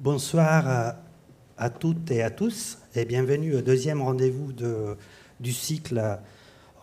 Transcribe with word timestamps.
Bonsoir 0.00 0.94
à, 1.56 1.70
toutes 1.70 2.12
et 2.12 2.22
à 2.22 2.30
tous 2.30 2.78
et 2.94 3.04
bienvenue 3.04 3.56
au 3.56 3.62
deuxième 3.62 4.00
rendez-vous 4.00 4.52
du 5.40 5.52
cycle 5.52 6.20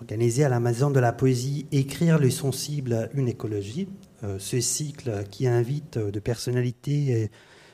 organisé 0.02 0.44
à 0.44 0.50
la 0.50 0.60
Maison 0.60 0.92
de 0.92 1.00
la 1.00 1.14
Poésie 1.14 1.66
Écrire 1.72 2.20
le 2.20 2.30
sensible, 2.30 3.10
une 3.14 3.30
écologie. 3.30 3.88
Euh, 4.26 4.38
ce 4.38 4.60
cycle 4.60 5.24
qui 5.32 5.48
invite 5.48 5.98
de 5.98 6.20
personnalités 6.20 7.32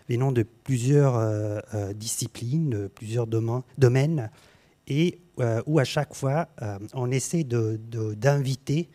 venant 0.07 0.31
de 0.31 0.43
plusieurs 0.43 1.15
euh, 1.15 1.57
euh, 1.73 1.93
disciplines, 1.93 2.69
de 2.69 2.87
plusieurs 2.87 3.25
domaines, 3.25 4.29
et 4.87 5.21
où 5.65 5.79
à 5.79 5.85
chaque 5.85 6.13
fois 6.13 6.49
on 6.93 7.09
essaie 7.09 7.43
d'inviter 7.43 8.89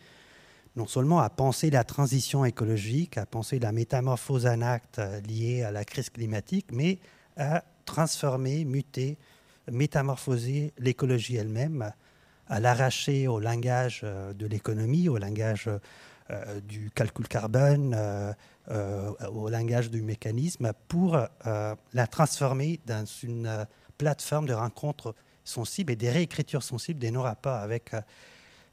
non 0.77 0.85
seulement 0.85 1.19
à 1.19 1.29
penser 1.31 1.71
la 1.71 1.83
transition 1.83 2.45
écologique, 2.45 3.17
à 3.17 3.25
penser 3.25 3.57
la 3.57 3.71
métamorphose 3.71 4.45
en 4.45 4.61
acte 4.61 5.01
liée 5.27 5.63
à 5.63 5.71
la 5.71 5.83
crise 5.83 6.11
climatique, 6.11 6.67
mais 6.71 6.99
à 7.35 7.63
transformer, 7.85 8.63
muter, 8.63 9.17
métamorphoser 9.71 10.73
l'écologie 10.77 11.35
elle-même, 11.35 11.91
à 12.47 12.59
l'arracher 12.59 13.27
au 13.27 13.39
langage 13.39 14.01
euh, 14.03 14.33
de 14.33 14.45
l'économie, 14.45 15.09
au 15.09 15.17
langage 15.17 15.67
euh, 16.29 16.61
du 16.61 16.91
calcul 16.91 17.27
carbone, 17.27 17.95
euh, 17.97 18.33
au 19.31 19.49
langage 19.49 19.89
du 19.89 20.03
mécanisme, 20.03 20.73
pour 20.87 21.17
la 21.45 22.07
transformer 22.07 22.81
dans 22.85 23.05
une 23.23 23.65
plateforme 23.97 24.45
de 24.45 24.53
rencontres 24.53 25.15
sensibles 25.45 25.93
et 25.93 25.95
des 25.95 26.11
réécritures 26.11 26.63
sensibles 26.63 26.99
de 26.99 27.07
nos 27.07 27.21
rapports 27.21 27.55
avec 27.55 27.95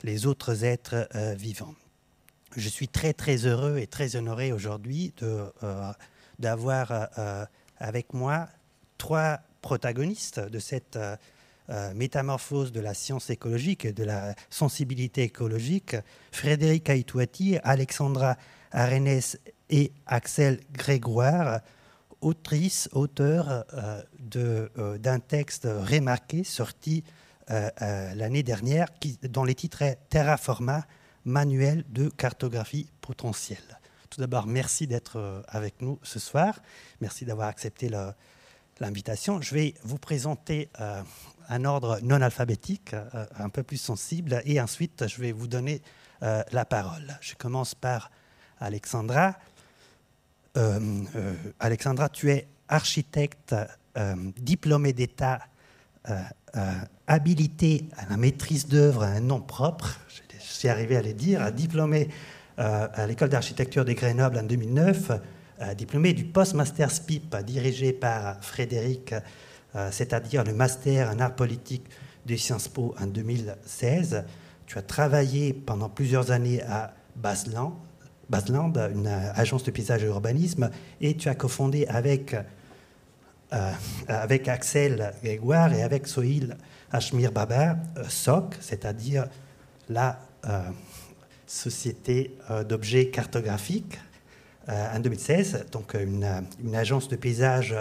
les 0.02 0.26
autres 0.26 0.64
êtres 0.64 1.08
vivants. 1.36 1.76
Je 2.56 2.68
suis 2.68 2.88
très 2.88 3.12
très 3.12 3.46
heureux 3.46 3.78
et 3.78 3.86
très 3.86 4.16
honoré 4.16 4.52
aujourd'hui 4.52 5.12
d'avoir 6.38 7.08
avec 7.78 8.14
moi 8.14 8.48
trois 8.98 9.40
protagonistes 9.60 10.40
de 10.40 10.58
cette 10.58 10.96
euh, 10.96 11.16
euh, 11.70 11.94
métamorphose 11.94 12.72
de 12.72 12.80
la 12.80 12.92
science 12.92 13.30
écologique 13.30 13.86
et 13.86 13.92
de 13.92 14.04
la 14.04 14.34
sensibilité 14.50 15.22
écologique, 15.22 15.96
Frédéric 16.30 16.90
Aitouati, 16.90 17.56
Alexandra 17.64 18.36
Arenes 18.72 19.38
et 19.70 19.92
Axel 20.06 20.60
Grégoire, 20.72 21.60
autrice, 22.20 22.90
auteur 22.92 23.64
euh, 23.74 24.98
d'un 24.98 25.18
texte 25.20 25.66
remarqué 25.66 26.44
sorti 26.44 27.04
l'année 27.48 28.42
dernière 28.42 28.88
dont 29.28 29.44
les 29.44 29.54
titres 29.54 29.82
est 29.82 29.98
Terraforma, 30.08 30.86
manuel 31.24 31.84
de 31.88 32.08
cartographie 32.08 32.88
potentielle. 33.00 33.80
Tout 34.10 34.20
d'abord, 34.20 34.46
merci 34.46 34.86
d'être 34.86 35.44
avec 35.48 35.82
nous 35.82 35.98
ce 36.02 36.18
soir. 36.18 36.60
Merci 37.00 37.24
d'avoir 37.24 37.48
accepté 37.48 37.90
l'invitation. 38.80 39.40
Je 39.40 39.54
vais 39.54 39.74
vous 39.82 39.98
présenter 39.98 40.68
euh, 40.80 41.02
un 41.48 41.64
ordre 41.64 41.98
non 42.02 42.20
alphabétique, 42.20 42.94
euh, 42.94 43.26
un 43.38 43.48
peu 43.48 43.62
plus 43.62 43.76
sensible, 43.76 44.40
et 44.44 44.60
ensuite 44.60 45.06
je 45.06 45.20
vais 45.20 45.32
vous 45.32 45.46
donner 45.46 45.82
euh, 46.22 46.42
la 46.52 46.64
parole. 46.64 47.18
Je 47.20 47.34
commence 47.34 47.74
par 47.74 48.10
Alexandra. 48.58 49.36
Alexandra, 51.58 52.08
tu 52.08 52.30
es 52.30 52.46
architecte 52.68 53.56
diplômée 54.36 54.92
d'État, 54.92 55.40
habilitée 57.08 57.88
à 57.96 58.08
la 58.08 58.16
maîtrise 58.16 58.68
d'œuvre, 58.68 59.02
un 59.02 59.18
nom 59.18 59.40
propre, 59.40 59.98
suis 60.46 60.68
arrivé 60.68 60.96
à 60.96 61.02
le 61.02 61.12
dire, 61.12 61.52
diplômée 61.52 62.08
à 62.56 63.06
l'école 63.08 63.30
d'architecture 63.30 63.84
de 63.84 63.92
Grenoble 63.94 64.38
en 64.38 64.44
2009 64.44 65.10
euh, 65.62 65.72
diplômé 65.72 66.12
du 66.14 66.24
Postmaster 66.24 66.90
SPIP 66.90 67.36
dirigé 67.46 67.92
par 67.92 68.42
Frédéric, 68.42 69.14
euh, 69.76 69.88
c'est-à-dire 69.92 70.42
le 70.42 70.52
master 70.52 71.10
en 71.14 71.20
art 71.20 71.36
politique 71.36 71.84
de 72.26 72.34
Sciences 72.34 72.66
Po 72.66 72.92
en 73.00 73.06
2016. 73.06 74.24
Tu 74.66 74.78
as 74.78 74.82
travaillé 74.82 75.52
pendant 75.52 75.88
plusieurs 75.88 76.32
années 76.32 76.60
à 76.62 76.92
Basland, 77.14 77.78
Basland 78.28 78.72
une 78.92 79.06
agence 79.06 79.62
de 79.62 79.70
paysage 79.70 80.02
et 80.02 80.06
urbanisme, 80.06 80.70
et 81.00 81.16
tu 81.16 81.28
as 81.28 81.36
cofondé 81.36 81.86
avec, 81.86 82.34
euh, 83.52 83.72
Axel 84.48 85.14
Grégoire 85.22 85.72
et 85.72 85.84
avec 85.84 86.08
Sohil 86.08 86.56
Ashmir 86.90 87.30
Baba 87.30 87.76
SOC, 88.08 88.56
c'est-à-dire 88.60 89.26
la 89.88 90.18
société 91.46 92.36
d'objets 92.68 93.10
cartographiques 93.10 93.98
euh, 94.70 94.96
en 94.96 95.00
2016, 95.00 95.66
donc 95.72 95.94
euh, 95.94 96.04
une, 96.04 96.74
agence 96.74 97.08
de 97.08 97.16
paysage 97.16 97.74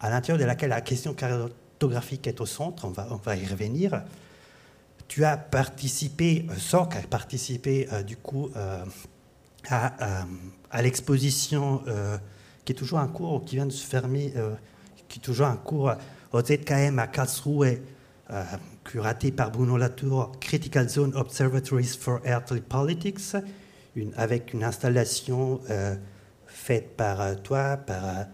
à 0.00 0.08
l'intérieur 0.08 0.38
de 0.38 0.46
laquelle 0.46 0.70
la 0.70 0.80
question 0.80 1.12
cartographique 1.12 2.26
est 2.26 2.40
au 2.40 2.46
centre, 2.46 2.86
on 2.86 3.16
va, 3.16 3.36
y 3.36 3.46
revenir. 3.46 4.02
Tu 5.06 5.22
as 5.26 5.36
participé, 5.36 6.46
euh, 6.48 6.54
SOC 6.56 6.96
a 6.96 7.00
participé 7.02 7.88
du 8.06 8.16
coup 8.16 8.50
à, 9.68 10.24
à 10.70 10.82
l'exposition 10.82 11.82
qui 12.64 12.72
est 12.72 12.76
toujours 12.76 13.00
en 13.00 13.08
cours, 13.08 13.44
qui 13.44 13.56
vient 13.56 13.66
de 13.66 13.72
se 13.72 13.86
fermer, 13.86 14.32
qui 15.08 15.18
est 15.18 15.22
toujours 15.22 15.48
en 15.48 15.56
cours 15.56 15.92
au 16.32 16.40
ZKM 16.40 16.98
à 16.98 17.06
Karlsruhe, 17.06 17.80
curaté 18.84 19.30
par 19.30 19.50
Bruno 19.50 19.76
Latour, 19.76 20.32
Critical 20.40 20.88
Zone 20.88 21.14
Observatories 21.14 21.96
for 21.98 22.20
Earthly 22.24 22.60
Politics, 22.60 23.36
avec 24.16 24.54
une 24.54 24.64
installation 24.64 25.60
euh, 25.70 25.94
faite 26.46 26.96
par 26.96 27.20
euh, 27.20 27.34
toi, 27.34 27.76
par 27.76 28.26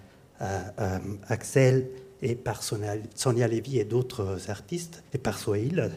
euh, 0.43 0.99
Axel 1.29 1.89
et 2.23 2.35
par 2.35 2.63
Sonia 2.63 3.49
Levy 3.49 3.79
et 3.79 3.85
d'autres 3.85 4.51
artistes, 4.51 5.03
et 5.13 5.19
par 5.19 5.39
Sohail 5.39 5.91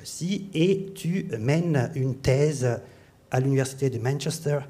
aussi, 0.00 0.48
et 0.54 0.92
tu 0.94 1.28
mènes 1.38 1.90
une 1.94 2.16
thèse 2.16 2.80
à 3.30 3.40
l'Université 3.40 3.90
de 3.90 3.98
Manchester 3.98 4.60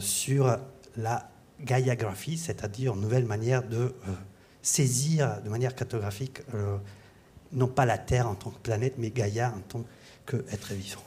sur 0.00 0.56
la 0.96 1.30
gaiagraphie, 1.60 2.38
c'est-à-dire 2.38 2.94
une 2.94 3.02
nouvelle 3.02 3.26
manière 3.26 3.62
de 3.62 3.94
saisir 4.62 5.42
de 5.44 5.50
manière 5.50 5.74
cartographique 5.74 6.40
non 7.52 7.68
pas 7.68 7.84
la 7.84 7.98
Terre 7.98 8.28
en 8.28 8.34
tant 8.34 8.50
que 8.50 8.58
planète, 8.58 8.94
mais 8.98 9.10
Gaïa 9.10 9.52
en 9.56 9.60
tant 9.60 9.84
qu'être 10.26 10.72
vivant. 10.72 11.02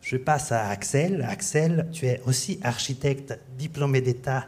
Je 0.00 0.16
passe 0.16 0.52
à 0.52 0.68
Axel. 0.68 1.22
Axel, 1.28 1.88
tu 1.92 2.06
es 2.06 2.20
aussi 2.26 2.60
architecte 2.62 3.38
diplômé 3.58 4.00
d'État 4.00 4.46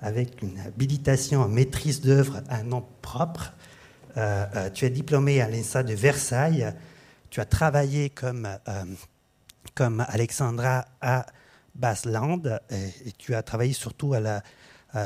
avec 0.00 0.42
une 0.42 0.58
habilitation 0.60 1.42
en 1.42 1.48
maîtrise 1.48 2.00
d'œuvre 2.00 2.42
à 2.48 2.62
nom 2.62 2.84
propre. 3.02 3.52
Euh, 4.16 4.46
euh, 4.56 4.70
tu 4.70 4.84
es 4.84 4.90
diplômé 4.90 5.40
à 5.40 5.48
l'INSA 5.48 5.82
de 5.82 5.94
Versailles. 5.94 6.72
Tu 7.30 7.40
as 7.40 7.44
travaillé 7.44 8.10
comme, 8.10 8.48
euh, 8.68 8.84
comme 9.74 10.04
Alexandra 10.08 10.86
à 11.00 11.26
Basland 11.74 12.58
et, 12.70 13.12
tu 13.18 13.34
as 13.34 13.42
travaillé 13.42 13.74
surtout 13.74 14.14
à 14.14 14.20
la, 14.20 14.42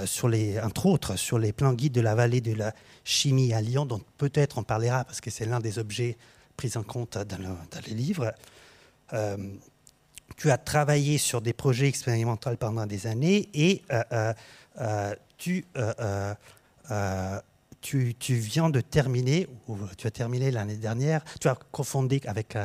sur 0.07 0.29
les, 0.29 0.61
entre 0.61 0.87
autres 0.87 1.17
sur 1.17 1.39
les 1.39 1.53
plans 1.53 1.73
guides 1.73 1.93
de 1.93 2.01
la 2.01 2.15
vallée 2.15 2.41
de 2.41 2.55
la 2.55 2.73
chimie 3.05 3.53
à 3.53 3.61
Lyon, 3.61 3.87
dont 3.87 4.01
peut-être 4.19 4.59
on 4.59 4.63
parlera 4.63 5.05
parce 5.05 5.21
que 5.21 5.31
c'est 5.31 5.47
l'un 5.47 5.61
des 5.61 5.79
objets 5.79 6.17
pris 6.57 6.73
en 6.77 6.83
compte 6.83 7.19
dans, 7.19 7.39
dans 7.39 7.81
les 7.87 7.95
livres. 7.95 8.33
Tu 10.41 10.51
as 10.51 10.57
travaillé 10.57 11.19
sur 11.19 11.43
des 11.43 11.53
projets 11.53 11.87
expérimentaux 11.87 12.57
pendant 12.57 12.87
des 12.87 13.07
années 13.07 13.51
et 13.53 13.83
euh, 13.93 14.03
euh, 14.13 14.33
euh, 14.81 15.15
tu, 15.37 15.67
tu, 17.83 18.15
tu, 18.15 18.35
viens 18.37 18.71
de 18.71 18.81
terminer, 18.81 19.49
ou 19.69 19.77
tu 19.99 20.07
as 20.07 20.11
terminé 20.11 20.51
l'année 20.51 20.77
dernière, 20.77 21.23
tu 21.41 21.49
as 21.49 21.59
cofondé 21.71 22.23
avec 22.27 22.57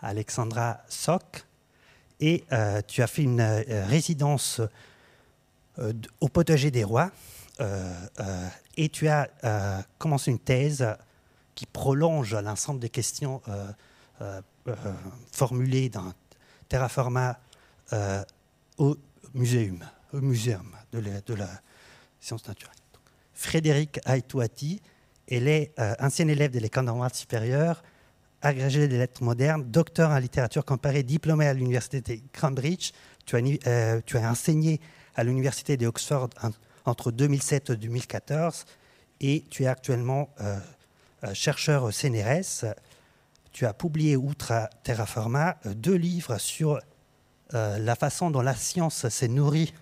Alexandra 0.00 0.80
Sock 0.88 1.44
et 2.20 2.44
tu 2.88 3.02
as 3.02 3.06
fait 3.06 3.24
une 3.24 3.42
résidence 3.42 4.62
au 6.20 6.28
potager 6.28 6.70
des 6.70 6.84
rois 6.84 7.10
et 8.76 8.88
tu 8.88 9.08
as 9.08 9.28
commencé 9.98 10.30
une 10.30 10.38
thèse 10.38 10.86
qui 11.54 11.66
prolonge 11.66 12.34
l'ensemble 12.34 12.80
des 12.80 12.90
questions 12.90 13.40
formulées 15.32 15.88
dans 15.88 16.12
Terraforma 16.72 17.38
euh, 17.92 18.24
au 18.78 18.96
muséum, 19.34 19.84
au 20.14 20.22
muséum 20.22 20.74
de 20.92 21.34
la, 21.34 21.46
science 22.18 22.48
naturelle. 22.48 22.74
Frédéric 23.34 24.00
Aitouati, 24.06 24.80
elle 25.28 25.48
est 25.48 25.74
euh, 25.78 25.94
ancienne 26.00 26.30
élève 26.30 26.50
de 26.50 26.58
l'école 26.58 26.86
normale 26.86 27.12
supérieure, 27.12 27.82
agrégée 28.40 28.88
des 28.88 28.96
lettres 28.96 29.22
modernes, 29.22 29.64
docteur 29.64 30.12
en 30.12 30.18
littérature 30.18 30.64
comparée, 30.64 31.02
diplômée 31.02 31.46
à 31.46 31.52
l'université 31.52 32.00
de 32.00 32.22
Cambridge. 32.38 32.92
Euh, 33.34 34.00
tu 34.06 34.16
as 34.16 34.30
enseigné 34.30 34.80
à 35.14 35.24
l'université 35.24 35.76
d'Oxford 35.76 36.30
entre 36.84 37.12
2007 37.12 37.70
et 37.70 37.76
2014 37.76 38.64
et 39.20 39.44
tu 39.50 39.64
es 39.64 39.66
actuellement 39.66 40.30
chercheur 41.32 41.84
au 41.84 41.90
CNRS 41.90 42.64
tu 43.52 43.66
as 43.66 43.74
publié, 43.74 44.16
outre 44.16 44.68
Terraforma, 44.82 45.58
euh, 45.66 45.74
deux 45.74 45.94
livres 45.94 46.38
sur 46.38 46.80
euh, 47.54 47.78
la 47.78 47.94
façon 47.94 48.30
dont 48.30 48.40
la 48.40 48.56
science 48.56 49.08
s'est 49.08 49.28
nourrie 49.28 49.74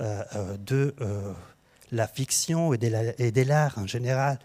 euh, 0.00 0.56
de 0.58 0.94
la 1.92 2.08
fiction 2.08 2.74
et 2.74 2.78
de 2.78 3.42
l'art 3.42 3.78
en 3.78 3.86
général, 3.86 4.38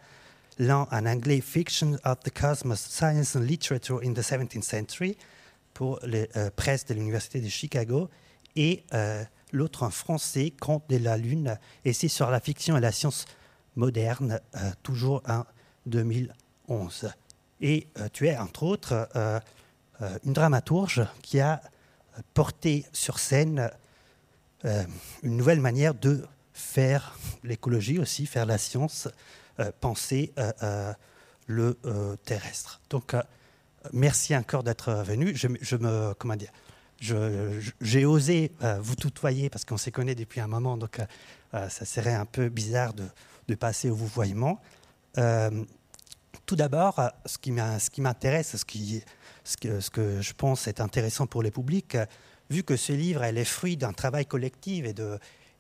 l'un 0.59 0.88
en 0.91 1.06
anglais 1.07 1.41
Fiction 1.41 1.97
of 2.06 2.19
the 2.19 2.29
Cosmos, 2.29 2.79
Science 2.79 3.35
and 3.35 3.41
Literature 3.41 4.00
in 4.03 4.13
the 4.13 4.19
17th 4.19 4.62
Century 4.62 5.17
pour 5.74 6.00
les 6.03 6.29
presses 6.56 6.85
de 6.85 6.94
l'Université 6.94 7.41
de 7.41 7.50
Chicago. 7.50 8.09
Et 8.56 8.83
l'autre 9.51 9.83
en 9.83 9.89
français, 9.89 10.53
Conte 10.59 10.89
de 10.89 10.98
la 10.98 11.18
Lune, 11.18 11.57
c'est 11.92 12.07
sur 12.07 12.30
la 12.30 12.39
fiction 12.39 12.77
et 12.77 12.81
la 12.81 12.92
science 12.92 13.25
moderne, 13.75 14.39
toujours 14.83 15.21
en 15.27 15.44
2011. 15.86 17.12
Et 17.62 17.88
tu 18.13 18.27
es 18.27 18.38
entre 18.38 18.63
autres 18.63 19.09
une 20.25 20.33
dramaturge 20.33 21.06
qui 21.21 21.39
a 21.39 21.62
porté 22.33 22.86
sur 22.92 23.19
scène 23.19 23.71
euh, 24.65 24.83
une 25.24 25.38
nouvelle 25.38 25.59
manière 25.59 25.95
de 25.95 26.24
faire 26.53 27.18
l'écologie 27.44 27.98
aussi, 27.98 28.27
faire 28.27 28.45
la 28.45 28.57
science, 28.59 29.07
euh, 29.59 29.71
penser 29.80 30.33
euh, 30.38 30.94
le 31.48 31.77
terrestre. 32.24 32.80
Donc, 32.89 33.15
merci 33.92 34.36
encore 34.36 34.63
d'être 34.63 34.94
venu. 35.03 35.36
Je, 35.36 35.75
me, 35.75 36.13
comment 36.18 36.36
dire, 36.36 36.51
j'ai 37.01 38.06
osé 38.06 38.51
vous 38.80 38.95
tutoyer 38.95 39.50
parce 39.50 39.65
qu'on 39.65 39.77
s'est 39.77 39.92
connus 39.92 40.15
depuis 40.15 40.39
un 40.39 40.48
moment, 40.48 40.77
donc 40.77 41.00
ça 41.51 41.86
serait 41.86 42.13
un 42.13 42.25
peu 42.25 42.50
bizarre 42.50 42.94
de, 42.94 43.06
de 43.48 43.56
passer 43.56 43.89
au 43.89 43.95
vouvoiement. 43.95 44.62
tout 46.45 46.56
d'abord, 46.56 47.01
ce 47.25 47.38
qui 47.38 47.51
m'intéresse, 48.01 48.56
ce, 49.44 49.89
que, 49.89 50.21
je 50.21 50.33
pense 50.33 50.68
est 50.68 50.80
intéressant 50.81 51.27
pour 51.27 51.44
les 51.44 51.51
publics, 51.51 51.98
vu 52.50 52.63
que 52.63 52.75
ce 52.75 52.94
livre 52.94 53.24
est 53.24 53.31
le 53.31 53.44
fruit 53.44 53.77
d'un 53.77 53.94
travail 53.94 54.25
collectif 54.25 54.86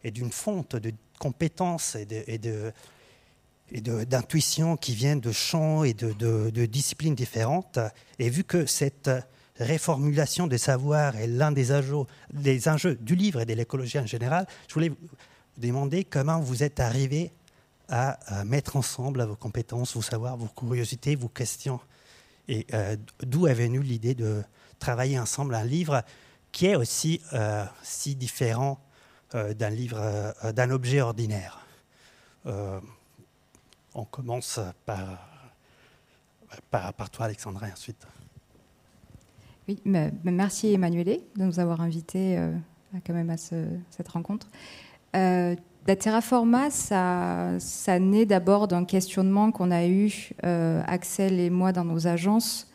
et, 0.03 0.11
d'une 0.11 0.31
fonte 0.31 0.75
de 0.75 0.91
compétences 1.19 1.95
et 1.95 2.39
d'intuitions 3.81 4.77
qui 4.77 4.95
viennent 4.95 5.21
de 5.21 5.31
champs 5.31 5.83
et 5.83 5.93
de, 5.93 6.65
disciplines 6.65 7.15
différentes, 7.15 7.79
et 8.19 8.29
vu 8.29 8.43
que 8.43 8.65
cette 8.65 9.09
réformulation 9.57 10.47
des 10.47 10.57
savoirs 10.57 11.15
est 11.15 11.27
l'un 11.27 11.51
des 11.51 11.71
enjeux, 11.71 12.05
des 12.33 12.67
enjeux 12.67 12.95
du 12.95 13.15
livre 13.15 13.41
et 13.41 13.45
de 13.45 13.53
l'écologie 13.53 13.99
en 13.99 14.05
général, 14.05 14.47
je 14.67 14.73
voulais 14.73 14.89
vous 14.89 14.95
demander 15.57 16.03
comment 16.03 16.39
vous 16.39 16.63
êtes 16.63 16.79
arrivé 16.79 17.31
à, 17.89 18.43
mettre 18.45 18.77
ensemble 18.77 19.23
vos 19.23 19.35
compétences, 19.35 19.95
vos 19.95 20.01
savoirs, 20.01 20.37
vos 20.37 20.47
curiosités, 20.47 21.15
vos 21.15 21.27
questions, 21.27 21.79
et 22.47 22.65
euh, 22.73 22.95
d'où 23.21 23.47
est 23.47 23.53
venue 23.53 23.81
l'idée 23.81 24.15
de 24.15 24.43
travailler 24.79 25.19
ensemble 25.19 25.55
un 25.55 25.65
livre 25.65 26.03
qui 26.51 26.67
est 26.67 26.75
aussi 26.75 27.21
euh, 27.33 27.65
si 27.81 28.15
différent 28.15 28.79
euh, 29.35 29.53
d'un 29.53 29.69
livre, 29.69 29.97
euh, 29.99 30.51
d'un 30.51 30.71
objet 30.71 31.01
ordinaire? 31.01 31.57
on 33.93 34.05
commence 34.05 34.59
par, 34.83 35.29
par, 36.71 37.09
toi, 37.11 37.25
Alexandra, 37.25 37.67
ensuite. 37.67 38.03
Merci 39.85 40.73
Emmanuel 40.73 41.19
de 41.35 41.43
nous 41.43 41.59
avoir 41.59 41.81
invités 41.81 42.39
quand 43.05 43.13
même 43.13 43.29
à 43.29 43.37
cette 43.37 44.07
rencontre. 44.07 44.47
la 45.13 45.95
Terraforma, 45.97 46.69
ça, 46.69 47.99
naît 47.99 48.25
d'abord 48.25 48.67
d'un 48.67 48.85
questionnement 48.85 49.51
qu'on 49.51 49.71
a 49.71 49.85
eu, 49.85 50.31
Axel 50.43 51.39
et 51.39 51.49
moi, 51.49 51.71
dans 51.71 51.85
nos 51.85 52.07
agences, 52.07 52.71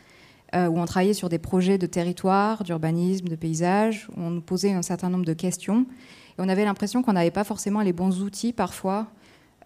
euh, 0.54 0.68
où 0.68 0.78
on 0.78 0.84
travaillait 0.84 1.12
sur 1.12 1.28
des 1.28 1.38
projets 1.38 1.76
de 1.76 1.86
territoire, 1.86 2.62
d'urbanisme, 2.62 3.26
de 3.26 3.34
paysage, 3.34 4.08
où 4.16 4.20
on 4.20 4.30
nous 4.30 4.40
posait 4.40 4.72
un 4.72 4.82
certain 4.82 5.10
nombre 5.10 5.24
de 5.24 5.32
questions. 5.32 5.86
Et 6.38 6.40
on 6.40 6.48
avait 6.48 6.64
l'impression 6.64 7.02
qu'on 7.02 7.14
n'avait 7.14 7.32
pas 7.32 7.42
forcément 7.42 7.82
les 7.82 7.92
bons 7.92 8.22
outils 8.22 8.52
parfois, 8.52 9.08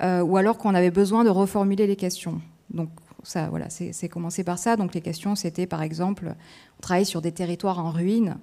euh, 0.02 0.22
ou 0.22 0.38
alors 0.38 0.56
qu'on 0.56 0.74
avait 0.74 0.90
besoin 0.90 1.22
de 1.22 1.28
reformuler 1.28 1.86
les 1.86 1.96
questions. 1.96 2.40
Donc 2.70 2.88
ça, 3.24 3.48
voilà, 3.48 3.68
c'est 3.70 4.08
commencé 4.08 4.44
par 4.44 4.58
ça. 4.58 4.76
Donc 4.76 4.94
les 4.94 5.00
questions, 5.00 5.34
c'était 5.34 5.66
par 5.66 5.82
exemple, 5.82 6.34
on 6.78 6.82
travaillait 6.82 7.04
sur 7.04 7.22
des 7.22 7.32
territoires 7.32 7.78
en 7.78 7.90
ruine, 7.90 8.36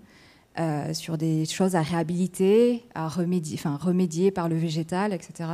euh, 0.59 0.94
sur 0.94 1.18
des 1.18 1.45
choses 1.45 1.75
à 1.75 1.81
réhabiliter, 1.81 2.83
à 2.95 3.07
remédier, 3.07 3.57
enfin, 3.59 3.77
remédier 3.77 4.31
par 4.31 4.50
le 4.50 4.56
végétal, 4.56 5.13
etc. 5.13 5.50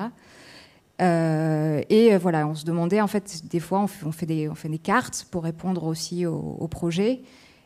Euh, 1.01 1.81
et 1.89 2.13
euh, 2.13 2.17
voilà, 2.17 2.47
on 2.47 2.55
se 2.55 2.65
demandait, 2.65 3.01
en 3.01 3.07
fait, 3.07 3.43
des 3.49 3.59
fois, 3.59 3.85
on 4.05 4.11
fait, 4.11 4.25
des, 4.25 4.47
on 4.47 4.55
fait 4.55 4.69
des, 4.69 4.77
cartes 4.77 5.27
pour 5.31 5.43
répondre 5.43 5.83
aussi 5.83 6.25
au, 6.25 6.67
projet. 6.67 7.21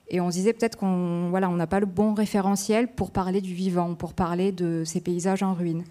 Et 0.10 0.22
on 0.22 0.32
se 0.32 0.38
disait 0.38 0.54
peut-être 0.54 0.78
qu'on 0.78 1.30
voilà, 1.30 1.50
n'a 1.50 1.68
pas 1.68 1.82
le 1.82 1.86
bon 1.86 2.14
référentiel 2.14 2.88
pour 2.88 3.12
parler 3.12 3.42
du 3.42 3.54
vivant, 3.54 3.94
pour 3.94 4.14
parler 4.14 4.52
de 4.52 4.84
ces 4.86 5.02
paysages 5.02 5.44
en 5.44 5.54
ruine. 5.54 5.84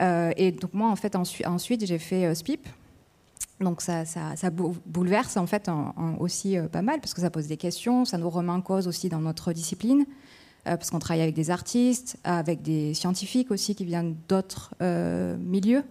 Euh, 0.00 0.30
et 0.36 0.52
donc 0.52 0.72
moi, 0.72 0.88
en 0.88 0.96
fait, 0.96 1.16
ensuite, 1.16 1.84
j'ai 1.84 1.98
fait 1.98 2.32
SPIP. 2.34 2.68
Donc 3.60 3.82
ça, 3.82 4.04
bouleverse 4.86 5.36
en 5.36 5.46
fait 5.46 5.70
aussi 6.18 6.56
pas 6.72 6.80
mal 6.80 7.00
parce 7.00 7.12
que 7.12 7.20
ça 7.20 7.30
pose 7.30 7.46
des 7.46 7.58
questions, 7.58 8.06
ça 8.06 8.16
nous 8.16 8.30
remet 8.30 8.52
en 8.52 8.62
cause 8.62 8.88
aussi 8.88 9.10
dans 9.10 9.20
notre 9.20 9.52
discipline 9.52 10.06
parce 10.64 10.90
qu'on 10.90 10.98
travaille 10.98 11.22
avec 11.22 11.34
des 11.34 11.50
artistes, 11.50 12.16
avec 12.24 12.62
des 12.62 12.94
scientifiques 12.94 13.50
aussi 13.50 13.74
qui 13.74 13.84
viennent 13.84 14.16
d'autres 14.28 14.74
milieux. 15.36 15.84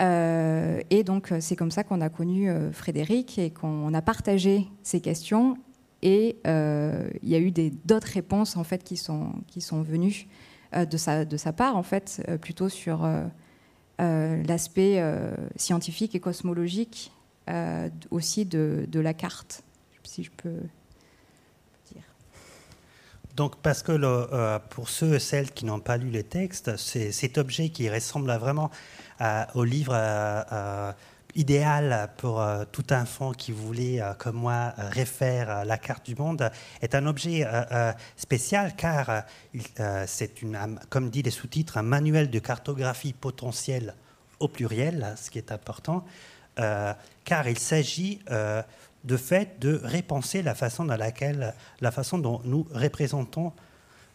Euh, 0.00 0.80
et 0.90 1.04
donc, 1.04 1.30
euh, 1.30 1.38
c'est 1.40 1.56
comme 1.56 1.70
ça 1.70 1.84
qu'on 1.84 2.00
a 2.00 2.08
connu 2.08 2.50
euh, 2.50 2.72
Frédéric 2.72 3.38
et 3.38 3.50
qu'on 3.50 3.92
a 3.94 4.02
partagé 4.02 4.66
ces 4.82 5.00
questions. 5.00 5.56
Et 6.02 6.36
il 6.44 7.28
y 7.28 7.34
a 7.34 7.38
eu 7.38 7.50
d'autres 7.50 8.12
réponses 8.12 8.58
en 8.58 8.64
fait 8.64 8.84
qui 8.84 8.98
sont, 8.98 9.32
qui 9.46 9.62
sont 9.62 9.80
venues 9.80 10.28
de, 10.74 10.96
sa, 10.98 11.24
de 11.24 11.36
sa 11.38 11.54
part, 11.54 11.76
en 11.78 11.82
fait, 11.82 12.22
plutôt 12.42 12.68
sur 12.68 13.08
l'aspect 13.98 15.02
scientifique 15.56 16.14
et 16.14 16.20
cosmologique 16.20 17.12
aussi 18.10 18.44
de, 18.44 18.86
la 18.92 19.14
carte, 19.14 19.62
si 20.02 20.22
je 20.22 20.30
peux 20.30 20.60
dire. 21.92 22.02
Donc, 23.36 23.56
parce 23.56 23.82
que 23.82 24.58
pour 24.70 24.88
ceux 24.88 25.14
et 25.14 25.18
celles 25.20 25.50
qui 25.50 25.64
n'ont 25.64 25.80
pas 25.80 25.96
lu 25.96 26.10
les 26.10 26.24
textes, 26.24 26.76
c'est 26.76 27.12
cet 27.12 27.38
objet 27.38 27.68
qui 27.68 27.88
ressemble 27.88 28.30
vraiment 28.32 28.70
au 29.54 29.64
livre 29.64 29.92
euh, 29.94 30.42
euh, 30.52 30.92
idéal 31.34 32.10
pour 32.16 32.40
euh, 32.40 32.64
tout 32.70 32.92
enfant 32.92 33.32
qui 33.32 33.52
voulait, 33.52 34.00
comme 34.18 34.36
moi, 34.36 34.74
refaire 34.94 35.64
la 35.64 35.78
carte 35.78 36.06
du 36.06 36.14
monde, 36.14 36.50
est 36.82 36.94
un 36.94 37.06
objet 37.06 37.46
spécial 38.16 38.74
car 38.76 39.24
c'est, 40.06 40.42
une, 40.42 40.78
comme 40.88 41.10
dit 41.10 41.22
les 41.22 41.30
sous-titres, 41.30 41.78
un 41.78 41.82
manuel 41.82 42.30
de 42.30 42.38
cartographie 42.38 43.12
potentielle 43.12 43.94
au 44.40 44.48
pluriel, 44.48 45.14
ce 45.16 45.30
qui 45.30 45.38
est 45.38 45.52
important, 45.52 46.04
car 46.56 47.48
il 47.48 47.58
s'agit 47.58 48.20
de 49.04 49.16
fait 49.16 49.60
de 49.60 49.80
repenser 49.84 50.42
la 50.42 50.54
façon 50.54 50.84
dans 50.84 50.96
laquelle, 50.96 51.54
la 51.80 51.90
façon 51.90 52.18
dont 52.18 52.40
nous 52.44 52.66
représentons 52.72 53.52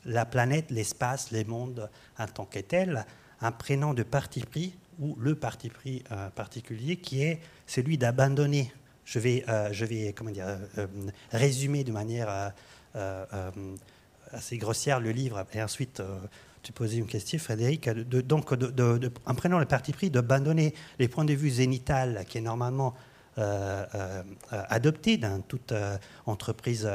la 0.05 0.25
planète, 0.25 0.71
l'espace, 0.71 1.31
les 1.31 1.45
mondes 1.45 1.89
en 2.17 2.27
tant 2.27 2.45
que 2.45 2.59
tel, 2.59 3.05
un 3.41 3.51
prénom 3.51 3.93
de 3.93 4.03
parti 4.03 4.41
pris 4.41 4.75
ou 4.99 5.15
le 5.19 5.35
parti 5.35 5.69
pris 5.69 6.03
euh, 6.11 6.29
particulier 6.29 6.97
qui 6.97 7.23
est 7.23 7.39
celui 7.65 7.97
d'abandonner. 7.97 8.71
Je 9.05 9.19
vais, 9.19 9.43
euh, 9.47 9.69
je 9.71 9.85
vais 9.85 10.13
comment 10.13 10.31
dire, 10.31 10.45
euh, 10.77 10.87
résumer 11.31 11.83
de 11.83 11.91
manière 11.91 12.53
assez 14.31 14.57
grossière 14.57 14.99
le 14.99 15.11
livre 15.11 15.45
et 15.53 15.63
ensuite 15.63 16.01
tu 16.63 16.73
posais 16.73 16.97
une 16.97 17.07
question, 17.07 17.39
Frédéric. 17.39 17.89
donc, 17.89 18.51
en 18.51 19.35
prenant 19.35 19.59
le 19.59 19.65
parti 19.65 19.93
pris 19.93 20.09
d'abandonner 20.09 20.73
les 20.97 21.07
points 21.07 21.25
de 21.25 21.33
vue 21.33 21.49
zénital 21.49 22.25
qui 22.27 22.39
est 22.39 22.41
normalement 22.41 22.95
adopté 24.51 25.17
dans 25.17 25.41
toute 25.41 25.73
entreprise 26.25 26.89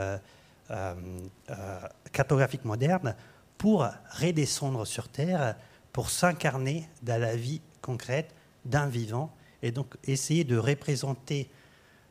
cartographique 2.12 2.64
moderne 2.64 3.14
pour 3.56 3.88
redescendre 4.20 4.84
sur 4.86 5.08
Terre, 5.08 5.56
pour 5.92 6.10
s'incarner 6.10 6.88
dans 7.02 7.20
la 7.20 7.36
vie 7.36 7.62
concrète 7.84 8.34
d'un 8.64 8.86
vivant 8.86 9.30
et 9.62 9.70
donc 9.70 9.94
essayer 10.04 10.44
de 10.44 10.56
représenter 10.56 11.50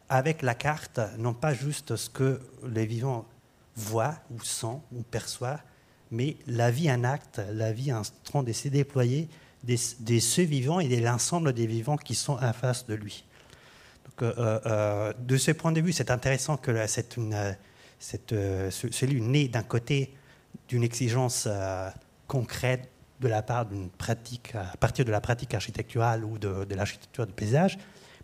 avec 0.10 0.42
la 0.44 0.54
carte 0.54 1.00
non 1.18 1.34
pas 1.34 1.54
juste 1.54 1.96
ce 1.96 2.10
que 2.10 2.40
les 2.68 2.86
vivants 2.86 3.26
voient 3.76 4.16
ou 4.32 4.40
sentent 4.42 4.84
ou 4.92 5.02
perçoivent, 5.02 5.64
mais 6.12 6.38
la 6.46 6.70
vie 6.70 6.92
en 6.92 7.04
acte, 7.04 7.42
la 7.52 7.74
vie 7.74 7.92
en 7.92 8.04
train 8.24 8.44
de 8.44 8.54
se 8.54 8.68
déployer 8.68 9.28
des, 9.64 9.80
des 10.00 10.20
ceux 10.20 10.44
vivants 10.44 10.80
et 10.80 10.88
de 10.88 11.04
l'ensemble 11.04 11.54
des 11.54 11.66
vivants 11.66 11.98
qui 11.98 12.14
sont 12.14 12.38
en 12.40 12.54
face 12.54 12.86
de 12.86 12.94
lui. 12.94 13.26
Euh, 14.22 14.60
euh, 14.66 15.14
de 15.18 15.38
ce 15.38 15.52
point 15.52 15.72
de 15.72 15.82
vue, 15.82 15.92
c'est 15.92 16.12
intéressant 16.12 16.58
que 16.58 16.72
une, 17.18 17.58
cette, 18.00 18.34
euh, 18.34 18.70
celui 18.70 19.22
né 19.22 19.48
d'un 19.48 19.64
côté 19.64 20.14
d'une 20.68 20.84
exigence 20.84 21.48
concrète 22.28 22.90
de 23.20 23.28
la 23.28 23.42
part 23.42 23.66
d'une 23.66 23.90
pratique, 23.90 24.54
à 24.56 24.78
partir 24.78 25.06
de 25.06 25.12
la 25.12 25.22
pratique 25.22 25.54
architecturale 25.54 26.24
ou 26.26 26.38
de, 26.38 26.74
l'architecture 26.76 27.26
de 27.26 27.32
paysage, 27.32 27.78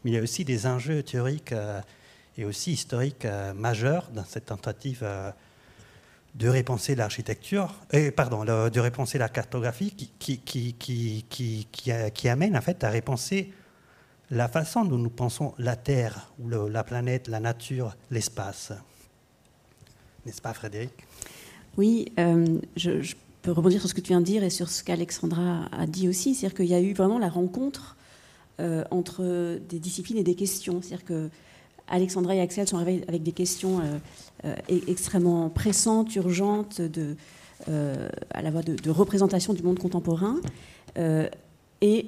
mais 0.03 0.11
il 0.11 0.13
y 0.13 0.17
a 0.17 0.21
aussi 0.21 0.45
des 0.45 0.65
enjeux 0.65 1.03
théoriques 1.03 1.51
euh, 1.51 1.81
et 2.39 2.45
aussi 2.45 2.71
historiques 2.71 3.25
euh, 3.25 3.53
majeurs 3.53 4.09
dans 4.13 4.23
cette 4.23 4.45
tentative 4.45 5.01
euh, 5.03 5.31
de 6.35 6.47
repenser 6.47 6.95
l'architecture, 6.95 7.75
euh, 7.93 8.11
pardon, 8.11 8.45
de 8.45 8.79
repenser 8.79 9.17
la 9.17 9.29
cartographie 9.29 9.91
qui, 9.91 10.39
qui, 10.39 10.73
qui, 10.73 11.67
qui, 12.13 12.29
amène 12.29 12.55
en 12.55 12.61
fait 12.61 12.83
à 12.83 12.91
repenser 12.91 13.51
la 14.29 14.47
façon 14.47 14.85
dont 14.85 14.97
nous 14.97 15.09
pensons 15.09 15.53
la 15.57 15.75
Terre, 15.75 16.31
la 16.47 16.83
planète, 16.83 17.27
la 17.27 17.39
nature, 17.39 17.95
l'espace. 18.11 18.71
N'est-ce 20.25 20.41
pas, 20.41 20.53
Frédéric? 20.53 20.91
Oui, 21.77 22.13
euh, 22.19 22.59
je, 22.77 23.15
peux 23.49 23.55
rebondir 23.55 23.79
sur 23.79 23.89
ce 23.89 23.95
que 23.95 24.01
tu 24.01 24.09
viens 24.09 24.21
de 24.21 24.25
dire 24.25 24.43
et 24.43 24.51
sur 24.51 24.69
ce 24.69 24.83
qu'Alexandra 24.83 25.65
a 25.71 25.87
dit 25.87 26.07
aussi. 26.07 26.35
C'est-à-dire 26.35 26.55
qu'il 26.55 26.67
y 26.67 26.75
a 26.75 26.81
eu 26.81 26.93
vraiment 26.93 27.17
la 27.17 27.29
rencontre 27.29 27.97
euh, 28.59 28.83
entre 28.91 29.59
des 29.69 29.79
disciplines 29.79 30.17
et 30.17 30.23
des 30.23 30.35
questions. 30.35 30.81
C'est-à-dire 30.81 31.05
que 31.05 31.29
Alexandra 31.87 32.35
et 32.35 32.41
Axel 32.41 32.67
sont 32.67 32.77
arrivés 32.77 33.03
avec 33.07 33.23
des 33.23 33.31
questions 33.31 33.79
euh, 33.79 33.97
euh, 34.45 34.79
extrêmement 34.87 35.49
pressantes, 35.49 36.15
urgentes, 36.15 36.79
de, 36.79 37.15
à 38.31 38.41
la 38.43 38.51
voie 38.51 38.61
de, 38.61 38.89
représentation 38.89 39.53
du 39.53 39.63
monde 39.63 39.79
contemporain, 39.79 40.37
et 41.81 42.05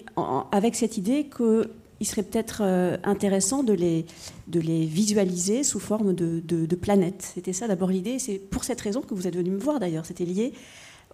avec 0.52 0.76
cette 0.76 0.98
idée 0.98 1.28
qu'il 1.36 2.08
serait 2.08 2.24
peut-être 2.24 2.62
intéressant 3.04 3.62
de 3.62 3.74
les, 3.74 4.06
de 4.48 4.62
les 4.62 4.86
visualiser 4.86 5.64
sous 5.64 5.80
forme 5.80 6.14
de, 6.14 6.40
de 6.40 6.76
planètes. 6.76 7.34
C'était 7.36 7.54
ça 7.54 7.68
d'abord 7.68 7.90
l'idée, 7.90 8.18
c'est 8.18 8.36
pour 8.38 8.64
cette 8.64 8.80
raison 8.80 9.02
que 9.02 9.14
vous 9.14 9.28
êtes 9.28 9.36
venu 9.36 9.50
me 9.50 9.60
voir 9.60 9.80
d'ailleurs. 9.80 10.06
C'était 10.06 10.26
lié 10.26 10.54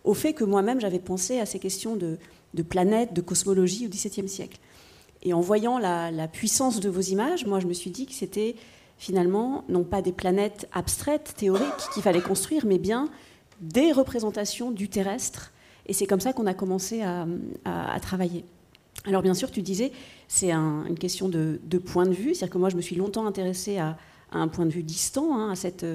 au 0.03 0.13
fait 0.13 0.33
que 0.33 0.43
moi-même 0.43 0.79
j'avais 0.79 0.99
pensé 0.99 1.39
à 1.39 1.45
ces 1.45 1.59
questions 1.59 1.95
de, 1.95 2.17
de 2.53 2.63
planètes, 2.63 3.13
de 3.13 3.21
cosmologie 3.21 3.85
au 3.85 3.89
XVIIe 3.89 4.27
siècle. 4.27 4.59
Et 5.23 5.33
en 5.33 5.41
voyant 5.41 5.77
la, 5.77 6.27
puissance 6.27 6.79
de 6.79 6.89
vos 6.89 7.01
images, 7.01 7.45
moi, 7.45 7.59
je 7.59 7.67
me 7.67 7.73
suis 7.73 7.91
dit 7.91 8.05
que 8.05 8.13
c'était 8.13 8.55
finalement 8.97 9.63
non 9.69 9.83
pas 9.83 10.01
des 10.01 10.11
planètes 10.11 10.67
abstraites, 10.73 11.33
théoriques 11.37 11.89
qu'il 11.93 12.03
fallait 12.03 12.21
construire, 12.21 12.65
mais 12.65 12.77
bien 12.77 13.09
des 13.61 13.91
représentations 13.91 14.71
du 14.71 14.89
terrestre. 14.89 15.51
Et 15.87 15.93
c'est 15.93 16.05
comme 16.05 16.19
ça 16.19 16.33
qu'on 16.33 16.45
a 16.45 16.53
commencé 16.53 17.01
à, 17.01 17.25
travailler. 18.01 18.45
Alors 19.05 19.21
bien 19.21 19.33
sûr, 19.33 19.51
tu 19.51 19.61
disais, 19.61 19.91
c'est 20.27 20.51
une 20.51 20.97
question 20.99 21.29
de, 21.29 21.77
point 21.77 22.05
de 22.05 22.13
vue, 22.13 22.35
c'est-à-dire 22.35 22.53
que 22.53 22.57
moi, 22.57 22.69
je 22.69 22.75
me 22.75 22.81
suis 22.81 22.95
longtemps 22.95 23.25
intéressée 23.25 23.77
à, 23.77 23.97
un 24.31 24.49
point 24.49 24.65
de 24.65 24.71
vue 24.71 24.83
distant, 24.83 25.37
hein, 25.37 25.51
à 25.51 25.55
cette, 25.55 25.85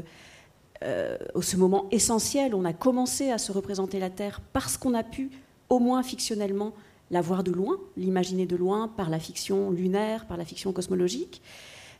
euh, 0.82 1.16
ce 1.40 1.56
moment 1.56 1.86
essentiel. 1.90 2.54
On 2.54 2.64
a 2.64 2.72
commencé 2.72 3.30
à 3.30 3.38
se 3.38 3.52
représenter 3.52 3.98
la 3.98 4.10
Terre 4.10 4.40
parce 4.52 4.76
qu'on 4.76 4.94
a 4.94 5.02
pu, 5.02 5.30
au 5.68 5.78
moins 5.78 6.02
fictionnellement, 6.02 6.72
la 7.10 7.20
voir 7.20 7.44
de 7.44 7.52
loin, 7.52 7.78
l'imaginer 7.96 8.46
de 8.46 8.56
loin 8.56 8.88
par 8.88 9.10
la 9.10 9.18
fiction 9.18 9.70
lunaire, 9.70 10.26
par 10.26 10.36
la 10.36 10.44
fiction 10.44 10.72
cosmologique. 10.72 11.42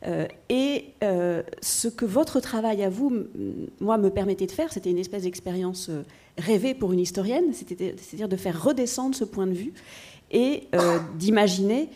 Euh, 0.05 0.27
et 0.49 0.85
euh, 1.03 1.43
ce 1.61 1.87
que 1.87 2.05
votre 2.05 2.39
travail 2.39 2.83
à 2.83 2.89
vous, 2.89 3.13
moi, 3.79 3.97
me 3.97 4.09
permettait 4.09 4.47
de 4.47 4.51
faire, 4.51 4.73
c'était 4.73 4.91
une 4.91 4.97
espèce 4.97 5.23
d'expérience 5.23 5.87
euh, 5.89 6.03
rêvée 6.37 6.73
pour 6.73 6.91
une 6.91 6.99
historienne, 6.99 7.53
c'est-à-dire 7.53 8.27
de 8.27 8.35
faire 8.35 8.61
redescendre 8.61 9.15
ce 9.15 9.23
point 9.23 9.47
de 9.47 9.53
vue 9.53 9.73
et 10.31 10.67
d'imaginer 11.19 11.89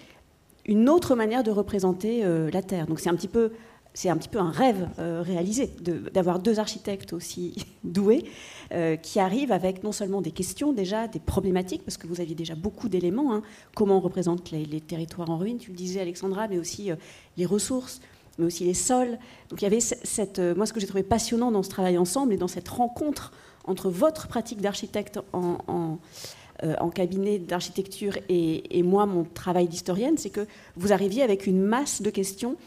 une 0.65 0.89
autre 0.89 1.15
manière 1.15 1.41
de 1.41 1.49
représenter 1.49 2.21
la 2.21 2.61
Terre. 2.61 2.85
Donc 2.85 2.99
c'est 2.99 3.09
un 3.09 3.15
petit 3.15 3.27
peu 3.27 3.51
c'est 3.97 4.09
un 4.09 4.17
petit 4.17 4.29
peu 4.29 4.37
un 4.37 4.51
rêve 4.51 4.89
euh, 4.99 5.23
réalisé 5.25 5.71
d'avoir 6.13 6.37
deux 6.37 6.59
architectes 6.59 7.13
aussi 7.13 7.55
doués 7.83 8.25
euh, 8.71 8.95
qui 8.95 9.19
arrivent 9.19 9.51
avec 9.51 9.83
non 9.83 9.91
seulement 9.91 10.21
des 10.21 10.29
questions 10.29 10.71
déjà, 10.71 11.07
des 11.07 11.17
problématiques, 11.17 11.83
parce 11.83 11.97
que 11.97 12.05
vous 12.05 12.21
aviez 12.21 12.35
déjà 12.35 12.53
beaucoup 12.53 12.89
d'éléments, 12.89 13.33
hein. 13.33 13.41
comment 13.73 13.97
on 13.97 13.99
représente 13.99 14.51
les, 14.51 14.81
territoires 14.81 15.31
en 15.31 15.37
ruine, 15.39 15.57
tu 15.57 15.71
le 15.71 15.75
disais 15.75 15.99
Alexandra, 15.99 16.47
mais 16.47 16.59
aussi 16.59 16.91
euh, 16.91 16.95
les 17.37 17.47
ressources, 17.47 17.99
mais 18.37 18.45
aussi 18.45 18.65
les 18.65 18.75
sols. 18.75 19.17
Donc 19.49 19.63
il 19.63 19.63
y 19.63 19.65
avait 19.65 19.79
cette, 19.79 20.37
moi 20.55 20.67
ce 20.67 20.73
que 20.73 20.79
j'ai 20.79 20.85
trouvé 20.85 21.01
passionnant 21.01 21.49
dans 21.51 21.63
ce 21.63 21.69
travail 21.69 21.97
ensemble 21.97 22.33
et 22.33 22.37
dans 22.37 22.47
cette 22.47 22.69
rencontre 22.69 23.31
entre 23.63 23.89
votre 23.89 24.27
pratique 24.27 24.61
d'architecte 24.61 25.19
en, 25.33 25.97
cabinet 26.93 27.39
d'architecture 27.39 28.15
et, 28.29 28.77
et, 28.77 28.83
moi, 28.83 29.07
mon 29.07 29.23
travail 29.23 29.67
d'historienne, 29.67 30.17
c'est 30.17 30.29
que 30.29 30.45
vous 30.75 30.93
arriviez 30.93 31.23
avec 31.23 31.47
une 31.47 31.61
masse 31.61 32.03
de 32.03 32.11
questions 32.11 32.57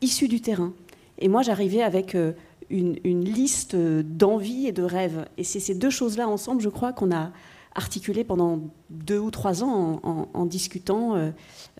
issus 0.00 0.28
du 0.28 0.40
terrain. 0.40 0.72
Et 1.18 1.28
moi, 1.28 1.42
j'arrivais 1.42 1.82
avec 1.82 2.14
euh, 2.14 2.32
une, 2.70 3.24
liste 3.24 3.76
d'envies 3.76 4.66
et 4.66 4.72
de 4.72 4.82
rêves. 4.82 5.26
Et 5.36 5.44
c'est 5.44 5.60
ces 5.60 5.74
deux 5.74 5.90
choses-là 5.90 6.28
ensemble, 6.28 6.60
je 6.62 6.68
crois, 6.68 6.92
qu'on 6.92 7.12
a 7.14 7.30
articulé 7.74 8.24
pendant 8.24 8.60
deux 8.90 9.18
ou 9.18 9.30
trois 9.30 9.62
ans 9.62 10.00
en, 10.02 10.46
discutant 10.46 11.14
euh, 11.14 11.30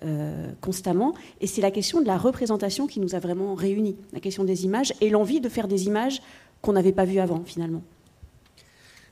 euh, 0.04 0.52
constamment. 0.60 1.14
Et 1.40 1.46
c'est 1.46 1.60
la 1.60 1.70
question 1.70 2.00
de 2.00 2.06
la 2.06 2.16
représentation 2.16 2.86
qui 2.86 3.00
nous 3.00 3.14
a 3.14 3.18
vraiment 3.18 3.54
réunis, 3.54 3.96
la 4.12 4.20
question 4.20 4.44
des 4.44 4.64
images 4.64 4.92
et 5.00 5.10
l'envie 5.10 5.40
de 5.40 5.48
faire 5.48 5.66
des 5.66 5.86
images 5.86 6.22
qu'on 6.62 6.72
n'avait 6.72 6.92
pas 6.92 7.04
vues 7.04 7.18
avant, 7.18 7.42
finalement. 7.44 7.82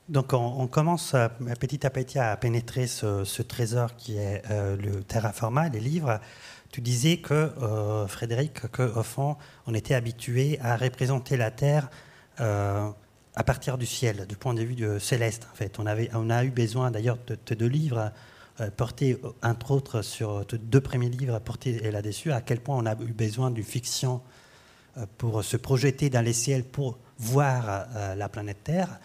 Donc 0.07 0.31
on, 0.31 0.67
commence 0.67 1.13
petit 1.59 1.85
à 1.85 1.89
petit 1.89 2.17
à 2.17 2.37
pénétrer 2.37 2.87
ce, 2.87 3.41
trésor 3.41 3.97
qui 3.97 4.15
est 4.15 4.41
le 4.49 5.03
terraforma, 5.03 5.67
les 5.67 5.81
livres. 5.81 6.21
Tu 6.71 6.81
disais 6.81 7.17
que, 7.17 7.33
euh, 7.33 8.07
Frédéric, 8.07 8.67
qu'au 8.71 9.03
fond, 9.03 9.37
on 9.65 9.73
était 9.73 9.93
habitué 9.93 10.59
à 10.61 10.75
représenter 10.75 11.37
la 11.37 11.51
Terre 11.51 11.89
euh, 12.41 12.89
à 13.35 13.43
partir 13.43 13.77
du 13.77 13.85
ciel, 13.85 14.25
du 14.27 14.35
point 14.35 14.53
de 14.53 14.63
vue 14.63 14.75
de 14.75 14.99
céleste. 14.99 15.47
En 15.51 15.55
fait, 15.55 15.79
on, 15.79 15.85
avait, 15.85 16.09
on 16.13 16.29
a 16.29 16.43
eu 16.43 16.49
besoin 16.49 16.91
d'ailleurs 16.91 17.17
de, 17.27 17.55
deux 17.55 17.67
livres 17.67 18.11
euh, 18.59 18.69
portés, 18.75 19.17
entre 19.43 19.71
autres, 19.71 20.01
sur 20.01 20.45
deux 20.45 20.81
premiers 20.81 21.09
livres 21.09 21.39
portés 21.39 21.91
là-dessus, 21.91 22.31
à 22.31 22.41
quel 22.41 22.59
point 22.59 22.75
on 22.75 22.85
a 22.85 22.93
eu 22.93 23.13
besoin 23.13 23.51
d'une 23.51 23.63
fiction 23.63 24.21
pour 25.19 25.43
se 25.43 25.57
projeter 25.57 26.09
dans 26.09 26.21
les 26.21 26.33
ciels, 26.33 26.63
pour 26.63 26.97
voir 27.19 27.85
la 28.15 28.29
planète 28.29 28.63
Terre. 28.63 28.99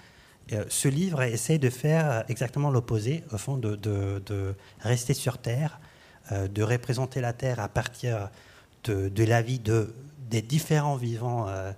ce 0.69 0.88
livre 0.88 1.21
essaie 1.21 1.59
de 1.59 1.69
faire 1.69 2.25
exactement 2.28 2.71
l'opposé, 2.71 3.25
au 3.31 3.37
fond, 3.37 3.59
de, 3.59 3.76
de, 3.76 4.54
rester 4.81 5.12
sur 5.12 5.37
Terre 5.37 5.78
euh, 5.83 5.91
de 6.31 6.62
représenter 6.62 7.21
la 7.21 7.33
Terre 7.33 7.61
à 7.61 7.69
partir 7.69 8.31
de, 8.85 9.25
la 9.25 9.43
vie 9.43 9.59
de, 9.59 9.95
des 10.31 10.43
différents 10.43 10.97
vivants 10.97 11.49
euh, 11.49 11.73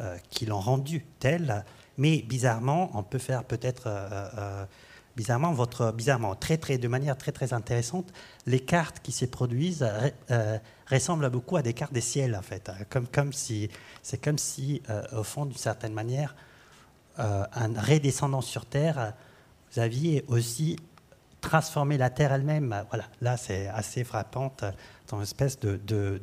euh, 0.00 0.16
qui 0.30 0.46
l'ont 0.46 0.60
rendue 0.60 1.04
telle. 1.18 1.64
Mais 1.98 2.22
bizarrement, 2.22 2.90
on 2.94 3.02
peut 3.02 3.18
faire 3.18 3.44
peut-être 3.44 3.88
bizarrement, 5.16 5.52
votre, 5.52 5.92
bizarrement, 5.92 6.34
très, 6.34 6.56
très, 6.56 6.78
de 6.78 6.88
manière 6.88 7.16
très 7.16 7.32
très 7.32 7.52
intéressante, 7.52 8.10
les 8.46 8.60
cartes 8.60 9.00
qui 9.02 9.12
se 9.12 9.26
produisent 9.26 9.86
ressemblent 10.86 11.28
beaucoup 11.28 11.56
à 11.56 11.62
des 11.62 11.74
cartes 11.74 11.92
des 11.92 12.00
ciels 12.00 12.34
en 12.34 12.40
fait, 12.40 12.70
comme, 12.88 13.06
comme 13.06 13.34
si 13.34 13.68
c'est 14.02 14.22
comme 14.22 14.38
si 14.38 14.80
au 15.12 15.24
fond 15.24 15.44
d'une 15.44 15.58
certaine 15.58 15.92
manière, 15.92 16.34
en 17.18 17.74
redescendant 17.76 18.40
sur 18.40 18.64
Terre, 18.64 19.12
vous 19.72 19.80
aviez 19.80 20.24
aussi 20.28 20.76
transformer 21.40 21.98
la 21.98 22.10
Terre 22.10 22.32
elle-même. 22.32 22.84
Voilà, 22.90 23.04
là 23.20 23.36
c'est 23.36 23.68
assez 23.68 24.04
frappant, 24.04 24.54
dans 25.08 25.16
une 25.16 25.22
espèce 25.22 25.58
de, 25.60 25.76
de, 25.76 26.20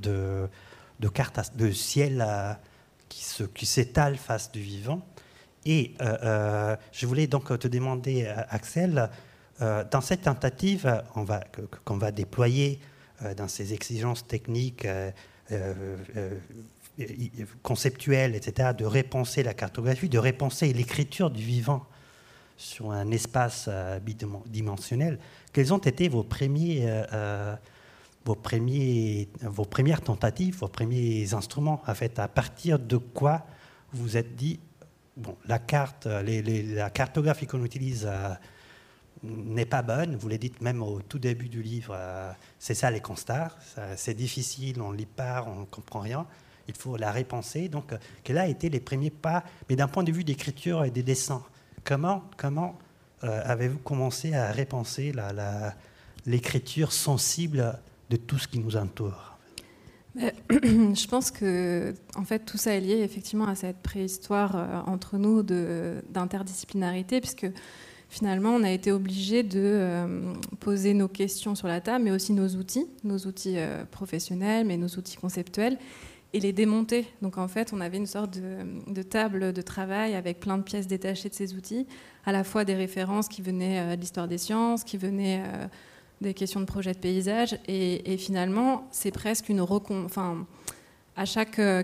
de, 0.99 1.07
carte 1.09 1.55
de 1.55 1.71
ciel 1.71 2.23
euh, 2.25 2.53
qui, 3.09 3.23
se, 3.23 3.43
qui 3.43 3.65
s'étale 3.65 4.17
face 4.17 4.51
du 4.51 4.61
vivant. 4.61 5.01
Et 5.65 5.93
euh, 6.01 6.17
euh, 6.23 6.75
je 6.91 7.05
voulais 7.05 7.27
donc 7.27 7.57
te 7.59 7.67
demander, 7.67 8.25
Axel, 8.49 9.09
dans 9.59 10.01
cette 10.01 10.21
tentative 10.21 11.03
va, 11.15 11.43
qu'on 11.83 11.97
va 11.97 12.11
déployer 12.11 12.79
dans 13.35 13.47
ces 13.47 13.73
exigences 13.73 14.25
techniques, 14.27 14.87
conceptuelles, 17.63 18.35
etc., 18.35 18.69
de 18.77 18.85
repenser 18.85 19.41
la 19.41 19.55
cartographie, 19.55 20.09
de 20.09 20.19
repenser 20.19 20.71
l'écriture 20.73 21.31
du 21.31 21.41
vivant 21.41 21.87
sur 22.57 22.91
un 22.91 23.11
espace 23.11 23.67
euh, 23.69 23.99
bidimensionnel, 23.99 25.19
quels 25.53 25.73
ont 25.73 25.77
été 25.77 26.09
vos 26.09 26.23
premiers, 26.23 26.89
euh, 26.89 27.03
euh, 27.13 27.55
vos 28.25 28.35
premiers, 28.35 29.29
vos 29.41 29.65
premières 29.65 30.01
tentatives, 30.01 30.57
vos 30.57 30.67
premiers 30.67 31.33
instruments? 31.33 31.81
En 31.87 31.93
fait, 31.93 32.17
à 32.19 32.27
partir 32.27 32.79
de 32.79 32.97
quoi 32.97 33.45
vous 33.93 34.17
êtes 34.17 34.35
dit, 34.35 34.59
bon, 35.15 35.37
la 35.45 35.59
carte, 35.59 36.07
la 36.07 36.89
cartographie 36.89 37.45
qu'on 37.45 37.63
utilise 37.63 38.09
n'est 39.23 39.65
pas 39.65 39.83
bonne? 39.83 40.15
Vous 40.15 40.27
l'avez 40.27 40.39
dit 40.39 40.51
même 40.59 40.81
au 40.81 41.01
tout 41.01 41.19
début 41.19 41.47
du 41.47 41.61
livre. 41.61 41.95
c'est 42.59 42.73
ça 42.73 42.91
les 42.91 42.99
constats. 42.99 43.55
C'est 43.95 44.13
difficile, 44.13 44.81
on 44.81 44.91
lit 44.91 45.05
pas, 45.05 45.45
on 45.47 45.61
ne 45.61 45.65
comprend 45.65 46.01
rien. 46.01 46.27
Il 46.67 46.75
faut 46.75 46.97
la 46.97 47.13
repenser. 47.13 47.69
Donc, 47.69 47.93
quels 48.25 48.37
ont 48.39 48.43
été 48.43 48.69
les 48.69 48.81
premiers 48.81 49.09
pas, 49.09 49.45
mais 49.69 49.77
d'un 49.77 49.87
point 49.87 50.03
de 50.03 50.11
vue 50.11 50.25
d'écriture 50.25 50.83
et 50.83 50.91
des 50.91 51.03
dessins 51.03 51.45
Comment, 51.87 52.21
comment 52.35 52.77
euh, 53.23 53.41
avez-vous 53.45 53.77
commencé 53.77 54.33
à 54.33 54.51
repenser 54.51 55.13
l'écriture 56.25 56.91
sensible 56.91 57.79
de 58.09 58.17
tout 58.17 58.37
ce 58.37 58.49
qui 58.49 58.59
nous 58.59 58.75
entoure? 58.75 59.37
Euh, 60.21 60.29
je 60.51 61.07
pense 61.07 61.31
que 61.31 61.93
en 62.17 62.25
fait 62.25 62.39
tout 62.39 62.57
ça 62.57 62.73
est 62.73 62.81
lié 62.81 62.99
effectivement 63.03 63.47
à 63.47 63.55
cette 63.55 63.77
préhistoire 63.77 64.57
euh, 64.57 64.81
entre 64.85 65.17
nous 65.17 65.43
d'interdisciplinarité 65.43 67.21
puisque 67.21 67.47
finalement 68.09 68.49
on 68.49 68.63
a 68.63 68.71
été 68.71 68.91
obligé 68.91 69.43
de 69.43 70.03
poser 70.59 70.93
nos 70.93 71.07
questions 71.07 71.55
sur 71.55 71.69
la 71.69 71.79
table 71.79 72.03
mais 72.03 72.11
aussi 72.11 72.33
nos 72.33 72.49
outils, 72.49 72.87
nos 73.05 73.19
outils 73.19 73.59
professionnels 73.91 74.65
mais 74.65 74.75
nos 74.75 74.89
outils 74.89 75.15
conceptuels 75.15 75.77
et 76.33 76.39
les 76.39 76.53
démonter. 76.53 77.07
Donc 77.21 77.37
en 77.37 77.47
fait, 77.47 77.73
on 77.73 77.81
avait 77.81 77.97
une 77.97 78.05
sorte 78.05 78.37
de, 78.37 79.01
table 79.01 79.53
de 79.53 79.61
travail 79.61 80.15
avec 80.15 80.39
plein 80.39 80.57
de 80.57 80.63
pièces 80.63 80.87
détachées 80.87 81.29
de 81.29 81.33
ces 81.33 81.53
outils, 81.55 81.87
à 82.25 82.31
la 82.31 82.43
fois 82.43 82.65
des 82.65 82.75
références 82.75 83.27
qui 83.27 83.41
venaient 83.41 83.79
euh, 83.79 83.95
de 83.95 84.01
l'histoire 84.01 84.27
des 84.27 84.37
sciences, 84.37 84.83
qui 84.83 84.97
venaient 84.97 85.43
euh, 85.45 85.67
des 86.21 86.33
questions 86.33 86.59
de 86.59 86.65
projets 86.65 86.93
de 86.93 86.97
paysage, 86.97 87.57
et, 87.67 88.17
finalement, 88.17 88.87
c'est 88.91 89.11
presque 89.11 89.49
une 89.49 89.61
recon... 89.61 90.03
Enfin, 90.05 90.45
à 91.15 91.25
chaque, 91.25 91.59
euh, 91.59 91.83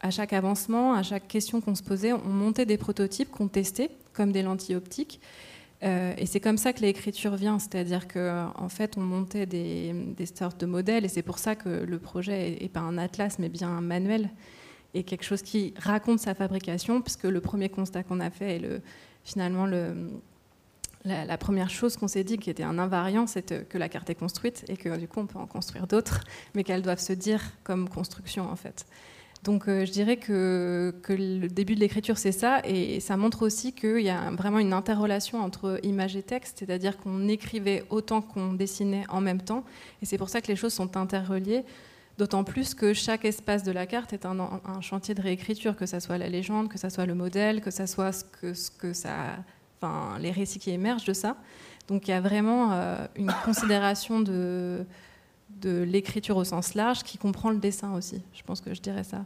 à 0.00 0.10
chaque 0.10 0.32
avancement, 0.32 0.94
à 0.94 1.02
chaque 1.02 1.26
question 1.26 1.60
qu'on 1.60 1.74
se 1.74 1.82
posait, 1.82 2.12
on 2.12 2.28
montait 2.28 2.66
des 2.66 2.76
prototypes 2.76 3.30
qu'on 3.30 3.48
testait, 3.48 3.90
comme 4.12 4.32
des 4.32 4.42
lentilles 4.42 4.76
optiques, 4.76 5.20
euh, 5.82 6.12
et 6.18 6.26
c'est 6.26 6.40
comme 6.40 6.58
ça 6.58 6.72
que 6.72 6.80
l'écriture 6.80 7.36
vient, 7.36 7.58
c'est-à-dire 7.58 8.06
qu'en 8.06 8.52
en 8.54 8.68
fait, 8.68 8.98
on 8.98 9.00
montait 9.00 9.46
des, 9.46 9.94
sortes 10.34 10.60
de 10.60 10.66
modèles, 10.66 11.04
et 11.04 11.08
c'est 11.08 11.22
pour 11.22 11.38
ça 11.38 11.54
que 11.54 11.68
le 11.68 11.98
projet 11.98 12.58
n'est 12.60 12.68
pas 12.68 12.80
un 12.80 12.98
atlas, 12.98 13.38
mais 13.38 13.48
bien 13.48 13.68
un 13.68 13.80
manuel, 13.80 14.30
et 14.92 15.04
quelque 15.04 15.24
chose 15.24 15.42
qui 15.42 15.72
raconte 15.78 16.18
sa 16.18 16.34
fabrication, 16.34 17.00
puisque 17.00 17.24
le 17.24 17.40
premier 17.40 17.70
constat 17.70 18.02
qu'on 18.02 18.20
a 18.20 18.30
fait, 18.30 18.56
et 18.56 18.58
le, 18.58 18.82
finalement, 19.24 19.64
le, 19.64 20.10
la, 21.06 21.38
première 21.38 21.70
chose 21.70 21.96
qu'on 21.96 22.08
s'est 22.08 22.24
dit, 22.24 22.36
qui 22.36 22.50
était 22.50 22.62
un 22.62 22.78
invariant, 22.78 23.26
c'est 23.26 23.66
que 23.66 23.78
la 23.78 23.88
carte 23.88 24.10
est 24.10 24.14
construite, 24.14 24.66
et 24.68 24.76
que 24.76 24.98
du 24.98 25.08
coup, 25.08 25.20
on 25.20 25.26
peut 25.26 25.38
en 25.38 25.46
construire 25.46 25.86
d'autres, 25.86 26.20
mais 26.54 26.62
qu'elles 26.62 26.82
doivent 26.82 27.00
se 27.00 27.14
dire 27.14 27.40
comme 27.64 27.88
construction, 27.88 28.50
en 28.50 28.56
fait. 28.56 28.84
Donc 29.42 29.68
euh, 29.68 29.86
je 29.86 29.90
dirais 29.90 30.18
que, 30.18 30.92
le 31.08 31.48
début 31.48 31.74
de 31.74 31.80
l'écriture, 31.80 32.18
c'est 32.18 32.32
ça, 32.32 32.60
et 32.64 33.00
ça 33.00 33.16
montre 33.16 33.42
aussi 33.42 33.72
qu'il 33.72 34.02
y 34.02 34.10
a 34.10 34.30
vraiment 34.32 34.58
une 34.58 34.74
interrelation 34.74 35.40
entre 35.40 35.80
image 35.82 36.14
et 36.14 36.22
texte, 36.22 36.58
c'est-à-dire 36.58 36.98
qu'on 36.98 37.26
écrivait 37.26 37.84
autant 37.88 38.20
qu'on 38.20 38.52
dessinait 38.52 39.04
en 39.08 39.22
même 39.22 39.40
temps, 39.40 39.64
et 40.02 40.06
c'est 40.06 40.18
pour 40.18 40.28
ça 40.28 40.42
que 40.42 40.48
les 40.48 40.56
choses 40.56 40.74
sont 40.74 40.98
interreliées, 40.98 41.64
d'autant 42.18 42.44
plus 42.44 42.74
que 42.74 42.92
chaque 42.92 43.24
espace 43.24 43.62
de 43.62 43.72
la 43.72 43.86
carte 43.86 44.12
est 44.12 44.26
un, 44.26 44.36
chantier 44.82 45.14
de 45.14 45.22
réécriture, 45.22 45.74
que 45.74 45.86
ce 45.86 46.00
soit 46.00 46.18
la 46.18 46.28
légende, 46.28 46.68
que 46.68 46.78
ce 46.78 46.90
soit 46.90 47.06
le 47.06 47.14
modèle, 47.14 47.62
que 47.62 47.70
soit 47.70 48.12
ça, 48.92 49.38
enfin, 49.80 50.18
les 50.18 50.32
récits 50.32 50.58
qui 50.58 50.70
émergent 50.70 51.06
de 51.06 51.14
ça. 51.14 51.36
Donc 51.88 52.08
il 52.08 52.10
y 52.10 52.14
a 52.14 52.20
vraiment 52.20 52.72
euh, 52.72 53.06
une 53.16 53.32
considération 53.44 54.20
de 54.20 54.84
de 55.60 55.82
l'écriture 55.82 56.36
au 56.36 56.44
sens 56.44 56.74
large 56.74 57.02
qui 57.02 57.18
comprend 57.18 57.50
le 57.50 57.58
dessin 57.58 57.92
aussi. 57.94 58.22
Je 58.32 58.42
pense 58.42 58.60
que 58.60 58.74
je 58.74 58.80
dirais 58.80 59.04
ça. 59.04 59.24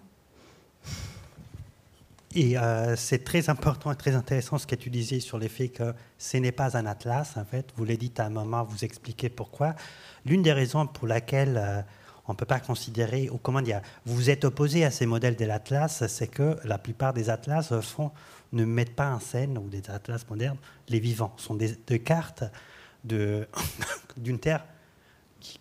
Et 2.34 2.58
euh, 2.58 2.96
c'est 2.96 3.22
très 3.22 3.48
important 3.48 3.92
et 3.92 3.96
très 3.96 4.14
intéressant 4.16 4.58
ce 4.58 4.66
que 4.66 4.74
tu 4.74 4.90
disais 4.90 5.20
sur 5.20 5.38
le 5.38 5.46
fait 5.46 5.68
que 5.68 5.94
ce 6.18 6.36
n'est 6.36 6.52
pas 6.52 6.76
un 6.76 6.84
atlas, 6.84 7.36
en 7.36 7.44
fait. 7.44 7.72
Vous 7.76 7.84
l'avez 7.84 7.96
dit 7.96 8.12
à 8.18 8.24
un 8.24 8.30
moment, 8.30 8.64
vous 8.64 8.84
expliquez 8.84 9.28
pourquoi. 9.28 9.74
L'une 10.26 10.42
des 10.42 10.52
raisons 10.52 10.86
pour 10.88 11.06
laquelle 11.06 11.56
euh, 11.56 11.80
on 12.26 12.32
ne 12.32 12.36
peut 12.36 12.44
pas 12.44 12.58
considérer, 12.58 13.30
ou 13.30 13.38
comment 13.38 13.62
dire, 13.62 13.80
vous 14.04 14.30
êtes 14.30 14.44
opposé 14.44 14.84
à 14.84 14.90
ces 14.90 15.06
modèles 15.06 15.36
de 15.36 15.44
l'atlas, 15.44 16.06
c'est 16.08 16.26
que 16.26 16.56
la 16.64 16.78
plupart 16.78 17.12
des 17.12 17.30
atlas 17.30 17.72
font, 17.80 18.10
ne 18.52 18.64
mettent 18.64 18.96
pas 18.96 19.12
en 19.12 19.20
scène, 19.20 19.56
ou 19.56 19.68
des 19.68 19.88
atlas 19.88 20.26
modernes, 20.28 20.58
les 20.88 20.98
vivants. 20.98 21.34
Ce 21.36 21.44
sont 21.44 21.54
des, 21.54 21.76
des 21.86 22.00
cartes 22.00 22.44
d'une 24.16 24.38
terre 24.40 24.64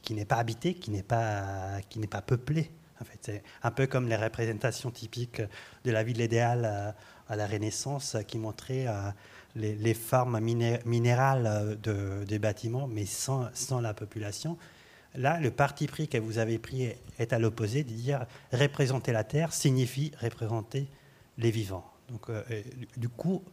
qui, 0.02 0.14
n'est 0.14 0.26
pas 0.26 0.38
habité, 0.38 0.74
qui 0.74 0.92
n'est 0.92 1.04
pas, 1.04 1.82
qui 1.90 2.00
n'est 2.00 2.08
pas 2.08 2.22
peuplé. 2.22 2.72
En 3.02 3.06
fait, 3.06 3.20
c'est 3.22 3.44
un 3.64 3.72
peu 3.72 3.88
comme 3.88 4.08
les 4.08 4.16
représentations 4.16 4.92
typiques 4.92 5.42
de 5.84 5.92
la 5.92 6.04
ville 6.04 6.22
idéale 6.22 6.66
euh, 6.66 6.92
à, 7.28 7.36
la 7.36 7.48
Renaissance 7.48 8.18
qui 8.28 8.38
montraient 8.38 8.88
euh, 8.88 9.12
les, 9.56 9.94
formes 9.94 10.40
minérales 10.40 11.78
de, 11.82 12.24
des 12.24 12.40
bâtiments, 12.40 12.88
mais 12.88 13.06
sans, 13.06 13.50
sans, 13.54 13.82
la 13.82 13.94
population. 13.94 14.58
Là, 15.16 15.40
le 15.40 15.52
parti 15.52 15.88
pris 15.88 16.08
que 16.08 16.18
vous 16.18 16.38
avez 16.38 16.58
pris 16.60 16.92
est 17.20 17.34
à 17.34 17.40
l'opposé, 17.40 17.84
de 17.84 17.94
dire 17.94 18.26
représenter 18.52 19.12
la 19.12 19.24
terre 19.24 19.54
signifie 19.54 20.12
représenter 20.22 20.88
les 21.38 21.52
vivants. 21.52 21.86
Donc, 22.10 22.30
euh, 22.30 22.42
du 22.98 23.10
coup, 23.10 23.44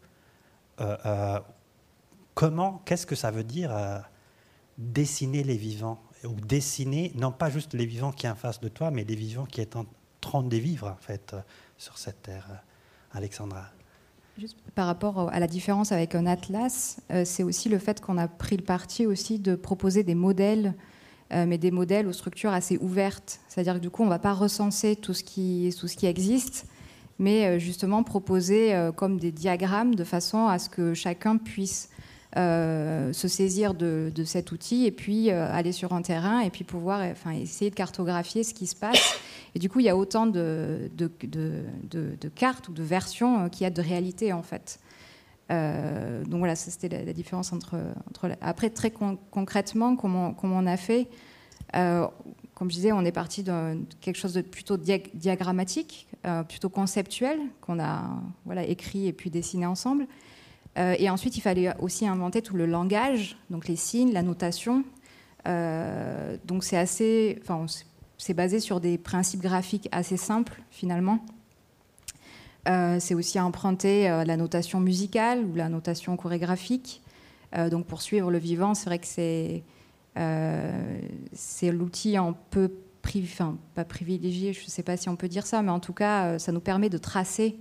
comment, 2.34 2.82
qu'est-ce 2.86 3.06
que 3.06 3.14
ça 3.14 3.30
veut 3.30 3.44
dire 3.44 4.02
dessiner 4.78 5.44
les 5.44 5.58
vivants? 5.58 6.00
Ou 6.24 6.34
dessiner, 6.34 7.12
non 7.14 7.32
pas 7.32 7.50
juste 7.50 7.74
les 7.74 7.86
vivants 7.86 8.12
qui 8.12 8.26
sont 8.26 8.32
en 8.32 8.36
face 8.36 8.60
de 8.60 8.68
toi, 8.68 8.90
mais 8.90 9.04
les 9.04 9.14
vivants 9.14 9.46
qui 9.46 9.62
sont 9.62 9.80
en 9.80 9.86
train 10.20 10.42
de 10.42 10.56
vivre, 10.56 10.88
en 10.88 10.96
fait, 11.00 11.32
euh, 11.32 11.40
sur 11.78 11.98
cette 11.98 12.22
terre. 12.22 12.46
Euh, 12.50 12.54
Alexandra. 13.12 13.64
Juste 14.38 14.56
par 14.76 14.86
rapport 14.86 15.30
à 15.32 15.40
la 15.40 15.48
différence 15.48 15.90
avec 15.90 16.14
un 16.14 16.26
atlas, 16.26 17.00
euh, 17.10 17.24
c'est 17.24 17.42
aussi 17.42 17.68
le 17.68 17.78
fait 17.78 18.00
qu'on 18.00 18.18
a 18.18 18.28
pris 18.28 18.56
le 18.56 18.62
parti 18.62 19.04
aussi 19.04 19.40
de 19.40 19.56
proposer 19.56 20.04
des 20.04 20.14
modèles, 20.14 20.74
mais 21.32 21.58
des 21.58 21.70
modèles 21.70 22.08
aux 22.08 22.12
structures 22.12 22.50
assez 22.50 22.76
ouvertes. 22.78 23.38
C'est-à-dire 23.46 23.74
que 23.74 23.78
du 23.78 23.88
coup, 23.88 24.02
on 24.02 24.06
ne 24.06 24.10
va 24.10 24.18
pas 24.18 24.32
recenser 24.32 24.96
tout 24.96 25.14
ce 25.14 25.22
qui, 25.22 25.72
tout 25.78 25.86
ce 25.86 25.96
qui 25.96 26.06
existe, 26.06 26.66
mais 27.20 27.60
justement 27.60 28.02
proposer 28.02 28.90
comme 28.96 29.20
des 29.20 29.30
diagrammes 29.30 29.94
de 29.94 30.02
façon 30.02 30.48
à 30.48 30.58
ce 30.58 30.68
que 30.68 30.92
chacun 30.92 31.36
puisse 31.36 31.88
euh, 32.36 33.12
se 33.12 33.26
saisir 33.26 33.74
de, 33.74 34.12
cet 34.24 34.52
outil 34.52 34.86
et 34.86 34.92
puis 34.92 35.30
euh, 35.30 35.52
aller 35.52 35.72
sur 35.72 35.92
un 35.92 36.00
terrain 36.00 36.38
et 36.38 36.50
puis 36.50 36.62
pouvoir 36.62 37.00
enfin, 37.00 37.32
essayer 37.32 37.70
de 37.70 37.74
cartographier 37.74 38.44
ce 38.44 38.54
qui 38.54 38.68
se 38.68 38.76
passe. 38.76 39.18
Et 39.56 39.58
du 39.58 39.68
coup, 39.68 39.80
il 39.80 39.86
y 39.86 39.88
a 39.88 39.96
autant 39.96 40.26
de, 40.28 40.88
cartes 42.36 42.68
ou 42.68 42.72
de 42.72 42.84
versions 42.84 43.40
euh, 43.40 43.48
qu'il 43.48 43.64
y 43.64 43.66
a 43.66 43.70
de 43.70 43.82
réalité 43.82 44.32
en 44.32 44.44
fait. 44.44 44.78
donc 45.50 46.38
voilà, 46.38 46.54
c'était 46.54 47.04
la, 47.04 47.12
différence 47.12 47.52
entre, 47.52 47.76
entre, 48.08 48.30
Après, 48.40 48.70
très 48.70 48.92
concrètement, 48.92 49.96
comment, 49.96 50.32
comment, 50.32 50.58
on 50.58 50.66
a 50.66 50.76
fait 50.76 51.08
Comme 51.72 52.70
je 52.70 52.76
disais, 52.76 52.92
on 52.92 53.04
est 53.04 53.10
parti 53.10 53.42
de 53.42 53.76
quelque 54.00 54.18
chose 54.18 54.34
de 54.34 54.42
plutôt 54.42 54.76
diagrammatique, 54.76 56.06
plutôt 56.48 56.68
conceptuel, 56.68 57.40
qu'on 57.60 57.80
a 57.80 58.22
voilà, 58.44 58.62
écrit 58.62 59.08
et 59.08 59.12
puis 59.12 59.30
dessiné 59.30 59.66
ensemble. 59.66 60.06
Euh, 60.78 60.94
et 60.98 61.10
ensuite, 61.10 61.36
il 61.36 61.40
fallait 61.40 61.74
aussi 61.78 62.06
inventer 62.06 62.42
tout 62.42 62.56
le 62.56 62.66
langage, 62.66 63.36
donc 63.50 63.68
les 63.68 63.76
signes, 63.76 64.12
la 64.12 64.22
notation. 64.22 64.84
Euh, 65.48 66.36
donc 66.44 66.64
c'est 66.64 66.76
assez, 66.76 67.38
enfin, 67.42 67.66
c'est 68.18 68.34
basé 68.34 68.60
sur 68.60 68.80
des 68.80 68.98
principes 68.98 69.40
graphiques 69.40 69.88
assez 69.92 70.16
simples 70.16 70.62
finalement. 70.70 71.24
Euh, 72.68 72.98
c'est 73.00 73.14
aussi 73.14 73.40
emprunter 73.40 74.04
la 74.26 74.36
notation 74.36 74.80
musicale 74.80 75.44
ou 75.44 75.54
la 75.54 75.68
notation 75.68 76.16
chorégraphique. 76.16 77.02
donc 77.70 77.86
pour 77.86 78.02
suivre 78.02 78.30
le 78.30 78.38
vivant, 78.38 78.74
c'est 78.74 78.86
vrai 78.86 78.98
que 78.98 79.06
c'est 79.06 79.64
c'est 81.32 81.72
l'outil 81.72 82.16
un 82.16 82.34
peu 82.50 82.70
enfin, 83.16 83.56
pas 83.74 83.84
privilégié, 83.84 84.52
je 84.52 84.64
ne 84.64 84.68
sais 84.68 84.82
pas 84.82 84.96
si 84.96 85.08
on 85.08 85.16
peut 85.16 85.28
dire 85.28 85.46
ça, 85.46 85.62
mais 85.62 85.70
en 85.70 85.80
tout 85.80 85.94
cas, 85.94 86.38
ça 86.38 86.52
nous 86.52 86.60
permet 86.60 86.90
de 86.90 86.98
tracer 86.98 87.56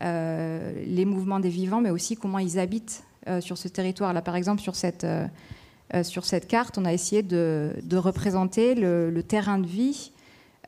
les 0.00 1.04
mouvements 1.04 1.40
des 1.40 1.48
vivants, 1.48 1.80
mais 1.80 1.90
aussi 1.90 2.16
comment 2.16 2.38
ils 2.38 2.58
habitent 2.58 3.04
euh, 3.28 3.40
sur 3.40 3.56
ce 3.56 3.68
territoire. 3.68 4.12
Là, 4.12 4.22
par 4.22 4.36
exemple, 4.36 4.60
sur 4.60 4.76
cette, 4.76 5.04
euh, 5.04 5.26
sur 6.02 6.24
cette 6.24 6.46
carte, 6.46 6.78
on 6.78 6.84
a 6.84 6.92
essayé 6.92 7.22
de, 7.22 7.96
représenter 7.96 8.74
le, 8.74 9.22
terrain 9.22 9.58
de 9.58 9.66
vie 9.66 10.12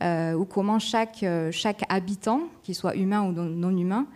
ou 0.02 0.44
comment 0.44 0.78
chaque, 0.78 1.24
chaque 1.52 1.82
habitant, 1.88 2.42
qu'il 2.62 2.74
soit 2.74 2.96
humain 2.96 3.22
ou 3.22 3.32
non, 3.32 3.76
humain, 3.76 4.06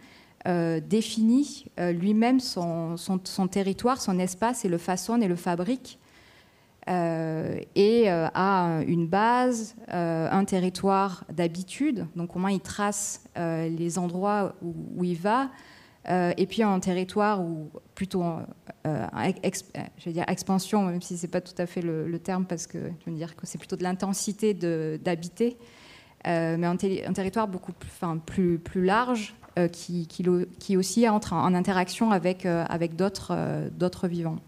définit 0.46 1.66
lui-même 1.78 2.40
son, 2.40 2.96
son, 2.96 3.48
territoire, 3.48 4.00
son 4.00 4.18
espace 4.18 4.64
et 4.64 4.68
le 4.68 4.78
façonne 4.78 5.22
et 5.22 5.28
le 5.28 5.36
fabrique 5.36 5.98
euh, 5.98 5.99
et 6.90 8.10
euh, 8.10 8.26
a 8.34 8.82
une 8.86 9.06
base, 9.06 9.76
euh, 9.92 10.28
un 10.30 10.44
territoire 10.44 11.24
d'habitude, 11.32 12.06
donc 12.16 12.32
comment 12.32 12.48
il 12.48 12.60
trace 12.60 13.24
les 13.36 13.98
endroits 13.98 14.54
où, 14.62 15.04
il 15.04 15.16
va, 15.16 15.50
et 16.08 16.46
puis 16.46 16.62
un 16.62 16.80
territoire 16.80 17.42
où 17.42 17.70
plutôt, 17.94 18.24
je 18.84 20.04
vais 20.04 20.12
dire 20.12 20.24
expansion, 20.28 20.82
même 20.82 21.00
si 21.00 21.16
c'est 21.16 21.28
pas 21.28 21.40
tout 21.40 21.54
à 21.58 21.66
fait 21.66 21.80
le, 21.80 22.18
terme 22.18 22.44
parce 22.44 22.66
que 22.66 22.78
je 22.78 23.10
veux 23.10 23.16
dire 23.16 23.36
que 23.36 23.46
c'est 23.46 23.58
plutôt 23.58 23.76
de 23.76 23.82
l'intensité 23.82 24.52
d'habiter, 24.52 25.56
mais 26.26 26.66
un, 26.66 26.76
territoire 26.76 27.48
beaucoup 27.48 27.72
plus, 27.72 27.88
enfin, 27.88 28.18
plus, 28.18 28.60
large 28.84 29.34
qui, 29.72 30.76
aussi 30.76 31.08
entre 31.08 31.32
en, 31.32 31.54
interaction 31.54 32.10
avec 32.10 32.46
d'autres 32.96 34.08
vivants. 34.08 34.38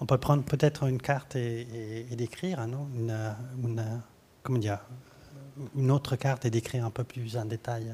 On 0.00 0.06
peut 0.06 0.18
prendre 0.18 0.42
peut-être 0.42 0.88
une 0.88 1.00
carte 1.00 1.36
et, 1.36 2.04
décrire, 2.16 2.66
non? 2.66 2.88
Une, 2.94 3.34
une, 3.62 4.02
comment 4.42 4.58
dire, 4.58 4.80
une 5.76 5.90
autre 5.90 6.16
carte 6.16 6.44
et 6.46 6.50
décrire 6.50 6.84
un 6.84 6.90
peu 6.90 7.04
plus 7.04 7.36
en 7.36 7.44
détail. 7.44 7.92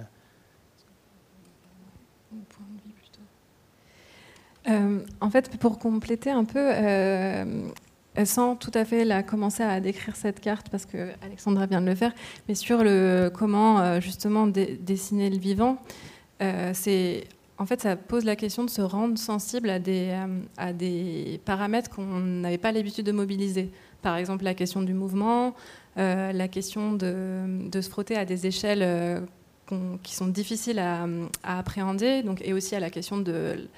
Euh, 4.69 5.01
en 5.21 5.31
fait, 5.31 5.57
pour 5.59 5.79
compléter 5.79 6.31
un 6.31 6.45
peu, 6.45 6.59
euh, 6.61 7.69
sans 8.25 8.57
tout 8.57 8.73
à 8.75 8.85
fait 8.85 9.05
la, 9.05 9.23
commencer 9.23 9.62
à 9.62 9.81
décrire 9.81 10.16
cette 10.16 10.40
carte, 10.40 10.69
parce 10.71 10.87
que 10.87 11.11
Alexandra 11.23 11.66
vient 11.66 11.81
de 11.81 11.87
le 11.87 11.95
faire, 11.95 12.12
mais 12.49 12.55
sur 12.55 12.83
le 12.83 13.31
comment 13.33 13.81
euh, 13.81 14.01
justement 14.01 14.47
dessiner 14.47 15.31
le 15.31 15.38
vivant, 15.38 15.79
c'est 16.73 17.29
en 17.59 17.66
fait, 17.66 17.81
ça 17.81 17.97
pose 17.97 18.25
la 18.25 18.37
question 18.37 18.64
de 18.64 18.71
se 18.71 18.83
rendre 18.83 19.19
sensible 19.19 19.71
à 19.71 19.79
des, 19.79 20.11
euh, 20.11 20.40
à 20.57 20.73
des 20.73 21.40
paramètres 21.45 21.90
qu'on 21.90 22.21
n'avait 22.21 22.59
pas 22.59 22.73
l'habitude 22.73 23.07
de 23.07 23.12
mobiliser. 23.12 23.71
par 24.03 24.16
exemple 24.16 24.45
la 24.45 24.55
question 24.55 24.83
du 24.83 24.95
mouvement, 24.95 25.55
la 25.97 26.49
question 26.49 26.92
de, 26.92 27.71
se 27.73 27.88
frotter 27.88 28.16
à 28.16 28.25
des 28.25 28.47
échelles 28.47 29.27
qui 30.03 30.14
sont 30.14 30.29
difficiles 30.29 30.79
à, 30.79 31.07
à, 31.42 31.59
appréhender, 31.59 32.23
donc, 32.23 32.42
et 32.45 32.53
aussi 32.53 32.77
à 32.77 32.81
la 32.81 32.90
question 32.90 33.19
de 33.19 33.69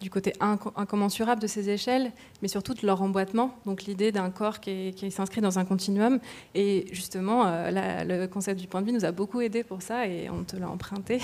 du 0.00 0.10
côté 0.10 0.32
incommensurable 0.40 1.42
de 1.42 1.46
ces 1.46 1.70
échelles, 1.70 2.12
mais 2.42 2.48
surtout 2.48 2.74
de 2.74 2.86
leur 2.86 3.02
emboîtement, 3.02 3.54
donc 3.66 3.84
l'idée 3.84 4.12
d'un 4.12 4.30
corps 4.30 4.60
qui, 4.60 4.94
s'inscrit 5.10 5.40
dans 5.40 5.58
un 5.58 5.64
continuum. 5.64 6.20
Et 6.54 6.86
justement, 6.92 7.44
euh, 7.46 8.04
le 8.04 8.26
concept 8.26 8.60
du 8.60 8.68
point 8.68 8.80
de 8.80 8.86
vue 8.86 8.92
nous 8.92 9.04
a 9.04 9.12
beaucoup 9.12 9.40
aidé 9.40 9.64
pour 9.64 9.82
ça, 9.82 10.06
et 10.06 10.30
on 10.30 10.44
te 10.44 10.56
l'a 10.56 10.68
emprunté, 10.68 11.20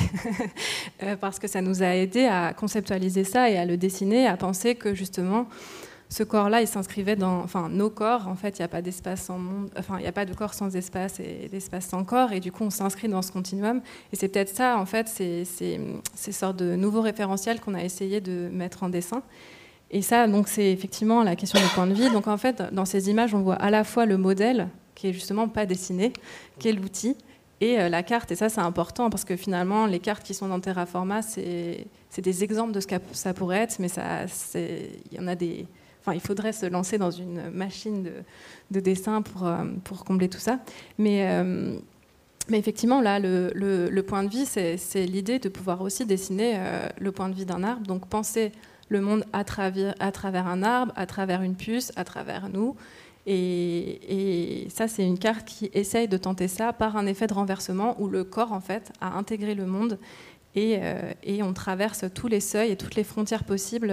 euh, 1.03 1.17
parce 1.17 1.39
que 1.39 1.47
ça 1.47 1.61
nous 1.61 1.83
a 1.83 1.95
aidé 1.95 2.25
à 2.25 2.53
conceptualiser 2.53 3.25
ça 3.25 3.49
et 3.49 3.57
à 3.57 3.65
le 3.65 3.77
dessiner, 3.77 4.27
à 4.27 4.37
penser 4.37 4.75
que 4.75 4.95
justement, 4.95 5.47
ce 6.09 6.23
corps-là, 6.23 6.61
il 6.61 6.69
s'inscrivait 6.69 7.17
dans, 7.17 7.41
enfin, 7.41 7.69
nos 7.69 7.91
corps. 7.91 8.29
En 8.29 8.37
fait, 8.37 8.59
il 8.59 8.63
n'y 8.63 8.67
a 8.67 8.69
pas 8.69 8.83
d'espace 8.83 9.23
sans 9.23 9.39
monde, 9.39 9.71
enfin, 9.79 9.99
il 9.99 10.03
n'y 10.03 10.09
a 10.09 10.13
pas 10.13 10.25
de 10.25 10.35
corps 10.35 10.55
sans 10.55 10.75
espace 10.77 11.19
et 11.21 11.49
d'espace 11.51 11.87
sans 11.87 12.05
corps. 12.05 12.33
Et 12.33 12.41
du 12.41 12.53
coup, 12.53 12.65
on 12.65 12.71
s'inscrit 12.71 13.09
dans 13.09 13.23
ce 13.23 13.33
continuum. 13.33 13.81
Et 14.13 14.17
c'est 14.17 14.29
peut-être 14.29 14.55
ça, 14.55 14.79
en 14.79 14.87
fait, 14.87 15.09
ces 15.09 16.33
sortes 16.33 16.57
de 16.57 16.77
nouveaux 16.77 17.01
référentiels 17.01 17.61
qu'on 17.61 17.75
a 17.75 17.83
essayé 17.83 18.21
de 18.21 18.49
mettre 18.53 18.83
en 18.83 18.89
dessin. 18.89 19.23
Et 19.91 20.03
ça, 20.03 20.27
donc, 20.27 20.49
c'est 20.49 20.73
effectivement 20.73 21.23
la 21.23 21.37
question 21.37 21.61
du 21.61 21.67
point 21.69 21.87
de 21.87 21.95
vue. 21.95 22.11
Donc, 22.11 22.27
en 22.27 22.37
fait, 22.37 22.63
dans 22.73 22.85
ces 22.85 23.11
images, 23.11 23.35
on 23.35 23.43
voit 23.43 23.57
à 23.57 23.71
la 23.71 23.85
fois 23.85 24.07
le 24.07 24.17
modèle, 24.17 24.69
qui 24.95 25.09
est 25.09 25.13
justement 25.13 25.49
pas 25.49 25.67
dessiné, 25.67 26.13
qui 26.59 26.69
est 26.69 26.73
l'outil, 26.73 27.17
et 27.61 27.81
euh, 27.81 27.89
la 27.89 28.03
carte. 28.03 28.31
Et 28.33 28.37
ça, 28.37 28.49
c'est 28.49 28.61
important 28.61 29.11
parce 29.11 29.25
que 29.25 29.37
finalement, 29.37 29.87
les 29.87 30.01
cartes 30.01 30.25
qui 30.25 30.35
sont 30.35 30.49
dans 30.49 30.61
Terraforma, 30.61 31.23
c'est 31.23 31.87
des 32.19 32.45
exemples 32.45 32.73
de 32.73 32.81
ce 32.81 32.87
que 32.87 32.97
ça 33.13 33.35
pourrait 33.35 33.59
être, 33.59 33.79
mais 33.79 33.89
il 34.55 35.17
y 35.17 35.21
en 35.21 35.29
a 35.29 35.35
des 35.35 35.67
il 36.13 36.21
faudrait 36.21 36.53
se 36.53 36.67
lancer 36.67 36.99
dans 36.99 37.11
une 37.11 37.51
machine 37.51 38.11
de, 38.71 38.81
dessin 38.81 39.23
pour, 39.23 39.47
euh, 39.47 39.65
pour, 39.85 40.05
combler 40.05 40.29
tout 40.29 40.39
ça. 40.39 40.59
Mais, 40.99 41.27
euh, 41.29 41.79
mais 42.49 42.59
effectivement, 42.59 43.01
là, 43.01 43.19
le, 43.19 44.01
point 44.03 44.23
de 44.23 44.29
vie, 44.29 44.45
c'est 44.45 45.07
l'idée 45.07 45.39
de 45.39 45.49
pouvoir 45.49 45.81
aussi 45.81 46.05
dessiner 46.05 46.55
euh, 46.57 46.89
le 46.99 47.13
point 47.13 47.29
de 47.29 47.35
vie 47.35 47.47
d'un 47.47 47.63
arbre. 47.63 47.87
Donc, 47.87 48.07
penser 48.09 48.53
le 48.89 49.01
monde 49.01 49.25
à 49.33 49.45
travers, 49.45 49.95
à 49.99 50.13
travers 50.13 50.47
un 50.47 50.63
arbre, 50.63 50.93
à 50.97 51.07
travers 51.07 51.43
une 51.43 51.57
puce, 51.57 51.93
à 51.97 52.05
travers 52.05 52.51
nous. 52.51 52.77
Et, 53.27 54.65
et 54.65 54.69
ça, 54.69 54.87
c'est 54.87 55.07
une 55.07 55.19
carte 55.19 55.47
qui 55.47 55.71
essaye 55.73 56.09
de 56.09 56.19
tenter 56.19 56.49
ça 56.49 56.75
par 56.75 56.99
un 56.99 57.07
effet 57.07 57.27
de 57.27 57.33
renversement 57.33 57.99
où 57.99 58.09
le 58.09 58.25
corps, 58.25 58.53
en 58.53 58.61
fait, 58.61 58.93
a 59.01 59.17
intégré 59.17 59.55
le 59.55 59.65
monde 59.65 59.99
et, 60.57 60.79
et, 61.25 61.43
on 61.43 61.53
traverse 61.53 62.05
tous 62.15 62.29
les 62.29 62.39
seuils 62.39 62.71
et 62.71 62.77
toutes 62.77 62.95
les 62.95 63.03
frontières 63.03 63.43
possibles 63.43 63.93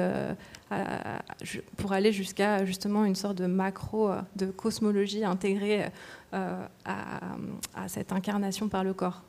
pour 1.78 1.92
aller 1.92 2.12
jusqu'à 2.12 2.66
justement 2.66 3.06
une 3.06 3.16
sorte 3.16 3.38
de 3.38 3.46
macro, 3.46 4.10
euh, 4.10 4.22
de 4.36 4.48
cosmologie 4.48 5.24
intégrée 5.24 5.86
euh, 6.34 6.66
à, 6.86 7.88
cette 7.88 8.12
incarnation 8.12 8.70
par 8.70 8.84
le 8.84 8.94
corps. 8.94 9.22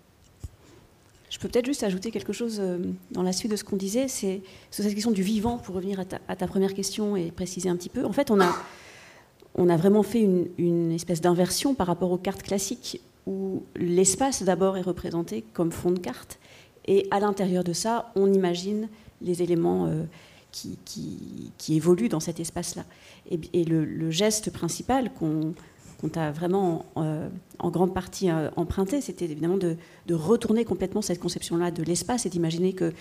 Je 1.30 1.38
peux 1.38 1.48
peut-être 1.48 1.66
juste 1.66 1.82
ajouter 1.82 2.10
quelque 2.10 2.32
chose 2.32 2.58
euh, 2.60 2.78
dans 3.10 3.22
la 3.22 3.32
suite 3.32 3.50
de 3.50 3.56
ce 3.56 3.64
qu'on 3.64 3.76
disait, 3.76 4.06
c'est 4.06 4.42
sur 4.70 4.84
cette 4.84 4.94
question 4.94 5.10
du 5.10 5.22
vivant, 5.22 5.58
pour 5.58 5.74
revenir 5.74 5.98
à 6.28 6.36
ta, 6.36 6.46
première 6.46 6.74
question 6.74 7.16
et 7.16 7.30
préciser 7.30 7.68
un 7.68 7.76
petit 7.76 7.88
peu. 7.88 8.04
En 8.04 8.12
fait, 8.12 8.30
on 8.30 8.40
a, 8.40 8.54
on 9.54 9.68
a 9.68 9.76
vraiment 9.76 10.02
fait 10.02 10.20
une, 10.20 10.48
une 10.58 10.92
espèce 10.92 11.20
d'inversion 11.20 11.74
par 11.74 11.86
rapport 11.86 12.12
aux 12.12 12.18
cartes 12.18 12.42
classiques, 12.42 13.00
où 13.26 13.62
l'espace 13.76 14.42
d'abord 14.42 14.76
est 14.76 14.82
représenté 14.82 15.42
comme 15.54 15.72
fond 15.72 15.90
de 15.90 15.98
carte, 15.98 16.38
et 16.86 17.06
à 17.10 17.20
l'intérieur 17.20 17.64
de 17.64 17.72
ça, 17.72 18.12
on 18.14 18.32
imagine 18.32 18.88
les 19.22 19.42
éléments 19.42 19.88
qui, 20.52 20.78
qui, 21.58 21.74
évolue 21.74 22.08
dans 22.08 22.20
cet 22.20 22.38
espace-là. 22.38 22.84
Et, 23.30 23.64
le, 23.64 24.10
geste 24.10 24.50
principal 24.50 25.10
qu'on 25.12 25.54
t'a 26.12 26.30
vraiment 26.30 26.84
euh, 26.96 27.28
en 27.58 27.70
grande 27.70 27.94
partie 27.94 28.30
euh, 28.30 28.50
emprunté, 28.56 29.00
c'était 29.00 29.24
évidemment 29.24 29.56
de, 29.56 29.76
retourner 30.10 30.64
complètement 30.64 31.02
cette 31.02 31.20
conception-là 31.20 31.70
de 31.70 31.82
l'espace 31.82 32.26
et 32.26 32.28
d'imaginer 32.28 32.74
que 32.74 32.92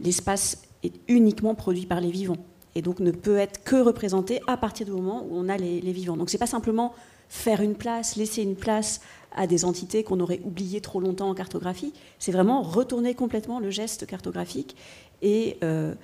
l'espace 0.00 0.62
est 0.82 0.94
uniquement 1.08 1.54
produit 1.54 1.86
par 1.86 2.00
les 2.00 2.10
vivants 2.10 2.38
et 2.74 2.82
donc 2.82 3.00
ne 3.00 3.10
peut 3.10 3.36
être 3.36 3.62
que 3.64 3.76
représenté 3.76 4.40
à 4.46 4.56
partir 4.56 4.86
du 4.86 4.92
moment 4.92 5.24
où 5.24 5.36
on 5.36 5.48
a 5.48 5.56
les, 5.56 5.80
vivants. 5.92 6.16
Donc 6.16 6.30
c'est 6.30 6.38
pas 6.38 6.46
simplement 6.46 6.94
faire 7.28 7.60
une 7.60 7.74
place, 7.74 8.16
laisser 8.16 8.42
une 8.42 8.56
place 8.56 9.00
à 9.34 9.46
des 9.46 9.64
entités 9.64 10.04
qu'on 10.04 10.20
aurait 10.20 10.40
oubliées 10.44 10.80
trop 10.80 11.00
longtemps 11.00 11.30
en 11.30 11.34
cartographie, 11.34 11.92
c'est 12.18 12.32
vraiment 12.32 12.62
retourner 12.62 13.14
complètement 13.14 13.60
le 13.60 13.70
geste 13.70 14.06
cartographique 14.06 14.76
et 15.22 15.56
euh, 15.62 15.94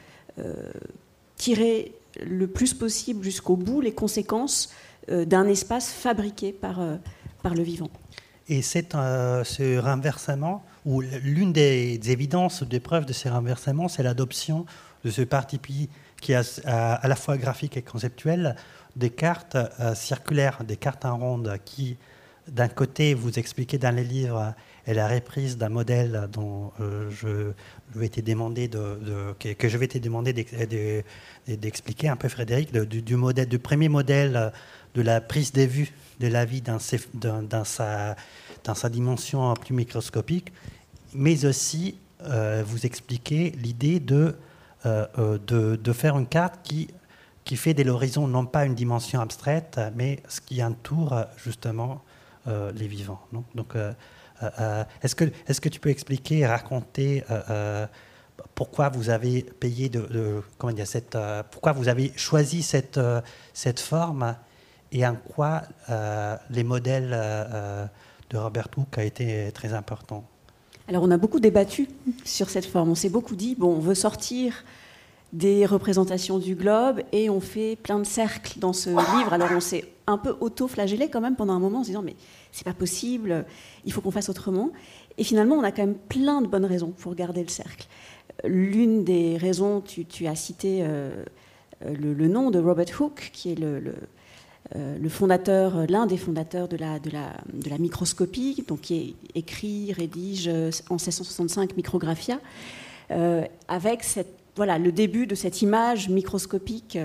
tirer 1.37 1.93
le 2.25 2.47
plus 2.47 2.75
possible 2.75 3.25
jusqu'au 3.25 3.57
bout 3.57 3.81
les 3.81 3.93
conséquences 3.93 4.71
euh, 5.11 5.25
d'un 5.25 5.47
espace 5.47 5.91
fabriqué 5.91 6.53
par, 6.53 6.81
euh, 6.81 6.97
par 7.43 7.55
le 7.55 7.63
vivant. 7.63 7.91
Et 8.49 8.63
c'est 8.63 8.93
ce 8.93 9.79
renversement, 9.79 10.65
ou 10.87 11.03
l'une 11.03 11.53
des, 11.53 12.01
évidences, 12.11 12.63
des 12.63 12.81
preuves 12.81 13.05
de 13.05 13.13
ces 13.13 13.29
renversements, 13.29 13.89
c'est 13.89 14.03
l'adoption 14.03 14.65
de 15.05 15.11
ce 15.11 15.21
parti 15.21 15.59
pris 15.59 15.91
qui 16.23 16.33
est 16.33 16.67
à, 16.67 17.07
la 17.07 17.15
fois 17.15 17.37
graphique 17.37 17.77
et 17.77 17.83
conceptuel, 17.83 18.57
des 18.97 19.11
cartes 19.11 19.59
circulaires, 19.95 20.65
des 20.65 20.79
cartes 20.79 21.05
en 21.05 21.19
ronde 21.19 21.59
qui, 21.67 21.99
d'un 22.49 22.69
côté, 22.69 23.13
vous 23.13 23.39
expliquez 23.39 23.77
dans 23.77 23.95
les 23.95 24.03
livres, 24.03 24.55
est 24.89 24.95
la 24.95 25.07
reprise 25.07 25.59
d'un 25.59 25.69
modèle 25.69 26.29
dont 26.33 26.73
euh, 26.81 27.11
je, 27.11 27.53
vais 27.95 28.07
été 28.07 28.23
demandé 28.23 28.69
de, 28.69 29.35
que, 29.39 29.69
je 29.69 29.77
vais 29.77 29.87
te 29.87 29.99
demander 29.99 30.33
d'expliquer 31.47 32.09
un 32.09 32.17
peu, 32.17 32.29
Frédéric, 32.29 32.73
du, 32.73 33.59
premier 33.59 33.91
modèle 33.91 34.51
de 34.95 35.03
la 35.03 35.21
prise 35.21 35.53
des 35.53 35.67
vues 35.67 35.93
de 36.21 36.29
la 36.29 36.47
vie 36.47 36.63
dans, 36.63 36.79
sa, 37.65 38.17
dimension 38.89 39.53
plus 39.55 39.75
microscopique, 39.75 40.55
mais 41.13 41.45
aussi 41.45 41.99
euh, 42.23 42.63
vous 42.67 42.87
expliquer 42.87 43.53
l'idée 43.63 44.01
de, 44.01 44.37
euh, 44.87 45.39
de, 45.47 45.77
de, 45.77 45.93
faire 45.93 46.17
une 46.17 46.27
carte 46.27 46.61
qui, 46.63 46.89
fait 47.57 47.75
de 47.75 47.83
l'horizon 47.83 48.27
non 48.27 48.47
pas 48.47 48.65
une 48.65 48.75
dimension 48.75 49.21
abstraite, 49.21 49.79
mais 49.95 50.23
ce 50.29 50.41
qui 50.41 50.65
entoure 50.65 51.27
justement 51.37 52.03
les 52.47 52.89
vivants. 52.89 53.21
Donc, 53.55 53.75
est-ce 55.03 55.15
que, 55.15 55.25
est 55.25 55.61
que 55.61 55.69
tu 55.69 55.81
peux 55.81 55.91
expliquer 55.91 56.47
raconter 56.47 57.25
euh, 57.31 57.87
pourquoi 58.55 58.89
vous 58.89 59.11
avez 59.11 59.43
payé 59.43 59.89
de, 59.89 60.43
comment 60.59 60.73
dire, 60.73 60.87
cette, 60.87 61.17
pourquoi 61.51 61.73
vous 61.73 61.89
avez 61.89 62.13
choisi 62.17 62.63
cette, 62.63 63.01
cette 63.53 63.81
forme 63.81 64.37
et 64.93 65.07
en 65.07 65.17
quoi 65.17 65.63
les 66.51 66.65
modèles 66.65 67.11
de 68.31 68.37
Robert 68.37 68.69
Hooke 68.77 68.99
a 68.99 69.05
été 69.05 69.51
très 69.53 69.75
important? 69.75 70.25
Alors 70.89 71.03
on 71.03 71.11
a 71.11 71.19
beaucoup 71.19 71.39
débattu 71.39 71.87
sur 72.25 72.49
cette 72.49 72.65
forme. 72.65 72.91
On 72.91 72.95
s'est 72.95 73.11
beaucoup 73.11 73.37
dit 73.37 73.55
bon, 73.55 73.77
on 73.77 73.81
veut 73.81 73.95
sortir 73.95 74.65
des 75.35 75.67
représentations 75.67 76.39
du 76.39 76.55
globe 76.55 77.03
et 77.13 77.29
on 77.29 77.41
fait 77.41 77.77
plein 77.77 77.99
de 77.99 78.07
cercles 78.07 78.59
dans 78.59 78.73
ce 78.73 78.89
livre. 78.89 79.35
Alors 79.35 79.51
on 79.53 79.61
s'est 79.61 79.85
un 80.07 80.17
peu 80.17 80.35
auto-flagellé 80.41 81.11
quand 81.11 81.21
même 81.21 81.37
pendant 81.37 81.53
un 81.53 81.59
moment 81.59 81.81
en 81.81 81.83
se 81.83 81.89
disant 81.89 82.03
mais 82.03 82.17
c'est 82.53 82.65
pas 82.65 82.75
possible, 82.75 83.45
il 83.85 83.93
faut 83.93 84.01
qu'on 84.01 84.11
fasse 84.11 84.29
autrement. 84.29 84.71
Et 85.19 85.25
finalement, 85.25 85.57
on 85.57 85.65
a 85.65 85.73
quand 85.73 85.83
même 85.83 85.97
plein 85.97 86.41
de 86.41 86.47
bonnes 86.47 86.65
raisons 86.65 86.91
pour 86.91 87.15
garder 87.15 87.43
le 87.43 87.49
cercle. 87.49 87.87
L'une 88.45 89.05
des 89.05 89.37
raisons, 89.37 89.81
tu, 89.81 90.27
as 90.27 90.37
cité 90.37 90.79
euh, 90.83 91.25
le, 91.83 92.29
nom 92.29 92.51
de 92.51 92.59
Robert 92.61 93.01
Hooke, 93.01 93.31
qui 93.33 93.53
est 93.53 93.59
le, 93.59 93.95
euh, 94.77 95.09
fondateur, 95.09 95.87
l'un 95.89 96.07
des 96.07 96.17
fondateurs 96.17 96.69
de 96.69 96.77
la, 96.77 97.79
microscopie, 97.79 98.65
donc 98.69 98.83
qui 98.83 99.17
écrit, 99.35 99.93
rédige 99.93 100.49
en 100.89 100.95
1665 100.95 101.77
Micrographia, 101.77 102.39
euh, 103.11 103.45
avec 103.67 104.05
voilà, 104.55 104.79
le 104.79 104.93
début 104.93 105.27
de 105.27 105.35
cette 105.35 105.63
image 105.63 106.09
microscopique 106.09 106.97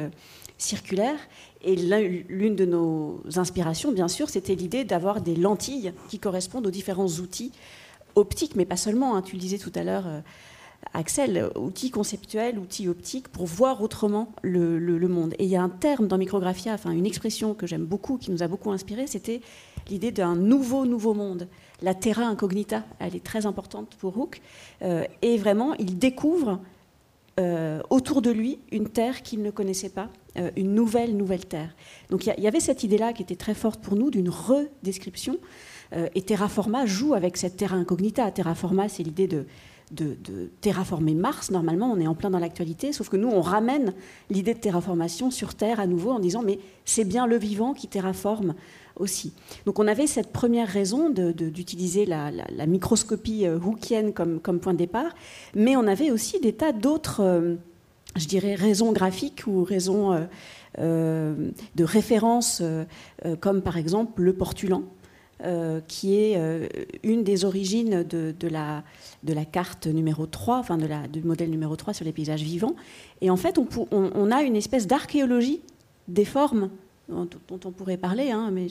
circulaire. 0.59 1.17
Et 1.63 1.75
l'une 1.75 2.55
de 2.55 2.65
nos 2.65 3.21
inspirations, 3.35 3.91
bien 3.91 4.07
sûr, 4.07 4.29
c'était 4.29 4.55
l'idée 4.55 4.83
d'avoir 4.83 5.21
des 5.21 5.35
lentilles 5.35 5.93
qui 6.09 6.19
correspondent 6.19 6.67
aux 6.67 6.71
différents 6.71 7.07
outils 7.07 7.51
optiques, 8.15 8.55
mais 8.55 8.65
pas 8.65 8.77
seulement. 8.77 9.15
Hein. 9.15 9.21
tu 9.21 9.35
le 9.35 9.41
disais 9.41 9.57
tout 9.57 9.71
à 9.75 9.83
l'heure, 9.83 10.05
euh, 10.05 10.19
Axel, 10.93 11.49
outils 11.55 11.89
conceptuels, 11.89 12.59
outils 12.59 12.87
optiques, 12.89 13.29
pour 13.29 13.45
voir 13.45 13.81
autrement 13.81 14.33
le, 14.41 14.79
monde. 15.07 15.33
Et 15.39 15.45
il 15.45 15.49
y 15.49 15.55
a 15.55 15.63
un 15.63 15.69
terme 15.69 16.07
dans 16.07 16.17
Micrographia, 16.17 16.73
enfin 16.73 16.91
une 16.91 17.05
expression 17.05 17.53
que 17.53 17.65
j'aime 17.65 17.85
beaucoup, 17.85 18.17
qui 18.17 18.31
nous 18.31 18.43
a 18.43 18.47
beaucoup 18.47 18.71
inspiré, 18.71 19.07
c'était 19.07 19.41
l'idée 19.89 20.11
d'un 20.11 20.35
nouveau, 20.35 20.85
nouveau 20.85 21.13
monde. 21.13 21.47
La 21.81 21.93
terra 21.93 22.23
incognita, 22.23 22.83
elle 22.99 23.15
est 23.15 23.23
très 23.23 23.45
importante 23.45 23.95
pour 23.99 24.17
Hooke. 24.17 24.41
Euh, 24.81 25.05
et 25.21 25.37
vraiment, 25.37 25.73
il 25.75 25.97
découvre 25.97 26.59
euh, 27.39 27.81
autour 27.89 28.21
de 28.21 28.29
lui 28.29 28.59
une 28.71 28.89
terre 28.89 29.23
qu'il 29.23 29.41
ne 29.41 29.49
connaissait 29.49 29.89
pas, 29.89 30.09
euh, 30.37 30.51
une 30.55 30.75
nouvelle, 30.75 31.17
nouvelle 31.17 31.47
terre. 31.47 31.75
Donc 32.11 32.27
il 32.27 32.43
y, 32.43 32.47
avait 32.47 32.59
cette 32.59 32.83
idée-là 32.83 33.11
qui 33.11 33.23
était 33.23 33.35
très 33.35 33.55
forte 33.55 33.81
pour 33.81 33.95
nous 33.95 34.11
d'une 34.11 34.29
redescription. 34.29 35.37
Euh, 35.93 36.09
et 36.13 36.21
Terraforma 36.21 36.85
joue 36.85 37.15
avec 37.15 37.37
cette 37.37 37.57
terra 37.57 37.75
incognita. 37.75 38.29
Terraforma, 38.29 38.87
c'est 38.87 39.01
l'idée 39.01 39.27
de, 39.27 39.47
de, 39.91 40.15
terraformer 40.61 41.15
Mars. 41.15 41.49
Normalement, 41.49 41.91
on 41.91 41.99
est 41.99 42.05
en 42.05 42.13
plein 42.13 42.29
dans 42.29 42.37
l'actualité, 42.37 42.93
sauf 42.93 43.09
que 43.09 43.17
nous, 43.17 43.29
on 43.29 43.41
ramène 43.41 43.93
l'idée 44.29 44.53
de 44.53 44.59
terraformation 44.59 45.31
sur 45.31 45.55
Terre 45.55 45.79
à 45.79 45.87
nouveau 45.87 46.11
en 46.11 46.19
disant 46.19 46.43
mais 46.43 46.59
c'est 46.85 47.05
bien 47.05 47.25
le 47.25 47.37
vivant 47.37 47.73
qui 47.73 47.87
terraforme 47.87 48.53
Donc 49.65 49.79
on 49.79 49.87
avait 49.87 50.07
cette 50.07 50.31
première 50.31 50.67
raison 50.67 51.09
d'utiliser 51.09 52.05
la, 52.05 52.31
microscopie 52.67 53.45
euh, 53.45 53.57
hookienne 53.57 54.13
comme, 54.13 54.59
point 54.59 54.73
de 54.73 54.77
départ, 54.77 55.13
mais 55.55 55.75
on 55.75 55.87
avait 55.87 56.11
aussi 56.11 56.39
des 56.39 56.53
tas 56.53 56.71
d'autres, 56.71 57.21
euh, 57.21 57.55
je 58.15 58.27
dirais, 58.27 58.55
raisons 58.55 58.91
graphiques 58.91 59.43
ou 59.47 59.63
raisons 59.63 60.27
euh, 60.79 61.35
de 61.75 61.83
référence, 61.83 62.61
comme 63.39 63.61
par 63.61 63.77
exemple 63.77 64.21
le 64.21 64.33
portulan. 64.33 64.83
qui 65.87 66.15
est 66.15 66.37
une 67.03 67.23
des 67.23 67.43
origines 67.43 68.03
de, 68.03 68.47
la, 68.47 69.45
carte 69.51 69.87
numéro 69.87 70.25
3, 70.25 70.57
enfin 70.57 70.77
du 71.11 71.21
modèle 71.23 71.49
numéro 71.49 71.75
3 71.75 71.93
sur 71.93 72.05
les 72.05 72.13
paysages 72.13 72.43
vivants. 72.43 72.75
Et 73.21 73.29
en 73.29 73.37
fait, 73.37 73.57
on, 73.57 73.67
on 73.91 74.31
a 74.31 74.41
une 74.41 74.55
espèce 74.55 74.87
d'archéologie 74.87 75.61
des 76.07 76.25
formes 76.25 76.69
dont, 77.09 77.27
on 77.65 77.71
pourrait 77.71 77.97
parler, 77.97 78.31
hein, 78.31 78.49
mais 78.51 78.67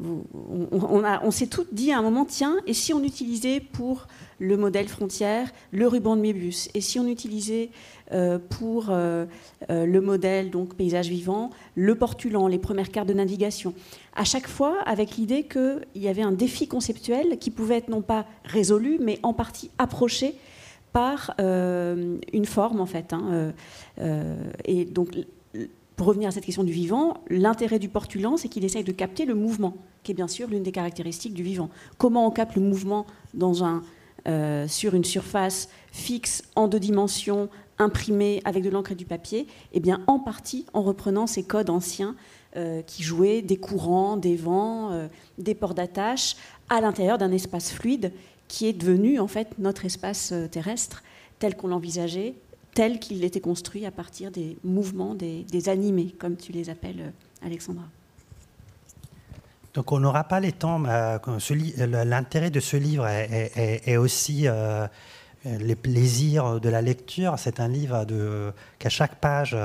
on, 0.00 1.30
s'est 1.30 1.46
tout 1.46 1.66
dit 1.72 1.90
à 1.90 1.98
un 1.98 2.02
moment, 2.02 2.26
tiens, 2.26 2.56
et 2.66 2.74
si 2.74 2.92
on 2.92 3.02
utilisait 3.02 3.60
pour 3.60 4.06
le 4.38 4.56
modèle 4.56 4.88
frontière 4.88 5.50
le 5.72 5.88
ruban 5.88 6.16
de 6.16 6.20
Mébius, 6.20 6.68
et 6.74 6.80
si 6.80 7.00
on 7.00 7.08
utilisait 7.08 7.70
euh, 8.12 8.38
pour 8.38 8.90
euh, 8.90 9.24
euh, 9.70 9.86
le 9.86 10.00
modèle 10.00 10.50
donc 10.50 10.74
paysage 10.74 11.08
vivant 11.08 11.50
le 11.74 11.94
portulan, 11.94 12.46
les 12.46 12.58
premières 12.58 12.90
cartes 12.90 13.08
de 13.08 13.14
navigation, 13.14 13.72
à 14.14 14.24
chaque 14.24 14.46
fois 14.46 14.76
avec 14.84 15.16
l'idée 15.16 15.44
qu'il 15.44 15.80
y 15.96 16.08
avait 16.08 16.22
un 16.22 16.32
défi 16.32 16.68
conceptuel 16.68 17.38
qui 17.38 17.50
pouvait 17.50 17.78
être 17.78 17.88
non 17.88 18.02
pas 18.02 18.26
résolu, 18.44 18.98
mais 19.00 19.18
en 19.22 19.32
partie 19.32 19.70
approché 19.78 20.34
par 20.92 21.34
une 21.38 22.46
forme 22.46 22.80
en 22.80 22.86
fait. 22.86 23.12
Hein, 23.12 23.52
et 24.64 24.84
donc 24.84 25.10
pour 25.98 26.06
revenir 26.06 26.28
à 26.28 26.30
cette 26.30 26.46
question 26.46 26.62
du 26.62 26.72
vivant, 26.72 27.14
l'intérêt 27.28 27.80
du 27.80 27.88
portulan, 27.88 28.36
c'est 28.36 28.48
qu'il 28.48 28.64
essaye 28.64 28.84
de 28.84 28.92
capter 28.92 29.24
le 29.24 29.34
mouvement, 29.34 29.74
qui 30.04 30.12
est 30.12 30.14
bien 30.14 30.28
sûr 30.28 30.46
l'une 30.46 30.62
des 30.62 30.70
caractéristiques 30.70 31.34
du 31.34 31.42
vivant. 31.42 31.70
Comment 31.98 32.24
on 32.24 32.30
capte 32.30 32.54
le 32.54 32.62
mouvement 32.62 33.04
euh, 34.28 34.68
sur 34.68 34.94
une 34.94 35.02
surface 35.02 35.68
fixe, 35.90 36.44
en 36.54 36.68
deux 36.68 36.78
dimensions, 36.78 37.48
imprimée 37.78 38.40
avec 38.44 38.62
de 38.62 38.70
l'encre 38.70 38.92
et 38.92 38.94
du 38.94 39.06
papier? 39.06 39.48
Eh 39.72 39.80
bien, 39.80 40.00
en 40.06 40.20
partie 40.20 40.66
en 40.72 40.82
reprenant 40.82 41.26
ces 41.26 41.42
codes 41.42 41.68
anciens 41.68 42.14
euh, 42.56 42.80
qui 42.82 43.02
jouaient 43.02 43.42
des 43.42 43.56
courants, 43.56 44.16
des 44.16 44.36
vents, 44.36 44.92
euh, 44.92 45.08
des 45.38 45.56
ports 45.56 45.74
d'attache 45.74 46.36
à 46.68 46.80
l'intérieur 46.80 47.18
d'un 47.18 47.32
espace 47.32 47.72
fluide 47.72 48.12
qui 48.46 48.68
est 48.68 48.72
devenu 48.72 49.18
en 49.18 49.26
fait 49.26 49.48
notre 49.58 49.84
espace 49.84 50.32
terrestre 50.52 51.02
tel 51.40 51.56
qu'on 51.56 51.68
l'envisageait 51.68 52.36
tel 52.78 53.00
qu'il 53.00 53.24
était 53.24 53.40
construit 53.40 53.86
à 53.86 53.90
partir 53.90 54.30
des 54.30 54.56
mouvements, 54.62 55.16
des, 55.16 55.68
animés, 55.68 56.14
comme 56.16 56.36
tu 56.36 56.52
les 56.52 56.70
appelles, 56.70 57.00
euh, 57.00 57.44
Alexandra. 57.44 57.82
Donc 59.74 59.90
on 59.90 59.98
n'aura 59.98 60.22
pas 60.22 60.38
les 60.38 60.52
temps. 60.52 60.84
Euh, 60.86 61.18
l'intérêt 62.04 62.50
de 62.50 62.60
ce 62.60 62.76
livre 62.76 63.04
est, 63.08 63.96
aussi 63.96 64.46
euh, 64.46 64.86
les 65.44 65.74
plaisirs 65.74 66.60
de 66.60 66.68
la 66.68 66.80
lecture. 66.80 67.34
C'est 67.36 67.58
un 67.58 67.66
livre 67.66 68.06
qu'à 68.78 68.88
chaque 68.88 69.16
page 69.16 69.56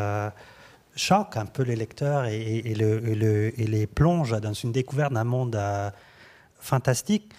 choque 0.95 1.37
un 1.37 1.45
peu 1.45 1.61
les 1.61 1.75
lecteurs 1.75 2.25
et, 2.25 2.73
les 2.73 3.85
plonge 3.85 4.31
dans 4.41 4.53
une 4.53 4.71
découverte 4.71 5.13
d'un 5.13 5.23
monde 5.23 5.59
fantastique. 6.59 7.31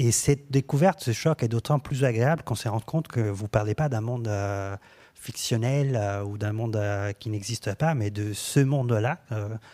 Et 0.00 0.12
cette 0.12 0.52
découverte, 0.52 1.00
ce 1.00 1.10
choc 1.10 1.42
est 1.42 1.48
d'autant 1.48 1.80
plus 1.80 2.04
agréable 2.04 2.44
qu'on 2.44 2.54
s'est 2.54 2.68
rendu 2.68 2.84
compte 2.84 3.08
que 3.08 3.18
vous 3.18 3.44
ne 3.44 3.48
parlez 3.48 3.74
pas 3.74 3.88
d'un 3.88 4.00
monde 4.00 4.28
euh, 4.28 4.76
fictionnel 5.16 5.96
euh, 5.96 6.22
ou 6.22 6.38
d'un 6.38 6.52
monde 6.52 6.76
euh, 6.76 7.12
qui 7.12 7.30
n'existe 7.30 7.74
pas, 7.74 7.94
mais 7.94 8.10
de 8.10 8.32
ce 8.32 8.60
monde-là 8.60 9.18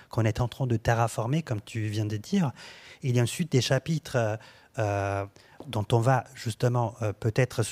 qu'on 0.08 0.24
est 0.24 0.40
en 0.40 0.48
train 0.48 0.66
de 0.66 0.78
terraformer, 0.78 1.42
comme 1.42 1.60
tu 1.60 1.88
viens 1.88 2.06
de 2.06 2.16
dire. 2.16 2.52
Il 3.02 3.14
y 3.14 3.20
a 3.20 3.22
ensuite 3.22 3.52
des 3.52 3.60
chapitres 3.60 4.38
dont 4.78 5.86
on 5.92 5.98
va 5.98 6.24
justement 6.34 6.94
peut-être... 7.20 7.62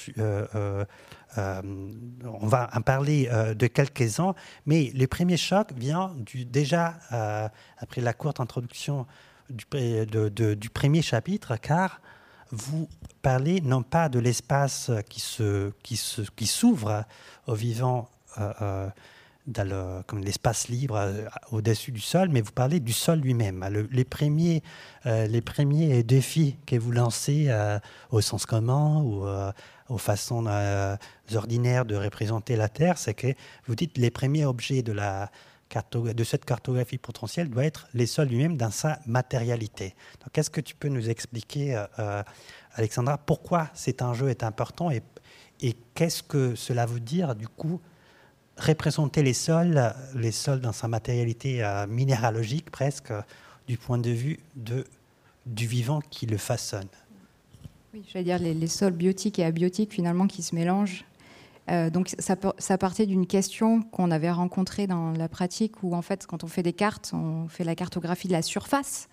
on 1.39 2.47
va 2.47 2.71
en 2.75 2.83
parler 2.83 3.31
de 3.57 3.67
quelques-uns, 3.67 4.35
mais 4.67 4.93
le 4.95 5.07
premier 5.07 5.39
choc 5.39 5.73
vient 5.75 6.15
déjà 6.47 6.99
après 7.79 8.03
la 8.03 8.13
courte 8.13 8.41
introduction 8.41 9.07
du, 9.49 9.65
du 10.57 10.71
premier 10.71 11.01
chapitre, 11.01 11.57
car 11.57 12.01
vous 12.53 12.89
parlez 13.23 13.61
non 13.63 13.83
pas 13.83 14.09
de 14.09 14.19
l'espace 14.19 14.91
qui 15.09 15.21
se 15.21 15.73
qui 15.83 15.97
se 15.97 16.23
qui 16.37 16.47
s'ouvre 16.47 17.05
aux 17.47 17.55
vivants 17.55 18.09
euh, 18.39 18.89
euh, 19.59 20.03
comme 20.07 20.21
l'espace 20.21 20.69
libre 20.69 20.95
euh, 20.97 21.27
au-dessus 21.51 21.91
du 21.91 22.01
sol, 22.01 22.29
mais 22.29 22.43
vous 22.43 22.53
parlez 22.53 22.79
du 22.79 22.93
sol 22.93 23.19
lui-même. 23.19 23.67
les 23.91 24.05
premiers 24.05 24.63
les 25.05 25.41
premiers 25.41 26.05
défis 26.05 26.57
que 26.65 26.77
vous 26.77 26.93
lancez 26.93 27.51
au 28.11 28.21
sens 28.21 28.47
commun 28.47 29.03
ou 29.03 29.27
aux 29.89 29.99
façons 29.99 30.47
ordinaires 31.35 31.85
de 31.85 31.97
représenter 31.97 32.55
la 32.55 32.69
Terre, 32.69 32.99
c'est 32.99 33.15
que 33.15 33.35
vous 33.67 33.75
dites 33.75 33.99
les 33.99 34.11
premiers 34.11 34.45
objets 34.45 34.83
de 34.83 34.93
la 34.93 35.31
de 35.93 36.25
cette 36.25 36.45
cartographie 36.45 36.99
potentielle 36.99 37.49
doit 37.49 37.65
être 37.65 37.89
les 37.95 38.07
sols 38.07 38.29
lui-même 38.29 38.57
dans 38.57 38.71
sa 38.71 38.99
matérialité. 39.07 39.95
Donc, 40.21 40.37
est-ce 40.37 40.51
que 40.51 40.61
tu 40.61 40.75
peux 40.75 40.89
nous 40.89 41.09
expliquer, 41.09 41.77
euh, 41.77 41.87
euh, 41.99 42.23
Alexandra, 42.75 43.19
pourquoi 43.19 43.71
cet 43.75 44.03
enjeu 44.03 44.29
est 44.29 44.43
important 44.43 44.91
et, 44.91 45.03
qu'est-ce 45.95 46.25
que 46.25 46.57
cela 46.57 46.87
veut 46.87 46.99
dire, 46.99 47.37
du 47.37 47.47
coup, 47.47 47.81
représenter 48.57 49.23
les 49.23 49.33
sols, 49.33 49.95
les 50.17 50.33
sols 50.33 50.61
dans 50.61 50.73
sa 50.73 50.89
matérialité 50.89 51.63
euh, 51.63 51.87
minéralogique 51.87 52.69
presque, 52.71 53.13
du 53.69 53.79
point 53.79 53.99
de 53.99 54.11
vue 54.11 54.41
de, 54.57 54.85
du 55.47 55.69
vivant 55.69 56.01
qui 56.11 56.27
le 56.27 56.37
façonne? 56.37 56.89
Oui, 57.95 58.03
je 58.09 58.15
vais 58.15 58.25
dire 58.25 58.41
les 58.41 58.67
sols 58.67 58.95
biotiques 58.95 59.39
et 59.39 59.45
abiotiques 59.45 59.93
finalement 59.93 60.27
qui 60.27 60.43
se 60.43 60.55
mélangent 60.57 61.05
euh, 61.71 61.91
donc 61.91 62.15
ça, 62.19 62.79
partait 62.79 63.07
d'une 63.07 63.27
question 63.27 63.83
qu'on 63.83 64.11
avait 64.11 64.31
rencontrée 64.31 64.87
dans 64.87 65.13
la 65.13 65.29
pratique 65.29 65.83
où 65.83 65.95
en 65.95 66.03
fait 66.03 66.27
quand 66.27 66.43
on 66.45 66.49
fait 66.49 66.63
des 66.63 66.73
cartes, 66.73 67.13
on 67.15 67.47
fait 67.49 67.65
la 67.65 67.75
cartographie 67.75 68.27
de 68.27 68.33
la 68.33 68.43
surface, 68.43 69.09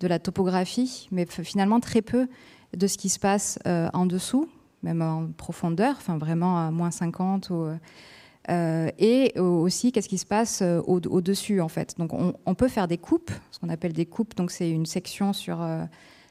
de 0.00 0.06
la 0.08 0.18
topographie, 0.18 1.08
mais 1.12 1.26
finalement 1.26 1.80
très 1.80 2.02
peu 2.02 2.28
de 2.76 2.86
ce 2.86 2.98
qui 2.98 3.08
se 3.08 3.18
passe 3.18 3.58
euh, 3.66 3.88
en 3.94 4.04
dessous, 4.04 4.48
même 4.82 5.00
en 5.00 5.28
profondeur, 5.28 5.94
enfin 5.96 6.18
vraiment 6.18 6.58
à 6.58 6.70
moins 6.70 6.90
50 6.90 7.50
euh, 8.50 8.90
et 8.98 9.38
aussi 9.38 9.90
qu'est-ce 9.90 10.08
qui 10.08 10.18
se 10.18 10.26
passe 10.26 10.62
au-dessus 10.86 11.62
en 11.62 11.68
fait. 11.68 11.94
Donc 11.96 12.10
on, 12.12 12.54
peut 12.54 12.68
faire 12.68 12.86
des 12.86 12.98
coupes, 12.98 13.30
ce 13.50 13.58
qu'on 13.58 13.70
appelle 13.70 13.94
des 13.94 14.04
coupes, 14.04 14.36
donc 14.36 14.50
c'est 14.50 14.68
une 14.68 14.84
section 14.84 15.32
sur, 15.32 15.66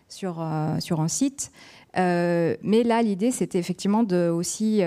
sur, 0.08 0.46
sur 0.80 1.02
un 1.02 1.08
site. 1.08 1.52
mais 1.96 2.84
là, 2.86 3.02
l'idée, 3.02 3.32
c'était 3.32 3.58
effectivement 3.58 4.04
de 4.04 4.30
aussi 4.30 4.84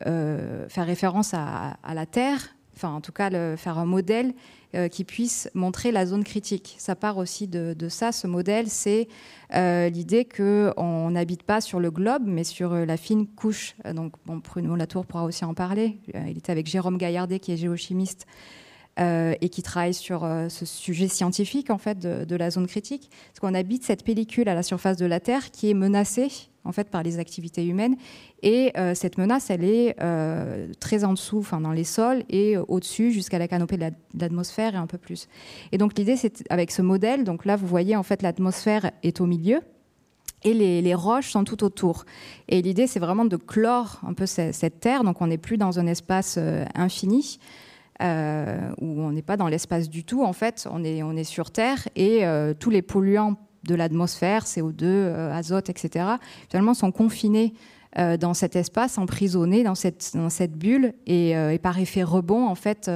faire 0.00 0.86
référence 0.86 1.34
à, 1.34 1.76
la 1.94 2.06
Terre, 2.06 2.54
enfin 2.74 2.90
en 2.90 3.00
tout 3.00 3.12
cas 3.12 3.30
faire 3.56 3.78
un 3.78 3.86
modèle 3.86 4.34
euh, 4.74 4.88
qui 4.88 5.04
puisse 5.04 5.48
montrer 5.54 5.92
la 5.92 6.04
zone 6.04 6.24
critique. 6.24 6.74
Ça 6.78 6.96
part 6.96 7.18
aussi 7.18 7.46
de, 7.46 7.76
ça, 7.88 8.10
ce 8.10 8.26
modèle, 8.26 8.68
c'est 8.68 9.06
euh, 9.54 9.88
l'idée 9.88 10.24
qu'on 10.24 11.10
n'habite 11.10 11.44
pas 11.44 11.60
sur 11.60 11.78
le 11.78 11.92
globe, 11.92 12.24
mais 12.26 12.42
sur 12.42 12.74
la 12.74 12.96
fine 12.96 13.28
couche. 13.28 13.76
Donc 13.94 14.14
bon, 14.26 14.38
Bruno 14.38 14.74
Latour 14.74 15.06
pourra 15.06 15.24
aussi 15.24 15.44
en 15.44 15.54
parler. 15.54 16.00
Il 16.26 16.38
était 16.38 16.50
avec 16.50 16.66
Jérôme 16.66 16.98
Gaillardet, 16.98 17.38
qui 17.38 17.52
est 17.52 17.56
géochimiste. 17.56 18.26
et 18.98 19.48
qui 19.50 19.62
travaille 19.62 19.94
sur 19.94 20.20
ce 20.48 20.64
sujet 20.64 21.08
scientifique 21.08 21.70
en 21.70 21.78
fait 21.78 21.98
de, 21.98 22.24
de 22.24 22.36
la 22.36 22.50
zone 22.50 22.66
critique, 22.66 23.10
parce 23.28 23.40
qu'on 23.40 23.54
habite 23.54 23.84
cette 23.84 24.04
pellicule 24.04 24.48
à 24.48 24.54
la 24.54 24.62
surface 24.62 24.96
de 24.96 25.06
la 25.06 25.20
Terre 25.20 25.50
qui 25.50 25.70
est 25.70 25.74
menacée 25.74 26.30
en 26.64 26.72
fait 26.72 26.90
par 26.90 27.02
les 27.02 27.18
activités 27.18 27.64
humaines. 27.66 27.96
Et 28.42 28.72
euh, 28.76 28.94
cette 28.94 29.18
menace, 29.18 29.50
elle 29.50 29.64
est 29.64 29.96
euh, 30.00 30.68
très 30.80 31.04
en 31.04 31.12
dessous, 31.12 31.38
enfin 31.38 31.60
dans 31.60 31.72
les 31.72 31.84
sols 31.84 32.24
et 32.28 32.56
euh, 32.56 32.64
au-dessus 32.68 33.12
jusqu'à 33.12 33.38
la 33.38 33.48
canopée 33.48 33.76
de 33.76 33.90
l'atmosphère 34.18 34.74
et 34.74 34.78
un 34.78 34.86
peu 34.86 34.98
plus. 34.98 35.28
Et 35.72 35.78
donc 35.78 35.96
l'idée, 35.98 36.16
c'est 36.16 36.44
avec 36.50 36.70
ce 36.70 36.82
modèle. 36.82 37.24
Donc 37.24 37.44
là, 37.44 37.56
vous 37.56 37.66
voyez 37.66 37.96
en 37.96 38.02
fait 38.02 38.22
l'atmosphère 38.22 38.90
est 39.02 39.20
au 39.20 39.26
milieu. 39.26 39.60
Et 40.46 40.52
les, 40.52 40.94
roches 40.94 41.30
sont 41.30 41.42
tout 41.42 41.64
autour. 41.64 42.04
Et 42.48 42.60
l'idée, 42.60 42.86
c'est 42.86 43.00
vraiment 43.00 43.24
de 43.24 43.38
clore 43.38 44.02
un 44.06 44.12
peu 44.12 44.26
cette, 44.26 44.78
terre. 44.78 45.02
Donc, 45.02 45.22
on 45.22 45.28
n'est 45.28 45.38
plus 45.38 45.56
dans 45.56 45.78
un 45.78 45.86
espace 45.86 46.38
infini, 46.74 47.38
où 48.02 48.04
on 48.04 49.10
n'est 49.10 49.22
pas 49.22 49.38
dans 49.38 49.48
l'espace 49.48 49.88
du 49.88 50.04
tout. 50.04 50.22
En 50.22 50.34
fait, 50.34 50.68
on 50.70 50.84
est, 50.84 51.02
on 51.02 51.16
est 51.16 51.24
sur 51.24 51.50
Terre 51.50 51.88
et 51.96 52.24
tous 52.60 52.68
les 52.68 52.82
polluants 52.82 53.38
de 53.66 53.74
l'atmosphère, 53.74 54.44
CO2, 54.44 54.84
euh, 54.84 55.32
azote, 55.32 55.70
etc., 55.70 56.06
finalement 56.48 56.74
sont 56.74 56.92
confinés 56.92 57.54
euh, 57.98 58.16
dans 58.16 58.34
cet 58.34 58.56
espace, 58.56 58.98
emprisonnés 58.98 59.62
dans 59.62 59.74
cette, 59.74 60.12
dans 60.14 60.30
cette 60.30 60.52
bulle, 60.52 60.94
et, 61.06 61.36
euh, 61.36 61.56
par 61.58 61.78
effet 61.78 62.02
rebond, 62.02 62.46
en 62.46 62.54
fait, 62.54 62.90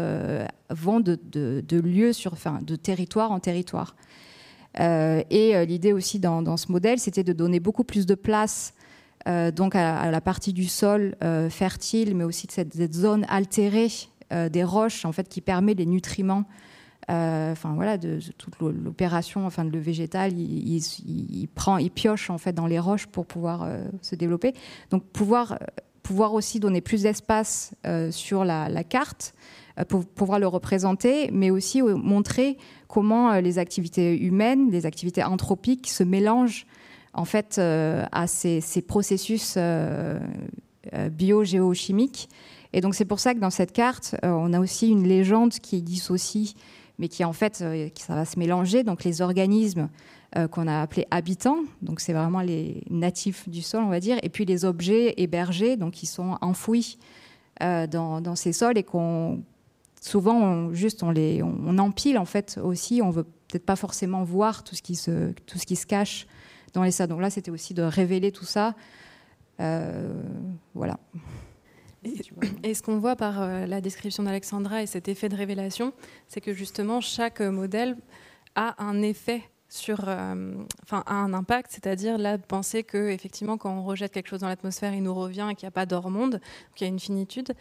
vont 0.70 1.00
de, 1.00 1.18
de, 1.32 1.80
lieu 1.80 2.12
sur, 2.12 2.34
de 2.62 2.76
territoire 2.76 3.32
en 3.32 3.40
territoire. 3.40 3.96
et 4.78 5.66
l'idée 5.66 5.92
aussi 5.92 6.18
dans, 6.18 6.56
ce 6.56 6.70
modèle, 6.70 6.98
c'était 6.98 7.24
de 7.24 7.32
donner 7.32 7.60
beaucoup 7.60 7.84
plus 7.84 8.06
de 8.06 8.14
place 8.14 8.74
donc 9.26 9.74
à, 9.74 10.10
la 10.10 10.20
partie 10.20 10.52
du 10.52 10.66
sol 10.66 11.16
fertile, 11.50 12.14
mais 12.14 12.24
aussi 12.24 12.46
de 12.46 12.52
cette, 12.52 12.94
zone 12.94 13.24
altérée 13.28 13.90
des 14.30 14.64
roches, 14.64 15.04
en 15.04 15.12
fait, 15.12 15.28
qui 15.28 15.40
permet 15.40 15.74
les 15.74 15.86
nutriments 15.86 16.44
enfin 17.08 17.74
voilà, 17.74 17.96
de, 17.98 18.20
toute 18.36 18.54
l'opération, 18.60 19.46
enfin 19.46 19.64
le 19.64 19.78
végétal, 19.78 20.32
il, 20.38 21.48
prend, 21.54 21.78
il 21.78 21.90
pioche 21.90 22.30
en 22.30 22.38
fait 22.38 22.52
dans 22.52 22.66
les 22.66 22.78
roches 22.78 23.06
pour 23.06 23.26
pouvoir 23.26 23.66
se 24.02 24.14
développer. 24.14 24.52
Donc 24.90 25.04
pouvoir 25.04 25.58
pouvoir 26.02 26.32
aussi 26.32 26.58
donner 26.58 26.80
plus 26.80 27.02
d'espace 27.02 27.74
sur 28.10 28.44
la, 28.44 28.84
carte 28.84 29.34
euh, 29.78 29.84
pour 29.84 30.04
pouvoir 30.04 30.38
le 30.38 30.46
représenter, 30.46 31.30
mais 31.32 31.50
aussi 31.50 31.82
euh, 31.82 31.96
montrer 31.96 32.56
comment 32.86 33.32
euh, 33.32 33.40
les 33.40 33.58
activités 33.58 34.18
humaines, 34.18 34.70
les 34.70 34.86
activités 34.86 35.22
anthropiques 35.22 35.88
se 35.88 36.02
mélangent 36.02 36.66
en 37.14 37.24
fait 37.24 37.58
à 37.58 38.26
ces, 38.28 38.82
processus 38.86 39.58
biogéochimiques. 41.10 42.28
Et 42.72 42.80
donc 42.80 42.94
c'est 42.94 43.06
pour 43.06 43.18
ça 43.18 43.34
que 43.34 43.40
dans 43.40 43.50
cette 43.50 43.72
carte, 43.72 44.14
on 44.22 44.52
a 44.52 44.60
aussi 44.60 44.88
une 44.88 45.08
légende 45.08 45.54
qui 45.54 45.82
dissocie, 45.82 46.54
mais 46.98 47.08
qui 47.08 47.24
en 47.24 47.32
fait, 47.32 47.56
ça 47.56 48.14
va 48.14 48.24
se 48.24 48.38
mélanger. 48.38 48.82
Donc 48.82 49.04
les 49.04 49.22
organismes 49.22 49.88
qu'on 50.50 50.66
a 50.66 50.80
appelés 50.82 51.06
habitants, 51.10 51.60
donc 51.80 52.00
c'est 52.00 52.12
vraiment 52.12 52.40
les 52.40 52.82
natifs 52.90 53.48
du 53.48 53.62
sol, 53.62 53.82
on 53.82 53.88
va 53.88 54.00
dire, 54.00 54.18
et 54.22 54.28
puis 54.28 54.44
les 54.44 54.64
objets 54.64 55.14
hébergés, 55.16 55.76
donc 55.76 55.92
qui 55.92 56.06
sont 56.06 56.36
enfouis 56.40 56.98
dans, 57.60 58.20
dans, 58.20 58.36
ces 58.36 58.52
sols 58.52 58.76
et 58.76 58.82
qu'on 58.82 59.42
souvent, 60.00 60.72
juste, 60.72 61.02
on, 61.02 61.10
les, 61.10 61.42
on, 61.42 61.78
empile 61.78 62.18
en 62.18 62.24
fait 62.24 62.58
aussi. 62.62 63.00
On 63.02 63.10
veut 63.10 63.24
peut-être 63.24 63.66
pas 63.66 63.76
forcément 63.76 64.24
voir 64.24 64.64
tout 64.64 64.74
ce 64.74 64.82
qui 64.82 64.96
se, 64.96 65.32
tout 65.46 65.58
ce 65.58 65.66
qui 65.66 65.76
se 65.76 65.86
cache 65.86 66.26
dans 66.74 66.82
les 66.82 66.90
salles. 66.90 67.08
Donc 67.08 67.20
là, 67.20 67.30
c'était 67.30 67.50
aussi 67.50 67.74
de 67.74 67.82
révéler 67.82 68.32
tout 68.32 68.44
ça. 68.44 68.74
Euh, 69.60 70.22
voilà. 70.74 70.98
Et, 72.62 72.74
ce 72.74 72.82
qu'on 72.82 72.98
voit 72.98 73.16
par 73.16 73.42
euh, 73.42 73.66
la 73.66 73.80
description 73.80 74.22
d'Alexandra 74.22 74.82
et 74.82 74.86
cet 74.86 75.08
effet 75.08 75.28
de 75.28 75.36
révélation, 75.36 75.92
c'est 76.28 76.40
que 76.40 76.52
justement 76.52 77.00
chaque 77.00 77.40
modèle 77.40 77.96
a 78.54 78.82
un 78.82 79.02
effet 79.02 79.42
sur, 79.68 80.08
euh, 80.08 80.54
enfin, 80.82 81.02
a 81.06 81.14
un 81.14 81.34
impact, 81.34 81.70
c'est-à-dire 81.72 82.16
là 82.16 82.38
penser 82.38 82.84
que 82.84 83.10
effectivement 83.10 83.58
quand 83.58 83.70
on 83.70 83.82
rejette 83.82 84.12
quelque 84.12 84.28
chose 84.28 84.40
dans 84.40 84.48
l'atmosphère, 84.48 84.94
il 84.94 85.02
nous 85.02 85.14
revient 85.14 85.48
et 85.50 85.54
qu'il 85.54 85.66
n'y 85.66 85.68
a 85.68 85.72
pas 85.72 85.86
d'hors 85.86 86.10
monde, 86.10 86.40
qu'il 86.74 86.86
y 86.86 86.90
a 86.90 86.92
une 86.92 87.00
finitude. 87.00 87.52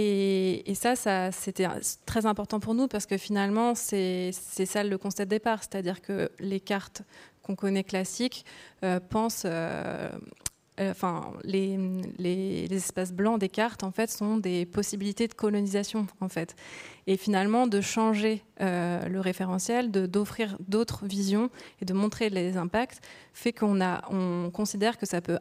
Et, 0.00 0.74
ça, 0.76 0.94
ça 0.94 1.32
c'était 1.32 1.66
très 2.06 2.24
important 2.24 2.60
pour 2.60 2.72
nous 2.74 2.86
parce 2.86 3.04
que 3.04 3.16
finalement, 3.16 3.74
c'est 3.74 4.30
ça 4.32 4.84
le 4.84 4.96
constat 4.96 5.24
de 5.24 5.30
départ, 5.30 5.60
c'est-à-dire 5.64 6.00
que 6.00 6.30
les 6.38 6.60
cartes 6.60 7.02
qu'on 7.42 7.56
connaît 7.56 7.82
classiques 7.82 8.44
euh, 8.84 9.00
pensent 9.00 9.42
euh, 9.44 9.50
euh, 9.50 10.10
enfin, 10.80 11.32
les, 11.44 12.66
espaces 12.70 13.12
blancs 13.12 13.40
des 13.40 13.48
cartes, 13.48 13.82
en 13.82 13.90
fait, 13.90 14.10
sont 14.10 14.36
des 14.36 14.66
possibilités 14.66 15.26
de 15.26 15.34
colonisation, 15.34 16.06
en 16.20 16.28
fait. 16.28 16.54
Et 17.06 17.16
finalement, 17.16 17.66
de 17.66 17.80
changer 17.80 18.42
euh, 18.60 19.08
le 19.08 19.20
référentiel, 19.20 19.90
d'offrir 19.90 20.56
d'autres 20.60 21.06
visions 21.06 21.50
et 21.80 21.84
de 21.84 21.92
montrer 21.94 22.30
les 22.30 22.56
impacts, 22.56 23.00
fait 23.32 23.52
qu'on 23.52 23.80
on 24.10 24.50
considère 24.50 24.98
que 24.98 25.06
ça 25.06 25.20
peut 25.20 25.38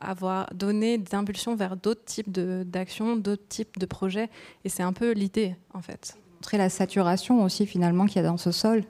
avoir 0.00 0.52
donné 0.54 0.98
des 0.98 1.14
impulsions 1.14 1.56
vers 1.56 1.76
d'autres 1.76 2.04
types 2.04 2.30
d'actions, 2.30 3.16
d'autres 3.16 3.48
types 3.48 3.78
de 3.78 3.86
projets. 3.86 4.28
Et 4.64 4.68
c'est 4.68 4.82
un 4.82 4.92
peu 4.92 5.12
l'idée, 5.12 5.56
en 5.74 5.80
fait. 5.80 6.16
Montrer 6.36 6.58
la 6.58 6.70
saturation 6.70 7.42
aussi, 7.42 7.66
finalement, 7.66 8.06
qu'il 8.06 8.16
y 8.16 8.24
a 8.24 8.28
dans 8.28 8.36
ce 8.36 8.52
sol. 8.52 8.84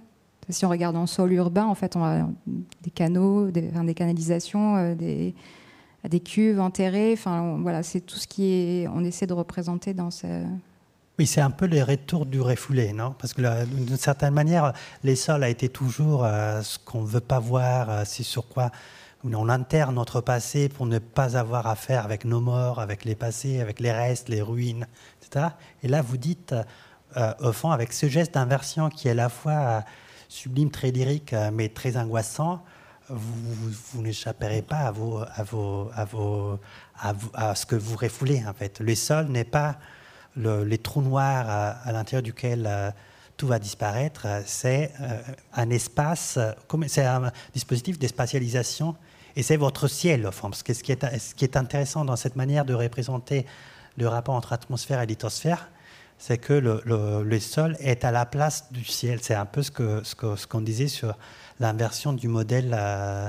Si 0.50 0.64
on 0.64 0.70
regarde 0.70 0.96
en 0.96 1.06
sol 1.06 1.32
urbain, 1.32 1.66
en 1.66 1.74
fait, 1.74 1.94
on 1.94 2.02
a 2.02 2.26
des 2.82 2.90
canaux, 2.90 3.50
des 3.50 3.94
canalisations, 3.94 4.76
euh, 4.76 4.94
des, 4.94 5.34
des 6.06 6.20
cuves 6.20 6.60
enterrées. 6.60 7.12
Enfin, 7.12 7.58
voilà, 7.60 7.82
c'est 7.82 8.00
tout 8.00 8.18
ce 8.18 8.26
qui 8.26 8.52
est, 8.52 8.88
on 8.88 9.04
essaie 9.04 9.26
de 9.26 9.34
représenter 9.34 9.94
dans 9.94 10.10
ce. 10.10 10.44
Oui, 11.18 11.26
c'est 11.26 11.40
un 11.40 11.50
peu 11.50 11.66
les 11.66 11.82
retours 11.82 12.26
du 12.26 12.40
refoulé, 12.40 12.92
non? 12.92 13.12
Parce 13.18 13.32
que 13.32 13.64
d'une 13.64 13.96
certaine 13.96 14.34
manière, 14.34 14.72
les 15.02 15.16
sols 15.16 15.42
a 15.42 15.48
été 15.48 15.68
toujours 15.68 16.24
euh, 16.24 16.62
ce 16.62 16.78
qu'on 16.78 17.02
ne 17.02 17.08
veut 17.08 17.20
pas 17.20 17.40
voir, 17.40 17.90
euh, 17.90 18.02
c'est 18.06 18.22
sur 18.22 18.46
quoi 18.46 18.70
on 19.24 19.48
enterre 19.48 19.90
notre 19.90 20.20
passé 20.20 20.68
pour 20.68 20.86
ne 20.86 21.00
pas 21.00 21.36
avoir 21.36 21.66
affaire 21.66 22.04
avec 22.04 22.24
nos 22.24 22.40
morts, 22.40 22.78
avec 22.78 23.04
les 23.04 23.16
passés, 23.16 23.60
avec 23.60 23.80
les 23.80 23.90
restes, 23.90 24.28
les 24.28 24.42
ruines, 24.42 24.86
etc. 25.20 25.46
Et 25.82 25.88
là, 25.88 26.02
vous 26.02 26.18
dites, 26.18 26.54
euh, 27.16 27.34
au 27.40 27.50
fond, 27.50 27.72
avec 27.72 27.92
ce 27.92 28.06
geste 28.06 28.34
d'inversion 28.34 28.88
qui 28.88 29.08
est 29.08 29.10
à 29.10 29.14
la 29.14 29.28
fois 29.28 29.82
sublime, 30.28 30.70
très 30.70 30.92
lyrique, 30.92 31.34
mais 31.52 31.68
très 31.68 31.96
angoissant, 31.96 32.62
vous, 33.10 34.02
n'échapperez 34.02 34.62
pas 34.62 34.92
à, 35.84 37.54
ce 37.54 37.66
que 37.66 37.76
vous 37.76 37.96
refoulez, 37.96 38.42
en 38.46 38.54
fait. 38.54 38.80
Le 38.80 38.94
sol 38.94 39.26
n'est 39.26 39.44
pas 39.44 39.78
le, 40.36 40.64
les 40.64 40.78
trous 40.78 41.02
noirs 41.02 41.48
à, 41.48 41.92
l'intérieur 41.92 42.22
duquel 42.22 42.66
euh, 42.66 42.90
tout 43.36 43.46
va 43.46 43.58
disparaître. 43.58 44.26
C'est 44.46 44.92
euh, 45.00 45.20
un 45.54 45.70
espace, 45.70 46.38
c'est 46.86 47.04
un 47.04 47.32
dispositif 47.54 47.98
d'espatialisation 47.98 48.96
et 49.36 49.42
c'est 49.42 49.56
votre 49.56 49.86
ciel, 49.88 50.26
au 50.26 50.32
ce 50.32 50.62
qui, 50.82 50.92
est, 51.44 51.56
intéressant 51.56 52.04
dans 52.04 52.16
cette 52.16 52.34
manière 52.34 52.64
de 52.64 52.74
représenter 52.74 53.46
le 53.96 54.08
rapport 54.08 54.34
entre 54.34 54.52
atmosphère 54.52 55.00
et 55.00 55.06
lithosphère, 55.06 55.70
c'est 56.18 56.38
que 56.38 56.52
le, 56.52 57.38
sol 57.38 57.76
est 57.78 58.04
à 58.04 58.10
la 58.10 58.26
place 58.26 58.72
du 58.72 58.84
ciel. 58.84 59.20
C'est 59.22 59.34
un 59.34 59.46
peu 59.46 59.62
ce 59.62 60.46
qu'on 60.46 60.60
disait 60.60 60.88
sur 60.88 61.16
l'inversion 61.60 62.12
du 62.12 62.28
modèle 62.28 62.74
euh, 62.76 63.28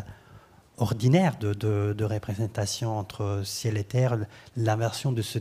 ordinaire 0.78 1.38
de, 1.38 2.04
représentation 2.04 2.98
entre 2.98 3.42
ciel 3.44 3.78
et 3.78 3.84
terre, 3.84 4.18
l'inversion 4.56 5.12
de 5.12 5.22
ce, 5.22 5.40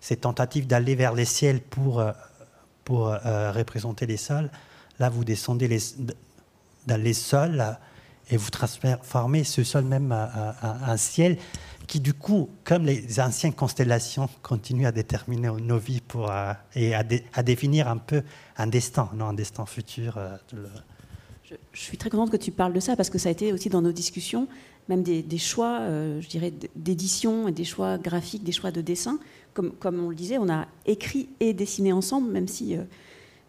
ces 0.00 0.16
tentatives 0.16 0.66
d'aller 0.66 0.94
vers 0.94 1.14
les 1.14 1.24
ciels 1.24 1.60
pour, 1.60 2.00
euh, 2.00 2.12
pour 2.84 3.08
euh, 3.08 3.52
représenter 3.52 4.06
les 4.06 4.16
sols. 4.16 4.50
Là, 4.98 5.08
vous 5.08 5.24
descendez 5.24 5.80
dans 6.86 7.00
les 7.00 7.14
sols 7.14 7.64
et 8.30 8.36
vous 8.36 8.50
transformez 8.50 9.44
ce 9.44 9.64
sol 9.64 9.84
même 9.84 10.12
à, 10.12 10.90
un 10.90 10.96
ciel 10.96 11.36
qui, 11.86 12.00
du 12.00 12.14
coup, 12.14 12.48
comme 12.64 12.86
les 12.86 13.20
anciennes 13.20 13.52
constellations, 13.52 14.28
continuent 14.42 14.86
à 14.86 14.92
déterminer 14.92 15.48
nos 15.48 15.78
vies 15.78 16.02
et 16.74 16.94
à, 16.94 17.04
à, 17.34 17.42
définir 17.42 17.88
un 17.88 17.98
peu 17.98 18.22
un 18.56 18.66
destin, 18.66 19.10
non, 19.14 19.28
un 19.28 19.34
destin 19.34 19.66
futur. 19.66 20.18
Je, 21.72 21.80
suis 21.80 21.96
très 21.96 22.10
contente 22.10 22.30
que 22.30 22.36
tu 22.36 22.50
parles 22.50 22.72
de 22.72 22.80
ça 22.80 22.96
parce 22.96 23.10
que 23.10 23.18
ça 23.18 23.28
a 23.28 23.32
été 23.32 23.52
aussi 23.52 23.68
dans 23.68 23.82
nos 23.82 23.92
discussions, 23.92 24.46
même 24.88 25.02
des, 25.02 25.38
choix, 25.38 25.80
euh, 25.80 26.20
je 26.20 26.28
dirais, 26.28 26.52
d'édition 26.76 27.48
et 27.48 27.52
des 27.52 27.64
choix 27.64 27.98
graphiques, 27.98 28.44
des 28.44 28.52
choix 28.52 28.70
de 28.70 28.80
dessin. 28.80 29.18
Comme, 29.54 29.72
comme 29.72 30.04
on 30.04 30.10
le 30.10 30.16
disait, 30.16 30.38
on 30.38 30.48
a 30.48 30.66
écrit 30.86 31.28
et 31.40 31.52
dessiné 31.52 31.92
ensemble, 31.92 32.30
même 32.30 32.48
si 32.48 32.76
euh, 32.76 32.82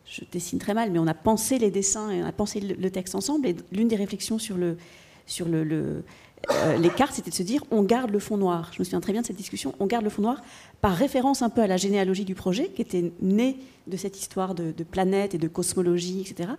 je 0.06 0.22
dessine 0.32 0.60
très 0.60 0.74
mal, 0.74 0.91
mais 0.91 1.00
on 1.00 1.08
a 1.08 1.13
pensé 1.13 1.58
les 1.58 1.72
dessins 1.72 2.10
et 2.12 2.24
on 2.24 2.26
a 2.26 2.32
pensé 2.32 2.60
le, 2.60 2.91
texte 2.91 3.15
ensemble. 3.15 3.48
Et 3.48 3.56
l'une 3.72 3.88
des 3.88 3.96
réflexions 3.96 4.38
sur, 4.38 4.56
le, 4.56 4.78
sur 5.26 5.48
le, 5.48 6.04
euh, 6.52 6.78
les 6.78 6.89
cartes, 6.89 7.13
c'était 7.13 7.32
de 7.32 7.36
se 7.36 7.44
dire 7.44 7.63
on 7.72 7.84
garde 7.84 8.12
le 8.12 8.20
fond 8.20 8.38
noir. 8.38 8.72
Je 8.74 8.80
me 8.80 8.84
souviens 8.84 9.02
très 9.02 9.12
bien 9.12 9.22
de 9.22 9.28
cette 9.28 9.36
discussion. 9.36 9.74
On 9.80 9.88
garde 9.88 10.04
le 10.04 10.10
fond 10.10 10.22
noir 10.22 10.41
par 10.82 10.96
référence 10.96 11.41
un 11.41 11.50
peu 11.50 11.62
à 11.62 11.68
la 11.68 11.78
généalogie 11.78 12.26
du 12.26 12.36
projet, 12.36 12.68
qui 12.68 12.82
était 12.82 13.12
né 13.22 13.58
de 13.88 13.98
cette 13.98 14.20
histoire 14.20 14.56
de, 14.56 14.72
planètes 14.84 15.36
et 15.36 15.38
de 15.38 15.48
cosmologie, 15.48 16.22
etc 16.22 16.50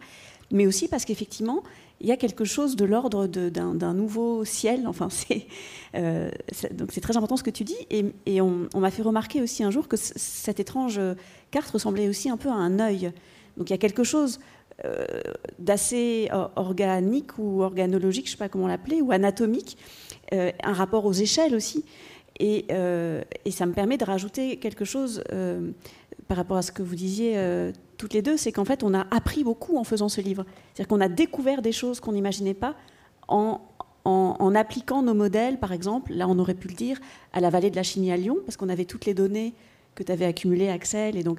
mais 0.50 0.66
aussi 0.66 0.88
parce 0.88 1.04
qu'effectivement, 1.04 1.62
il 2.00 2.06
y 2.06 2.12
a 2.12 2.16
quelque 2.16 2.44
chose 2.44 2.76
de 2.76 2.85
l'ordre 2.85 3.26
d'un 3.26 3.94
nouveau 3.94 4.44
ciel. 4.44 4.87
Enfin, 4.87 5.09
euh, 5.94 6.30
c'est 6.52 7.00
très 7.00 7.16
important 7.16 7.37
ce 7.37 7.42
que 7.42 7.50
tu 7.50 7.64
dis. 7.64 7.76
Et, 7.90 8.40
on, 8.40 8.68
m'a 8.74 8.90
fait 8.90 9.02
remarquer 9.02 9.40
aussi 9.40 9.64
un 9.64 9.70
jour 9.70 9.88
que 9.88 9.96
cette 9.96 10.61
étrange 10.61 11.00
carte 11.50 11.70
ressemblait 11.70 12.09
aussi 12.09 12.28
un 12.28 12.37
peu 12.37 12.48
à 12.48 12.54
un 12.54 12.78
œil. 12.78 13.12
Donc 13.56 13.70
il 13.70 13.72
y 13.72 13.74
a 13.74 13.78
quelque 13.78 14.04
chose 14.04 14.38
euh, 14.85 15.06
d'assez 15.59 16.28
organique 16.56 17.38
ou 17.38 17.62
organologique, 17.62 18.26
je 18.26 18.32
ne 18.32 18.37
sais 18.37 18.38
pas 18.38 18.50
comment 18.50 18.66
l'appeler, 18.66 19.00
ou 19.00 19.11
anatomique, 19.11 19.78
euh, 20.35 20.52
un 20.62 20.74
rapport 20.74 21.06
aux 21.06 21.14
échelles 21.14 21.54
aussi. 21.54 21.85
Et, 22.38 22.66
ça 22.68 23.64
me 23.64 23.72
permet 23.72 23.96
de 23.96 24.04
rajouter 24.04 24.59
quelque 24.59 24.85
chose 24.85 25.24
par 26.28 26.36
rapport 26.36 26.56
à 26.56 26.62
ce 26.62 26.72
que 26.72 26.82
vous 26.82 26.94
disiez 26.94 27.36
toutes 27.96 28.14
les 28.14 28.22
deux, 28.22 28.36
c'est 28.36 28.52
qu'en 28.52 28.64
fait, 28.64 28.82
on 28.82 28.94
a 28.94 29.06
appris 29.10 29.44
beaucoup 29.44 29.78
en 29.78 29.84
faisant 29.84 30.08
ce 30.08 30.20
livre. 30.20 30.44
C'est-à-dire 30.74 30.88
qu'on 30.88 31.00
a 31.00 31.08
découvert 31.08 31.62
des 31.62 31.72
choses 31.72 32.00
qu'on 32.00 32.12
n'imaginait 32.12 32.54
pas 32.54 32.74
en, 33.28 33.60
appliquant 34.54 35.02
nos 35.02 35.14
modèles, 35.14 35.58
par 35.58 35.72
exemple, 35.72 36.12
là 36.12 36.28
on 36.28 36.38
aurait 36.38 36.54
pu 36.54 36.68
le 36.68 36.74
dire, 36.74 36.98
à 37.32 37.40
la 37.40 37.50
vallée 37.50 37.70
de 37.70 37.76
la 37.76 37.82
Chimie 37.82 38.12
à 38.12 38.16
Lyon, 38.16 38.38
parce 38.44 38.56
qu'on 38.56 38.68
avait 38.68 38.84
toutes 38.84 39.04
les 39.04 39.14
données 39.14 39.53
que 39.94 40.03
tu 40.03 40.12
avais 40.12 40.24
accumulées, 40.24 40.68
Axel. 40.68 41.16
Et, 41.16 41.22
donc, 41.22 41.38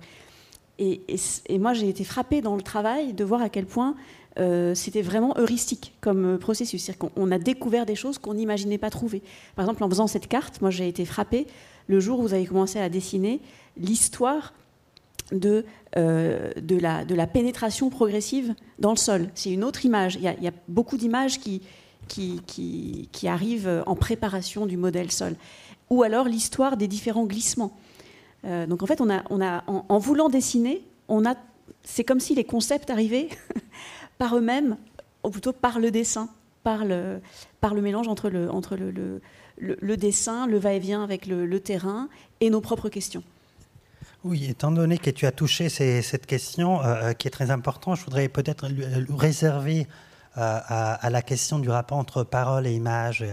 et, 0.77 1.01
et, 1.47 1.59
moi, 1.59 1.73
j'ai 1.73 1.89
été 1.89 2.03
frappée 2.03 2.41
dans 2.41 2.55
le 2.55 2.61
travail 2.61 3.13
de 3.13 3.23
voir 3.23 3.41
à 3.41 3.49
quel 3.49 3.65
point 3.65 3.95
euh, 4.39 4.75
c'était 4.75 5.01
vraiment 5.01 5.33
heuristique 5.37 5.95
comme 6.01 6.35
euh, 6.35 6.37
processus. 6.37 6.83
C'est-à-dire 6.83 7.11
qu'on 7.11 7.31
a 7.31 7.39
découvert 7.39 7.85
des 7.85 7.95
choses 7.95 8.17
qu'on 8.19 8.35
n'imaginait 8.35 8.77
pas 8.77 8.89
trouver. 8.89 9.23
Par 9.55 9.65
exemple, 9.65 9.83
en 9.83 9.89
faisant 9.89 10.07
cette 10.07 10.27
carte, 10.27 10.61
moi 10.61 10.69
j'ai 10.69 10.87
été 10.87 11.05
frappée 11.05 11.47
le 11.87 11.99
jour 11.99 12.19
où 12.19 12.23
vous 12.23 12.33
avez 12.33 12.45
commencé 12.45 12.79
à 12.79 12.89
dessiner 12.89 13.41
l'histoire 13.77 14.53
de, 15.31 15.65
euh, 15.97 16.51
de, 16.61 16.77
la, 16.77 17.05
de 17.05 17.15
la 17.15 17.27
pénétration 17.27 17.89
progressive 17.89 18.55
dans 18.79 18.91
le 18.91 18.97
sol. 18.97 19.29
C'est 19.35 19.51
une 19.51 19.63
autre 19.63 19.85
image. 19.85 20.15
Il 20.15 20.21
y 20.21 20.47
a, 20.47 20.53
beaucoup 20.67 20.97
d'images 20.97 21.39
qui, 21.39 21.61
qui, 22.07 22.41
qui, 22.47 23.09
qui 23.11 23.27
arrive 23.27 23.83
en 23.85 23.95
préparation 23.95 24.65
du 24.65 24.77
modèle 24.77 25.11
sol, 25.11 25.35
ou 25.89 26.03
alors 26.03 26.27
l'histoire 26.27 26.77
des 26.77 26.87
différents 26.87 27.25
glissements. 27.25 27.77
Euh, 28.45 28.65
donc 28.65 28.83
en 28.83 28.85
fait, 28.85 29.01
on 29.01 29.09
a, 29.09 29.23
on 29.29 29.41
a, 29.41 29.63
en, 29.67 29.97
voulant 29.97 30.29
dessiner, 30.29 30.83
on 31.07 31.25
a, 31.25 31.35
c'est 31.83 32.03
comme 32.03 32.19
si 32.19 32.35
les 32.35 32.43
concepts 32.43 32.89
arrivaient 32.89 33.29
par 34.17 34.37
eux-mêmes, 34.37 34.77
ou 35.23 35.29
plutôt 35.29 35.53
par 35.53 35.79
le 35.79 35.91
dessin, 35.91 36.29
par 36.63 36.85
le, 36.85 37.19
par 37.59 37.73
le 37.73 37.81
mélange 37.81 38.07
entre 38.07 38.29
le, 38.29 38.49
entre 38.49 38.75
le, 38.77 39.21
le 39.57 39.97
dessin, 39.97 40.47
le 40.47 40.57
va-et-vient 40.57 41.03
avec 41.03 41.25
le, 41.25 41.59
terrain 41.59 42.09
et 42.39 42.49
nos 42.49 42.61
propres 42.61 42.89
questions. 42.89 43.23
Oui, 44.23 44.45
étant 44.49 44.71
donné 44.71 44.97
que 44.97 45.11
tu 45.11 45.27
as 45.27 45.31
touché 45.31 45.69
cette 45.69 46.25
question 46.25 46.83
euh, 46.83 47.13
qui 47.13 47.27
est 47.27 47.31
très 47.31 47.51
importante, 47.51 47.97
je 47.97 48.03
voudrais 48.03 48.27
peut-être 48.27 48.67
réserver 49.15 49.87
euh, 50.37 50.59
à, 50.67 51.09
la 51.09 51.21
question 51.21 51.59
du 51.59 51.69
rapport 51.69 51.99
entre 51.99 52.23
parole 52.23 52.65
et 52.65 52.73
image 52.73 53.23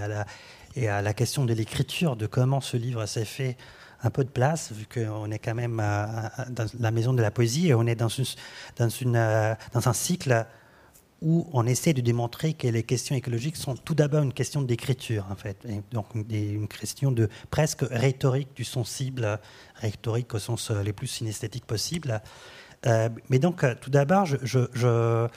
et 0.77 0.89
à 0.89 1.01
la, 1.01 1.15
question 1.15 1.47
de 1.47 1.55
l'écriture, 1.55 2.17
de 2.17 2.27
comment 2.27 2.61
ce 2.61 2.77
livre 2.77 3.07
s'est 3.07 3.25
fait 3.25 3.57
un 4.03 4.11
peu 4.11 4.25
de 4.25 4.29
place, 4.29 4.73
vu 4.73 4.87
qu'on 4.87 5.31
est 5.31 5.39
quand 5.39 5.55
même 5.55 5.79
dans 6.51 6.67
la 6.79 6.91
maison 6.91 7.15
de 7.15 7.23
la 7.23 7.31
poésie 7.31 7.69
et 7.69 7.75
on 7.75 7.87
est 7.87 8.03
euh, 8.03 9.55
dans 9.73 9.89
un 9.89 9.93
cycle 9.95 10.47
où 11.25 11.49
on 11.55 11.67
essaie 11.67 11.95
de 11.95 12.03
démontrer 12.03 12.53
que 12.53 12.69
les 12.69 12.83
questions 12.83 13.17
écologiques 13.17 13.57
sont 13.57 13.75
tout 13.75 13.95
d'abord 13.95 14.23
une 14.23 14.35
question 14.35 14.61
d'écriture, 14.61 15.27
en 15.31 15.37
fait. 15.37 15.67
donc, 15.91 16.07
une 16.15 16.69
question 16.69 17.11
de 17.11 17.31
presque 17.51 17.83
rhétorique 17.91 18.55
du 18.55 18.63
sensible, 18.63 19.41
rhétorique 19.77 20.35
au 20.35 20.39
sens 20.39 20.71
euh, 20.71 20.83
les 20.83 20.93
plus 20.93 21.07
synesthétiques 21.07 21.65
possible. 21.65 22.21
mais 22.85 23.39
donc, 23.39 23.65
tout 23.81 23.89
d'abord, 23.89 24.27
je, 24.27 25.29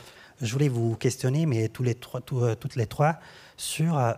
voulais 0.42 0.68
vous 0.68 0.98
questionner, 0.98 1.46
mais 1.46 1.72
les 1.80 1.96
trois, 1.96 2.20
euh, 2.34 2.56
toutes 2.56 2.76
les 2.76 2.86
trois, 2.86 3.20
sur, 3.56 3.98
euh, 3.98 4.12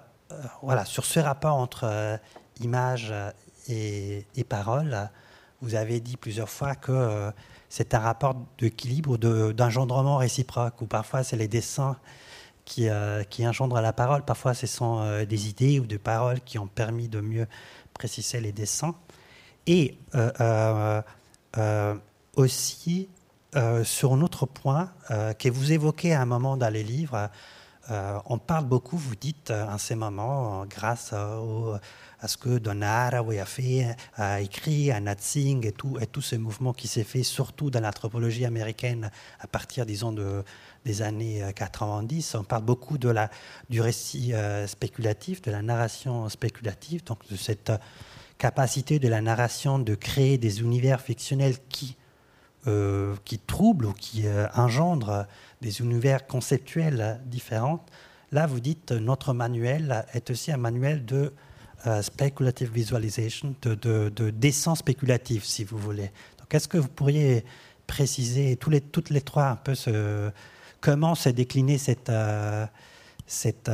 voilà, 0.64 0.86
sur 0.86 1.06
ce 1.06 1.20
rapport 1.20 1.56
entre 1.56 1.84
euh, 1.84 2.18
image 2.62 3.14
et, 3.68 4.26
et, 4.36 4.44
parole. 4.44 5.10
Vous 5.62 5.76
avez 5.76 6.00
dit 6.00 6.18
plusieurs 6.18 6.50
fois 6.50 6.74
que 6.74 7.32
c'est 7.70 7.94
un 7.94 8.00
rapport 8.00 8.36
d'équilibre, 8.58 9.18
d'engendrement 9.18 10.18
réciproque, 10.18 10.82
où 10.82 10.86
parfois 10.86 11.24
c'est 11.24 11.38
les 11.38 11.48
dessins 11.48 11.98
qui, 12.66 12.88
qui 13.30 13.48
engendrent 13.48 13.82
la 13.82 13.94
parole, 13.94 14.24
parfois 14.24 14.54
ce 14.54 14.68
sont 14.68 15.24
des 15.24 15.50
idées 15.50 15.80
ou 15.80 15.86
des 15.86 15.98
paroles 15.98 16.42
qui 16.42 16.60
ont 16.60 16.68
permis 16.68 17.08
de 17.08 17.22
mieux 17.22 17.48
préciser 17.94 18.42
les 18.42 18.52
dessins. 18.52 18.96
Et 19.68 19.98
aussi, 22.36 23.10
euh, 23.56 23.84
sur 23.84 24.14
un 24.14 24.22
autre 24.22 24.46
point 24.46 24.92
euh, 25.10 25.34
que 25.34 25.50
vous 25.50 25.72
évoquez 25.72 26.14
à 26.14 26.22
un 26.22 26.26
moment 26.26 26.56
dans 26.56 26.72
les 26.72 26.84
livres. 26.84 27.30
Euh, 27.92 28.20
on 28.26 28.38
parle 28.38 28.66
beaucoup, 28.66 28.98
vous 28.98 29.16
dites 29.16 29.52
en 29.52 29.78
ces 29.78 29.96
moments, 29.96 30.66
grâce 30.66 31.14
à 31.14 32.28
ce 32.28 32.38
que 32.38 32.58
Donner 32.60 32.86
a 32.86 33.46
fait, 33.46 33.96
a 34.16 34.42
écrit, 34.42 34.92
à 34.92 35.00
Natsing 35.00 35.66
et 35.66 35.72
tout, 35.72 35.98
et 36.00 36.06
tout 36.06 36.22
ce 36.22 36.36
mouvement 36.36 36.74
qui 36.74 36.88
s'est 36.88 37.04
fait 37.04 37.24
surtout 37.24 37.70
dans 37.72 37.82
l'anthropologie 37.82 38.46
américaine 38.46 39.10
à 39.40 39.48
partir, 39.48 39.86
disons, 39.86 40.12
de, 40.12 40.44
des 40.86 41.02
années 41.02 41.44
90. 41.56 42.36
On 42.36 42.44
parle 42.44 42.64
beaucoup 42.64 42.98
de 42.98 43.10
la, 43.10 43.30
du 43.70 43.82
récit 43.82 44.34
spéculatif, 44.68 45.42
de 45.42 45.52
la 45.52 45.62
narration 45.62 46.30
spéculative, 46.30 47.04
donc 47.06 47.28
de 47.30 47.36
cette 47.36 47.72
capacité 48.38 49.00
de 49.00 49.08
la 49.08 49.22
narration 49.22 49.80
de 49.80 49.96
créer 49.96 50.38
des 50.38 50.62
univers 50.62 51.02
fictionnels 51.02 51.56
qui 51.70 51.98
euh, 52.68 53.16
qui 53.24 53.40
troublent 53.40 53.86
ou 53.86 53.94
qui 53.94 54.28
euh, 54.28 54.46
engendrent 54.54 55.26
des 55.62 55.82
univers 55.82 56.28
conceptuels 56.28 57.20
différents. 57.26 57.86
Là, 58.32 58.48
vous 58.48 58.60
dites 58.60 58.92
notre 58.92 59.34
manuel 59.34 60.06
est 60.14 60.30
aussi 60.30 60.52
un 60.52 60.58
manuel 60.58 61.06
de 61.06 61.34
euh, 61.88 62.02
speculative 62.02 62.72
visualization, 62.72 63.56
de, 63.62 63.76
de, 64.10 64.30
dessin 64.30 64.76
spéculatif, 64.76 65.44
si 65.44 65.64
vous 65.64 65.78
voulez. 65.78 66.12
Donc, 66.38 66.54
est-ce 66.54 66.68
que 66.68 66.78
vous 66.78 66.90
pourriez 66.90 67.46
préciser 67.88 68.56
toutes 68.58 69.10
les 69.10 69.22
trois 69.22 69.48
un 69.48 69.56
peu 69.56 69.74
comment 70.80 71.16
s'est 71.16 71.34
déclinée 71.34 71.78
cette, 71.78 72.12
cette, 73.26 73.72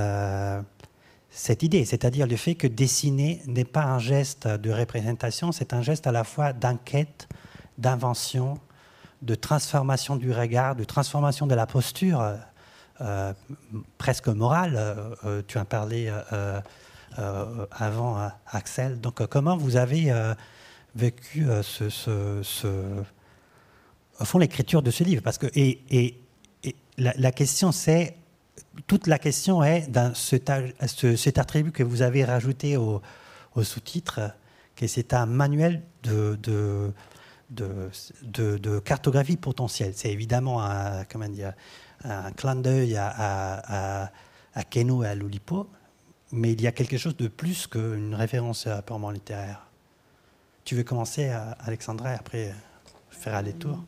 cette 1.36 1.64
idée, 1.64 1.84
c'est-à-dire 1.84 2.28
le 2.28 2.38
fait 2.38 2.56
que 2.56 2.66
dessiner 2.66 3.42
n'est 3.46 3.66
pas 3.66 3.84
un 3.84 4.00
geste 4.00 4.48
de 4.48 4.72
représentation, 4.72 5.52
c'est 5.52 5.74
un 5.74 5.82
geste 5.82 6.08
à 6.08 6.14
la 6.14 6.24
fois 6.24 6.54
d'enquête, 6.54 7.28
d'invention, 7.78 8.58
de 9.22 9.36
transformation 9.36 10.16
du 10.16 10.32
regard, 10.32 10.76
de 10.76 10.84
transformation 10.84 11.48
de 11.48 11.56
la 11.56 11.66
posture, 11.66 12.22
euh, 12.22 12.36
euh, 13.02 13.34
presque 13.98 14.28
morale. 14.28 14.76
Euh, 15.26 15.42
tu 15.48 15.58
en 15.58 15.66
parlais 15.66 16.12
avant, 17.72 18.30
Axel. 18.48 19.00
Donc, 19.00 19.26
comment 19.28 19.58
vous 19.58 19.78
avez 19.78 20.14
vécu 20.96 21.48
ce, 21.64 21.90
ce, 21.90 22.74
au 24.20 24.26
fond, 24.26 24.38
l'écriture 24.38 24.82
de 24.82 24.92
ce 24.92 25.04
livre? 25.04 25.22
Parce 25.22 25.38
que 25.38 25.48
et, 25.56 25.82
et, 25.90 26.22
la, 26.98 27.32
question, 27.32 27.72
c'est 27.72 28.16
toute 28.88 29.08
la 29.08 29.20
question 29.20 29.64
est 29.64 29.90
dans 29.90 30.14
cet, 30.16 30.52
cet, 30.86 31.38
attribut 31.38 31.72
que 31.72 31.84
vous 31.84 32.02
avez 32.02 32.24
rajouté 32.24 32.78
au, 32.78 33.02
sous-titre, 33.62 34.32
que 34.76 34.88
c'est 34.88 35.14
un 35.14 35.26
manuel 35.26 35.82
de, 36.04 36.38
de 36.42 36.92
de, 37.50 38.80
cartographie 38.80 39.38
potentielle. 39.38 39.94
C'est 39.96 40.12
évidemment 40.12 40.62
un, 40.62 41.06
comment 41.06 41.30
dire, 41.30 41.54
clin 42.36 42.56
d'œil 42.56 42.96
à, 42.98 44.10
à, 44.54 44.64
Keno 44.70 45.04
et 45.04 45.08
à 45.08 45.16
Lulipo, 45.16 45.68
mais 46.32 46.54
il 46.54 46.62
y 46.62 46.68
a 46.68 46.72
quelque 46.72 46.98
chose 46.98 47.18
de 47.18 47.28
plus 47.28 47.68
qu'une 47.68 48.16
référence 48.16 48.68
purement 48.86 49.12
littéraire. 49.12 49.68
Tu 50.64 50.76
veux 50.76 50.84
commencer, 50.84 51.30
Alexandra, 51.60 52.14
et 52.14 52.16
après 52.16 52.54
faire 53.10 53.36
aller 53.36 53.54
tour? 53.54 53.84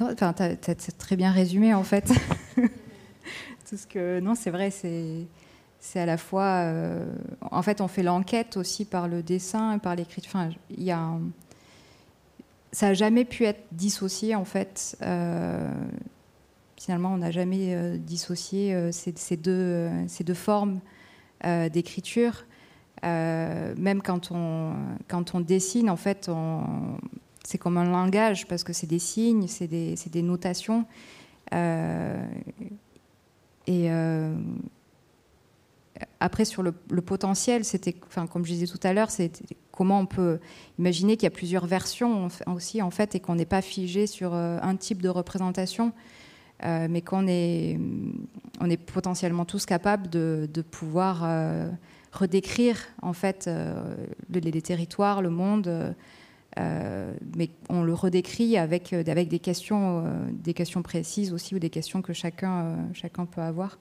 Enfin, 0.00 0.32
tu 0.32 0.42
as, 0.42 0.92
très 0.98 1.16
bien 1.16 1.32
résumé, 1.32 1.74
en 1.74 1.84
fait. 1.84 2.12
Tout 3.68 3.76
ce 3.76 3.86
que, 3.86 4.20
non, 4.20 4.34
c'est 4.34 4.50
vrai, 4.50 4.70
c'est 4.70 6.00
à 6.00 6.06
la 6.06 6.16
fois. 6.16 6.62
Euh, 6.64 7.06
en 7.50 7.62
fait, 7.62 7.80
on 7.80 7.88
fait 7.88 8.02
l'enquête 8.02 8.56
aussi 8.56 8.84
par 8.84 9.08
le 9.08 9.22
dessin 9.22 9.76
et 9.76 9.78
par 9.78 9.94
l'écriture. 9.94 10.30
Enfin, 10.34 10.50
il 10.70 10.82
y 10.82 10.90
a 10.90 10.98
un, 10.98 11.20
ça 12.72 12.88
n'a 12.88 12.94
jamais 12.94 13.24
pu 13.24 13.44
être 13.44 13.62
dissocié 13.72 14.34
en 14.34 14.44
fait. 14.44 14.96
Euh, 15.02 15.70
finalement, 16.76 17.12
on 17.12 17.18
n'a 17.18 17.30
jamais 17.30 17.74
euh, 17.74 17.96
dissocié 17.96 18.74
euh, 18.74 18.90
ces, 18.92 19.36
deux, 19.36 20.34
formes 20.34 20.80
d'écriture. 21.72 22.44
même 23.02 24.02
quand 24.02 24.32
on, 24.32 24.74
quand 25.06 25.34
on 25.34 25.40
dessine, 25.40 25.88
en 25.88 25.96
fait, 25.96 26.30
c'est 27.44 27.58
comme 27.58 27.78
un 27.78 27.88
langage 27.88 28.46
parce 28.48 28.64
que 28.64 28.72
c'est 28.72 28.86
des 28.86 28.98
signes, 28.98 29.46
c'est 29.46 29.68
des, 29.68 29.94
des, 30.10 30.22
notations. 30.22 30.84
et 31.52 33.88
après, 36.20 36.44
sur 36.44 36.62
le, 36.62 36.72
potentiel, 36.72 37.64
c'était, 37.64 37.92
comme 37.92 38.44
je 38.44 38.52
disais 38.52 38.66
tout 38.66 38.80
à 38.82 38.92
l'heure, 38.92 39.10
c'est 39.10 39.30
comment 39.70 40.00
on 40.00 40.06
peut 40.06 40.40
imaginer 40.78 41.16
qu'il 41.16 41.24
y 41.24 41.28
a 41.28 41.30
plusieurs 41.30 41.66
versions 41.66 42.28
aussi, 42.46 42.82
en 42.82 42.90
fait, 42.90 43.14
et 43.14 43.20
qu'on 43.20 43.36
n'est 43.36 43.46
pas 43.46 43.62
figé 43.62 44.08
sur 44.08 44.34
euh, 44.34 44.58
un 44.60 44.74
type 44.74 45.00
de 45.00 45.08
représentation, 45.08 45.92
euh, 46.64 46.88
mais 46.90 47.02
qu'on 47.02 47.28
est, 47.28 47.78
on 48.60 48.68
est 48.68 48.76
potentiellement 48.76 49.44
tous 49.44 49.64
capables 49.64 50.10
de, 50.10 50.48
pouvoir 50.68 51.20
euh, 51.22 51.70
redécrire, 52.10 52.78
en 53.00 53.12
fait, 53.12 53.48
les, 54.28 54.62
territoires, 54.62 55.22
le 55.22 55.30
monde. 55.30 55.94
mais 56.56 57.50
on 57.68 57.82
le 57.84 57.94
redécrit 57.94 58.58
avec, 58.58 58.92
avec 58.92 59.28
des, 59.28 59.38
questions, 59.38 60.02
des 60.32 60.54
questions 60.54 60.82
précises 60.82 61.32
aussi 61.32 61.54
ou 61.54 61.60
des 61.60 61.70
questions 61.70 62.02
que 62.02 62.12
chacun, 62.12 62.88
chacun 62.92 63.24
peut 63.24 63.42
avoir. 63.42 63.78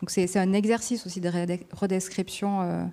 Donc 0.00 0.10
c'est 0.10 0.36
un 0.36 0.52
exercice 0.52 1.06
aussi 1.06 1.20
de 1.20 1.30
redescription 1.72 2.62
euh, 2.62 2.84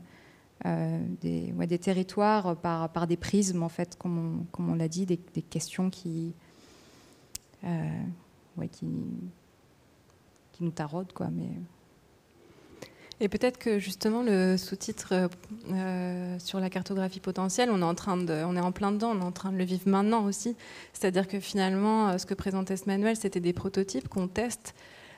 euh, 0.66 1.00
des, 1.22 1.78
territoires 1.78 2.56
par, 2.56 3.08
des 3.08 3.18
prismes, 3.18 3.64
en 3.64 3.70
fait, 3.70 3.98
comme 3.98 4.46
on, 4.58 4.76
l'a 4.76 4.88
dit, 4.88 5.06
des, 5.06 5.18
questions 5.18 5.90
qui, 5.90 6.34
euh, 7.66 7.90
qui, 8.72 8.86
nous 10.62 10.72
taraudent. 10.72 11.12
Quoi, 11.12 11.28
mais... 11.30 11.50
Et 13.20 13.28
peut-être 13.30 13.58
que 13.58 13.80
justement 13.80 14.24
le 14.24 14.58
sous-titre 14.58 15.30
sur 16.40 16.60
la 16.60 16.70
cartographie 16.70 17.20
potentielle, 17.20 17.70
on 17.70 17.82
est 17.82 17.86
en 17.86 17.96
train 17.96 18.18
de, 18.18 18.44
on 18.46 18.56
est 18.56 18.62
en 18.62 18.72
plein 18.72 18.92
dedans, 18.92 19.12
on 19.12 19.20
est 19.20 19.26
en 19.26 19.32
train 19.32 19.52
de 19.52 19.58
le 19.58 19.66
vivre 19.66 19.88
maintenant 19.88 20.26
aussi. 20.26 20.56
C'est-à-dire 20.94 21.28
que 21.28 21.42
finalement, 21.42 22.18
ce 22.18 22.26
que 22.26 22.34
présentait 22.34 22.78
ce 22.78 22.86
manuel, 22.86 23.18
c'était 23.18 23.42
des 23.42 23.54
prototypes 23.54 24.08
qu'on 24.08 24.30
teste 24.30 24.74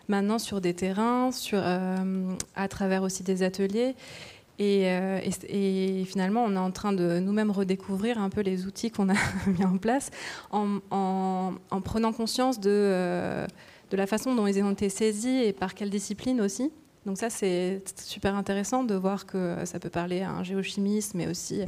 maintenant 0.08 0.40
sur 0.40 0.62
des 0.62 0.74
terrains, 0.74 1.30
euh, 1.54 2.34
à 2.56 2.68
travers 2.68 3.04
aussi 3.04 3.24
des 3.24 3.44
ateliers. 3.44 3.96
Euh, 4.62 5.20
et, 5.50 6.06
finalement, 6.06 6.44
on 6.46 6.56
est 6.56 6.60
en 6.60 6.72
train 6.72 6.94
de 6.94 7.20
nous-mêmes 7.20 7.52
redécouvrir 7.52 8.20
un 8.20 8.30
peu 8.30 8.42
les 8.42 8.66
outils 8.66 8.90
qu'on 8.90 9.10
a 9.10 9.16
mis 9.48 9.66
en 9.66 9.78
place 9.78 10.12
en, 10.52 10.80
en, 10.92 11.82
prenant 11.82 12.14
conscience 12.14 12.60
de, 12.60 12.70
euh, 12.72 13.48
de, 13.92 13.98
la 13.98 14.08
façon 14.08 14.34
dont 14.34 14.48
ils 14.48 14.64
ont 14.64 14.72
été 14.72 14.90
saisis 14.90 15.44
et 15.44 15.52
par 15.52 15.74
quelle 15.74 15.90
discipline 15.90 16.40
aussi. 16.40 16.72
Donc 17.06 17.18
ça, 17.18 17.30
c'est 17.30 17.84
super 18.00 18.36
intéressant 18.36 18.84
de 18.84 18.96
voir 18.96 19.26
que 19.26 19.58
ça 19.66 19.80
peut 19.80 19.90
parler 19.90 20.22
à 20.22 20.32
un 20.32 20.44
géochimiste, 20.44 21.14
mais 21.16 21.28
aussi 21.28 21.62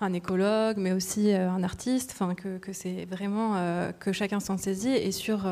un 0.00 0.12
écologue, 0.12 0.76
mais 0.76 0.92
aussi 0.92 1.32
un 1.32 1.62
artiste, 1.62 2.10
enfin 2.12 2.34
que 2.34 2.72
c'est 2.72 3.06
vraiment 3.06 3.54
que 3.98 4.12
chacun 4.12 4.40
s'en 4.40 4.58
saisit. 4.58 4.90
Et 4.90 5.10
sur, 5.10 5.48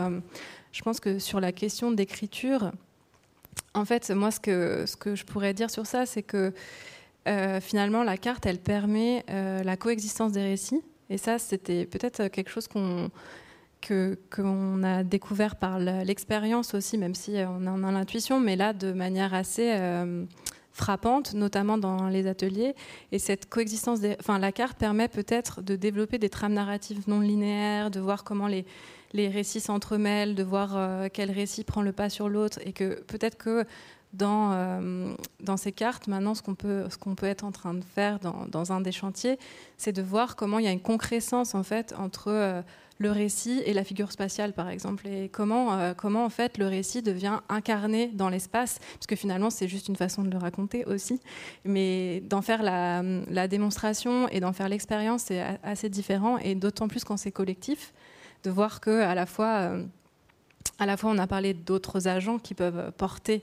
je 0.72 0.82
pense 0.82 1.00
que 1.00 1.18
sur 1.18 1.40
la 1.40 1.52
question 1.52 1.90
d'écriture, 1.90 2.72
en 3.74 3.84
fait, 3.84 4.10
moi, 4.10 4.30
ce 4.30 4.40
que, 4.40 5.14
je 5.14 5.24
pourrais 5.24 5.54
dire 5.54 5.70
sur 5.70 5.86
ça, 5.86 6.06
c'est 6.06 6.22
que 6.22 6.52
euh, 7.28 7.60
finalement, 7.60 8.02
la 8.04 8.16
carte, 8.16 8.46
elle 8.46 8.58
permet 8.58 9.24
euh, 9.30 9.62
la 9.62 9.76
coexistence 9.76 10.32
des 10.32 10.42
récits. 10.42 10.82
Et 11.10 11.18
ça, 11.18 11.38
c'était 11.38 11.84
peut-être 11.84 12.28
quelque 12.28 12.50
chose 12.50 12.68
qu'on 12.68 13.10
a 14.82 15.04
découvert 15.04 15.56
par 15.56 15.78
l'expérience 15.78 16.74
aussi, 16.74 16.98
même 16.98 17.14
si 17.14 17.36
on 17.46 17.66
en 17.66 17.84
a 17.84 17.92
l'intuition, 17.92 18.40
mais 18.40 18.56
là, 18.56 18.72
de 18.72 18.92
manière 18.92 19.34
assez 19.34 19.72
euh, 19.74 20.24
frappante, 20.72 21.34
notamment 21.34 21.78
dans 21.78 22.08
les 22.08 22.26
ateliers. 22.26 22.74
Et 23.12 23.18
cette 23.18 23.48
coexistence, 23.48 24.00
enfin, 24.20 24.38
la 24.38 24.52
carte 24.52 24.78
permet 24.78 25.08
peut-être 25.08 25.62
de 25.62 25.76
développer 25.76 26.18
des 26.18 26.28
trames 26.28 26.54
narratives 26.54 27.08
non 27.08 27.20
linéaires, 27.20 27.90
de 27.90 28.00
voir 28.00 28.24
comment 28.24 28.46
les, 28.46 28.64
les 29.12 29.28
récits 29.28 29.60
s'entremêlent, 29.60 30.34
de 30.34 30.42
voir 30.42 31.08
quel 31.10 31.30
récit 31.30 31.64
prend 31.64 31.82
le 31.82 31.92
pas 31.92 32.10
sur 32.10 32.28
l'autre, 32.28 32.58
et 32.64 32.72
que 32.72 33.02
peut-être 33.02 33.36
que 33.36 33.66
dans, 34.16 34.52
euh, 34.52 35.14
dans 35.40 35.56
ces 35.56 35.72
cartes, 35.72 36.08
maintenant, 36.08 36.34
ce 36.34 36.42
qu'on 36.42 36.54
peut, 36.54 36.84
peut 37.16 37.26
être 37.26 37.44
en 37.44 37.52
train 37.52 37.74
de 37.74 37.84
faire 37.84 38.18
dans, 38.18 38.46
dans 38.48 38.72
un 38.72 38.80
des 38.80 38.92
chantiers, 38.92 39.38
c'est 39.76 39.92
de 39.92 40.02
voir 40.02 40.36
comment 40.36 40.58
il 40.58 40.64
y 40.64 40.68
a 40.68 40.72
une 40.72 40.80
concrescence 40.80 41.54
en 41.54 41.62
fait 41.62 41.94
entre 41.98 42.28
euh, 42.28 42.62
le 42.98 43.10
récit 43.10 43.62
et 43.66 43.74
la 43.74 43.84
figure 43.84 44.10
spatiale, 44.10 44.54
par 44.54 44.70
exemple, 44.70 45.06
et 45.06 45.28
comment, 45.28 45.74
euh, 45.74 45.92
comment 45.92 46.24
en 46.24 46.30
fait 46.30 46.56
le 46.56 46.66
récit 46.66 47.02
devient 47.02 47.40
incarné 47.50 48.08
dans 48.08 48.30
l'espace, 48.30 48.78
parce 48.94 49.06
que 49.06 49.16
finalement 49.16 49.50
c'est 49.50 49.68
juste 49.68 49.88
une 49.88 49.96
façon 49.96 50.22
de 50.22 50.30
le 50.30 50.38
raconter 50.38 50.86
aussi, 50.86 51.20
mais 51.64 52.20
d'en 52.20 52.40
faire 52.40 52.62
la, 52.62 53.02
la 53.02 53.48
démonstration 53.48 54.28
et 54.30 54.40
d'en 54.40 54.54
faire 54.54 54.70
l'expérience, 54.70 55.24
c'est 55.24 55.44
assez 55.62 55.90
différent, 55.90 56.38
et 56.38 56.54
d'autant 56.54 56.88
plus 56.88 57.04
quand 57.04 57.18
c'est 57.18 57.32
collectif, 57.32 57.92
de 58.44 58.50
voir 58.50 58.80
que 58.80 59.02
à 59.02 59.14
la 59.14 59.26
fois, 59.26 59.72
à 60.78 60.86
la 60.86 60.96
fois 60.96 61.10
on 61.10 61.18
a 61.18 61.26
parlé 61.26 61.54
d'autres 61.54 62.08
agents 62.08 62.38
qui 62.38 62.54
peuvent 62.54 62.92
porter 62.92 63.42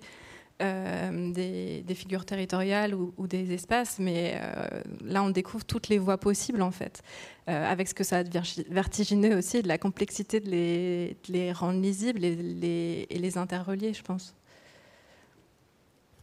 euh, 0.61 1.33
des, 1.33 1.95
figures 1.95 2.25
territoriales 2.25 2.93
ou, 2.93 3.27
des 3.27 3.53
espaces, 3.53 3.97
mais 3.99 4.35
euh, 4.35 4.81
là 5.03 5.23
on 5.23 5.29
découvre 5.29 5.65
toutes 5.65 5.89
les 5.89 5.97
voies 5.97 6.17
possibles 6.17 6.61
en 6.61 6.71
fait, 6.71 7.01
euh, 7.49 7.71
avec 7.71 7.87
ce 7.87 7.93
que 7.93 8.03
ça 8.03 8.17
a 8.17 8.23
de 8.23 8.39
vertigineux 8.69 9.37
aussi, 9.37 9.61
de 9.61 9.67
la 9.67 9.77
complexité 9.79 10.39
de 10.39 10.49
les, 10.49 11.51
rendre 11.51 11.81
lisibles 11.81 12.23
et 12.23 12.35
les, 12.35 13.07
et 13.09 13.17
les 13.17 13.37
interrelier, 13.37 13.93
je 13.93 14.03
pense. 14.03 14.35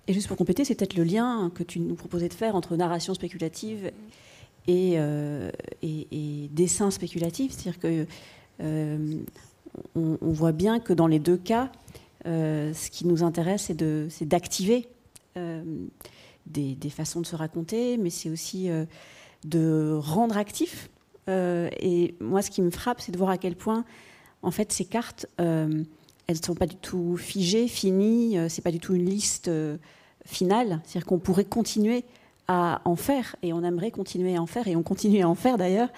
Et 0.06 0.12
juste 0.12 0.28
pour 0.28 0.36
compléter, 0.36 0.64
c'est 0.64 0.76
peut-être 0.76 0.96
le 0.96 1.04
lien 1.04 1.50
que 1.54 1.64
tu 1.64 1.80
nous 1.80 1.96
proposais 1.96 2.28
de 2.28 2.34
faire 2.34 2.54
entre 2.54 2.76
narration 2.76 3.14
spéculative 3.14 3.90
et, 4.68 4.94
et, 5.82 6.48
dessin 6.52 6.90
spéculatif, 6.90 7.52
c'est-à-dire 7.52 7.80
que 7.80 8.06
on, 9.94 10.16
voit 10.32 10.52
bien 10.52 10.80
que 10.80 10.92
dans 10.92 11.06
les 11.06 11.18
deux 11.18 11.36
cas, 11.36 11.70
euh, 12.26 12.72
ce 12.74 12.90
qui 12.90 13.06
nous 13.06 13.22
intéresse, 13.22 13.72
c'est 14.08 14.28
d'activer 14.28 14.88
euh, 15.36 15.62
des, 16.46 16.90
façons 16.90 17.20
de 17.20 17.26
se 17.26 17.36
raconter, 17.36 17.96
mais 17.96 18.10
c'est 18.10 18.30
aussi 18.30 18.68
euh, 18.68 18.84
de 19.44 19.98
rendre 20.00 20.36
actif. 20.36 20.90
et 21.28 22.14
moi, 22.20 22.42
ce 22.42 22.50
qui 22.50 22.60
me 22.60 22.70
frappe, 22.70 23.00
c'est 23.00 23.12
de 23.12 23.18
voir 23.18 23.30
à 23.30 23.38
quel 23.38 23.54
point, 23.54 23.84
en 24.42 24.50
fait, 24.50 24.72
ces 24.72 24.84
cartes, 24.84 25.26
elles 25.38 25.86
ne 26.28 26.44
sont 26.44 26.54
pas 26.54 26.66
du 26.66 26.76
tout 26.76 27.16
figées, 27.16 27.68
finies. 27.68 28.36
c'est 28.48 28.62
pas 28.62 28.72
du 28.72 28.80
tout 28.80 28.94
une 28.94 29.08
liste 29.08 29.50
finale. 30.26 30.80
C'est-à-dire 30.84 31.06
qu'on 31.06 31.20
pourrait 31.20 31.44
continuer 31.44 32.04
à 32.52 32.82
en 32.84 32.96
faire, 32.96 33.36
et 33.42 33.52
on 33.52 33.62
aimerait 33.62 33.92
continuer 33.92 34.34
à 34.34 34.42
en 34.42 34.46
faire, 34.46 34.66
et 34.66 34.74
on 34.74 34.82
continue 34.82 35.22
à 35.22 35.28
en 35.28 35.36
faire 35.36 35.56
d'ailleurs, 35.56 35.88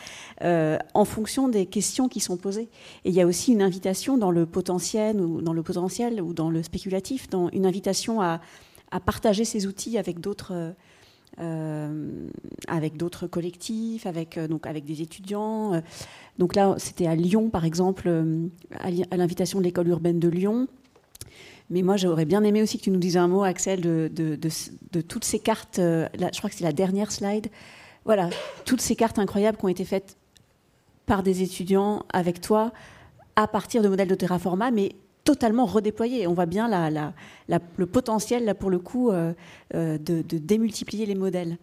euh, 0.43 0.77
en 0.93 1.07
fonction 1.07 1.49
des 1.49 1.65
questions 1.65 2.11
qui 2.11 2.21
sont 2.21 2.37
posées. 2.37 2.69
Et 3.07 3.09
il 3.09 3.15
y 3.15 3.23
a 3.23 3.27
aussi 3.27 3.53
une 3.53 3.63
invitation 3.63 4.19
dans 4.19 4.31
le 4.31 4.45
potentiel 4.45 5.19
ou 5.19 5.41
dans 5.41 5.55
le 5.55 5.63
potentiel 5.63 6.21
ou 6.21 6.35
dans 6.35 6.51
le 6.51 6.63
spéculatif, 6.63 7.31
dans 7.31 7.49
une 7.49 7.65
invitation 7.65 8.21
à, 8.21 8.43
partager 9.07 9.47
ces 9.47 9.67
outils 9.67 9.97
avec 9.97 10.21
d'autres. 10.21 10.75
Euh, 11.41 12.29
avec 12.69 12.99
d'autres 12.99 13.27
collectifs, 13.27 14.05
avec, 14.05 14.37
euh, 14.37 14.47
donc 14.47 14.67
avec 14.67 14.85
des 14.85 15.01
étudiants. 15.01 15.83
Donc 16.39 16.55
là, 16.55 16.75
c'était 16.77 17.07
à 17.07 17.15
Lyon, 17.15 17.49
par 17.49 17.65
exemple, 17.65 18.11
à 18.79 19.17
l'invitation 19.17 19.59
de 19.59 19.65
l'école 19.65 19.89
urbaine 19.89 20.21
de 20.21 20.29
Lyon. 20.29 20.69
Mais 21.73 21.81
moi, 21.81 21.97
j'aurais 21.97 22.27
bien 22.27 22.45
aimé 22.45 22.63
aussi 22.63 22.77
que 22.77 22.85
tu 22.85 22.91
nous 22.91 22.99
dises 22.99 23.17
un 23.17 23.29
mot, 23.29 23.45
Axel, 23.45 23.81
de, 23.81 24.37
toutes 25.09 25.25
ces 25.25 25.39
cartes. 25.39 25.79
Euh, 25.79 26.07
je 26.15 26.39
crois 26.39 26.51
que 26.51 26.57
c'est 26.57 26.65
la 26.65 26.73
dernière 26.73 27.11
slide. 27.11 27.49
Voilà, 28.05 28.29
toutes 28.67 28.83
ces 28.83 28.95
cartes 28.95 29.19
incroyables 29.19 29.57
qui 29.57 29.65
ont 29.65 29.69
été 29.69 29.87
faites 29.87 30.19
par 31.07 31.23
des 31.23 31.43
étudiants 31.43 32.05
avec 32.13 32.43
toi 32.43 32.73
à 33.37 33.49
partir 33.49 33.81
de 33.83 33.89
modèles 33.89 34.09
de 34.09 34.15
terraforma, 34.15 34.71
mais 34.71 34.97
totalement 35.25 35.65
redéployés. 35.65 36.27
On 36.27 36.35
voit 36.35 36.45
bien 36.45 36.69
le 37.49 37.87
potentiel, 37.87 38.45
là, 38.45 38.55
pour 38.55 38.69
le 38.69 38.79
coup, 38.79 39.11
euh, 39.11 39.33
euh, 39.75 39.97
de, 39.97 40.23
démultiplier 40.23 41.07
les 41.07 41.15
modèles. 41.15 41.57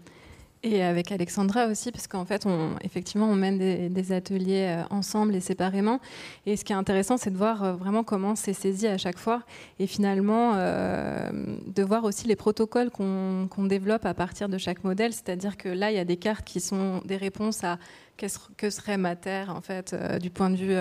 Et 0.61 0.83
avec 0.83 1.13
Alexandra 1.13 1.67
aussi, 1.67 1.89
parce 1.89 2.07
qu'en 2.07 2.25
fait, 2.25 2.45
effectivement, 2.83 3.27
on 3.29 3.35
mène 3.35 3.57
des, 3.57 4.11
ateliers 4.11 4.67
euh, 4.67 4.83
ensemble 4.89 5.33
et 5.35 5.39
séparément. 5.39 6.01
Et 6.45 6.57
ce 6.57 6.65
qui 6.65 6.73
est 6.73 6.75
intéressant, 6.75 7.15
c'est 7.15 7.31
de 7.31 7.37
voir 7.37 7.63
euh, 7.63 7.73
vraiment 7.73 8.03
comment 8.03 8.35
c'est 8.35 8.51
saisi 8.51 8.85
à 8.85 8.97
chaque 8.97 9.17
fois. 9.17 9.43
Et 9.79 9.87
finalement, 9.87 10.53
euh, 10.55 11.29
de 11.65 11.83
voir 11.83 12.03
aussi 12.03 12.27
les 12.27 12.35
protocoles 12.35 12.89
qu'on 12.89 13.65
développe 13.65 14.05
à 14.05 14.13
partir 14.13 14.49
de 14.49 14.57
chaque 14.57 14.83
modèle. 14.83 15.13
C'est-à-dire 15.13 15.55
que 15.55 15.69
là, 15.69 15.91
il 15.91 15.95
y 15.95 15.99
a 15.99 16.05
des 16.05 16.17
cartes 16.17 16.45
qui 16.45 16.59
sont 16.59 17.01
des 17.05 17.17
réponses 17.17 17.63
à 17.63 17.79
qu'est-ce 18.17 18.39
que 18.57 18.69
serait 18.69 18.97
ma 18.97 19.15
terre, 19.15 19.55
en 19.55 19.61
fait, 19.61 19.95
du 20.19 20.29
point 20.29 20.49
de 20.49 20.57
vue 20.57 20.75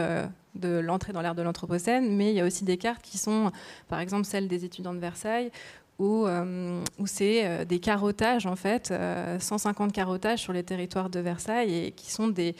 de 0.59 0.79
l'entrée 0.79 1.12
dans 1.12 1.22
l'ère 1.22 1.35
de 1.35 1.43
l'Anthropocène. 1.43 2.16
Mais 2.16 2.31
il 2.31 2.37
y 2.37 2.41
a 2.41 2.45
aussi 2.45 2.64
des 2.64 2.76
cartes 2.76 3.03
qui 3.03 3.18
sont, 3.18 3.53
par 3.89 4.01
exemple, 4.01 4.24
celles 4.24 4.49
des 4.49 4.64
étudiants 4.64 4.95
de 4.95 4.99
Versailles, 4.99 5.51
où, 5.99 6.26
euh, 6.26 6.82
où 6.99 7.07
c'est 7.07 7.44
euh, 7.44 7.64
des 7.64 7.80
carottages, 7.80 8.46
en 8.46 8.57
fait, 8.57 8.92
150 9.38 9.88
euh, 9.88 9.92
carottages 9.92 10.40
sur 10.40 10.53
les 10.53 10.62
territoires 10.62 11.11
de 11.11 11.20
Versailles 11.20 11.74
et 11.74 11.92
qui 11.92 12.11
sont 12.11 12.28
des, 12.28 12.55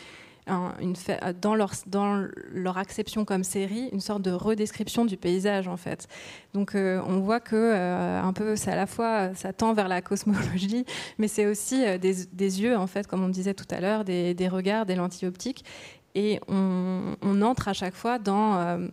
une, 0.49 0.95
dans, 1.41 1.55
leur, 1.55 1.73
dans 1.87 2.27
leur 2.51 2.79
acception 2.79 3.25
comme 3.25 3.45
série, 3.45 3.91
une 3.93 4.01
sorte 4.01 4.23
de 4.23 4.31
redescription 4.31 5.05
du 5.05 5.17
paysage, 5.17 5.69
en 5.69 5.77
fait. 5.77 6.09
Donc 6.55 6.73
on 6.75 7.21
voit 7.21 7.39
que, 7.39 7.75
un 7.75 8.33
peu, 8.33 8.57
c'est 8.57 8.73
à 8.73 8.77
la 8.77 8.87
fois, 8.87 9.35
ça 9.35 9.53
tend 9.53 9.75
vers 9.75 9.89
la 9.89 10.01
cosmologie, 10.01 10.87
mais 11.19 11.29
c'est 11.29 11.45
aussi 11.45 11.85
des, 11.99 12.25
des, 12.33 12.63
yeux, 12.63 12.79
en 12.79 12.87
fait, 12.87 13.07
comme 13.07 13.23
on 13.23 13.29
disait 13.29 13.53
tout 13.53 13.69
à 13.71 13.83
l'heure, 13.83 14.05
des, 14.05 14.33
des, 14.33 14.49
regards, 14.49 14.87
des 14.87 14.95
lentilles 14.95 15.29
optiques. 15.29 15.67
Et 16.15 16.41
on, 16.49 17.15
on 17.21 17.43
entre 17.43 17.69
à 17.69 17.75
chaque 17.75 17.95
fois 17.95 18.19
dans 18.19 18.89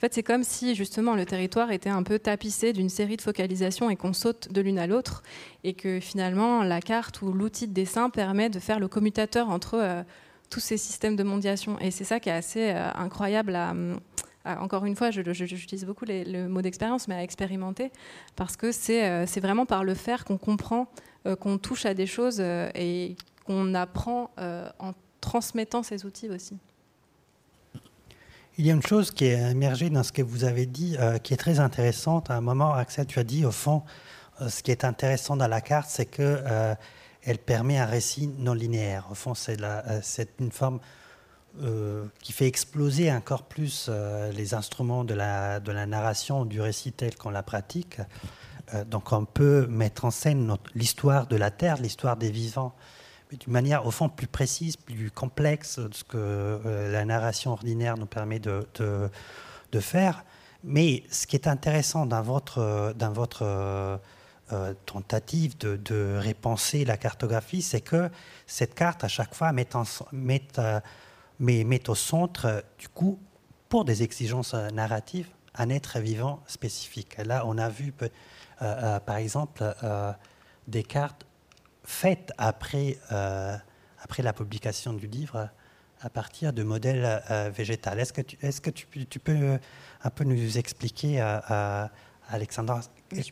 en 0.00 0.06
fait, 0.06 0.14
c'est 0.14 0.22
comme 0.22 0.44
si 0.44 0.74
justement 0.74 1.14
le 1.14 1.26
territoire 1.26 1.70
était 1.72 1.90
un 1.90 2.02
peu 2.02 2.18
tapissé 2.18 2.72
d'une 2.72 2.88
série 2.88 3.18
de 3.18 3.20
focalisations 3.20 3.90
et 3.90 3.96
qu'on 3.96 4.14
saute 4.14 4.50
de 4.50 4.62
l'une 4.62 4.78
à 4.78 4.86
l'autre, 4.86 5.22
et 5.62 5.74
que 5.74 6.00
finalement 6.00 6.62
la 6.62 6.80
carte 6.80 7.20
ou 7.20 7.34
l'outil 7.34 7.68
de 7.68 7.74
dessin 7.74 8.08
permet 8.08 8.48
de 8.48 8.58
faire 8.60 8.80
le 8.80 8.88
commutateur 8.88 9.50
entre 9.50 9.74
euh, 9.74 10.02
tous 10.48 10.60
ces 10.60 10.78
systèmes 10.78 11.16
de 11.16 11.22
mondiation. 11.22 11.78
Et 11.80 11.90
c'est 11.90 12.04
ça 12.04 12.18
qui 12.18 12.30
est 12.30 12.32
assez 12.32 12.70
euh, 12.70 12.90
incroyable 12.94 13.54
à, 13.54 13.74
encore 14.46 14.86
une 14.86 14.96
fois, 14.96 15.10
j'utilise 15.10 15.84
beaucoup 15.84 16.06
le 16.08 16.46
mot 16.46 16.62
d'expérience, 16.62 17.06
mais 17.06 17.16
à 17.16 17.22
expérimenter, 17.22 17.92
parce 18.36 18.56
que 18.56 18.72
c'est 18.72 19.06
euh, 19.06 19.26
vraiment 19.36 19.66
par 19.66 19.84
le 19.84 19.92
faire 19.92 20.24
qu'on 20.24 20.38
comprend, 20.38 20.88
qu'on 21.40 21.58
touche 21.58 21.84
à 21.84 21.92
des 21.92 22.06
choses 22.06 22.40
et 22.40 23.16
qu'on 23.44 23.74
apprend 23.74 24.30
en 24.38 24.92
transmettant 25.20 25.82
ces 25.82 26.06
outils 26.06 26.30
aussi. 26.30 26.56
Il 28.60 28.66
y 28.66 28.70
a 28.70 28.74
une 28.74 28.82
chose 28.82 29.10
qui 29.10 29.24
est 29.24 29.52
émergée 29.52 29.88
dans 29.88 30.02
ce 30.02 30.12
que 30.12 30.20
vous 30.20 30.44
avez 30.44 30.66
dit, 30.66 30.94
euh, 30.98 31.16
qui 31.16 31.32
est 31.32 31.38
très 31.38 31.60
intéressante. 31.60 32.28
À 32.28 32.36
un 32.36 32.42
moment, 32.42 32.74
Axel, 32.74 33.06
tu 33.06 33.18
as 33.18 33.24
dit, 33.24 33.46
au 33.46 33.52
fond, 33.52 33.82
euh, 34.42 34.50
ce 34.50 34.62
qui 34.62 34.70
est 34.70 34.84
intéressant 34.84 35.34
dans 35.34 35.48
la 35.48 35.62
carte, 35.62 35.88
c'est 35.88 36.04
que 36.04 36.20
euh, 36.20 36.74
elle 37.22 37.38
permet 37.38 37.78
un 37.78 37.86
récit 37.86 38.26
non 38.36 38.52
linéaire. 38.52 39.06
Au 39.10 39.14
fond, 39.14 39.32
c'est 39.32 40.28
une 40.40 40.52
forme 40.52 40.80
qui 42.20 42.32
fait 42.34 42.46
exploser 42.46 43.10
encore 43.10 43.44
plus 43.44 43.88
les 44.32 44.52
instruments 44.52 45.04
de 45.04 45.14
la, 45.14 45.58
de 45.58 45.72
la 45.72 45.86
narration, 45.86 46.44
du 46.44 46.60
récit 46.60 46.92
tel 46.92 47.16
qu'on 47.16 47.30
la 47.30 47.42
pratique. 47.42 47.98
donc, 48.86 49.10
on 49.12 49.24
peut 49.24 49.66
mettre 49.68 50.04
en 50.04 50.10
scène 50.10 50.54
l'histoire 50.74 51.26
de 51.26 51.36
la 51.36 51.50
Terre, 51.50 51.78
l'histoire 51.78 52.18
des 52.18 52.30
vivants 52.30 52.74
d'une 53.38 53.52
manière 53.52 53.86
au 53.86 53.90
fond 53.90 54.08
plus 54.08 54.26
précise, 54.26 54.76
plus 54.76 55.10
complexe 55.10 55.78
de 55.78 55.94
ce 55.94 56.04
que 56.04 56.16
euh, 56.16 56.90
la 56.90 57.04
narration 57.04 57.52
ordinaire 57.52 57.96
nous 57.96 58.06
permet 58.06 58.38
de, 58.40 58.68
faire. 59.80 60.24
Mais 60.64 61.04
ce 61.10 61.26
qui 61.26 61.36
est 61.36 61.46
intéressant 61.46 62.06
dans 62.06 62.22
votre, 62.22 62.92
dans 62.96 63.12
votre 63.12 63.42
euh, 63.42 63.96
euh, 64.52 64.74
tentative 64.84 65.56
de, 65.58 65.76
de, 65.76 66.20
repenser 66.24 66.84
la 66.84 66.96
cartographie, 66.96 67.62
c'est 67.62 67.80
que 67.80 68.10
cette 68.46 68.74
carte, 68.74 69.04
à 69.04 69.08
chaque 69.08 69.34
fois, 69.34 69.52
met, 69.52 69.68
met, 70.12 70.42
met, 71.38 71.64
met, 71.64 71.88
au 71.88 71.94
centre, 71.94 72.64
du 72.78 72.88
coup, 72.88 73.18
pour 73.68 73.84
des 73.84 74.02
exigences 74.02 74.54
narratives, 74.54 75.28
un 75.54 75.70
être 75.70 76.00
vivant 76.00 76.42
spécifique. 76.46 77.16
Là, 77.24 77.44
on 77.46 77.56
a 77.58 77.68
vu, 77.68 77.94
par 78.58 79.16
exemple, 79.16 79.62
des 80.66 80.82
cartes 80.82 81.24
faites 81.90 82.32
après, 82.38 82.98
après 84.02 84.22
la 84.22 84.32
publication 84.32 84.92
du 84.92 85.06
livre 85.06 85.48
à 86.00 86.08
partir 86.08 86.52
de 86.52 86.62
modèles 86.62 87.22
végétaux. 87.54 87.90
Est-ce 87.90 88.12
que, 88.12 88.22
tu, 88.22 88.38
est-ce 88.40 88.60
que 88.60 88.70
tu, 88.70 88.86
tu, 89.06 89.18
peux 89.18 89.58
un 90.02 90.10
peu 90.10 90.24
nous 90.24 90.56
expliquer, 90.56 91.20
à 91.20 91.90
Alexandra, 92.28 92.80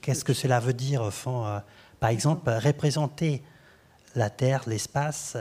qu'est-ce 0.03 0.25
que 0.25 0.35
cela 0.35 0.61
veut 0.61 0.75
dire 0.75 1.03
au 1.03 1.11
fond 1.11 1.63
Par 2.01 2.11
exemple, 2.11 2.51
représenter 2.51 3.43
la 4.15 4.31
Terre, 4.31 4.65
l'espace, 4.67 5.37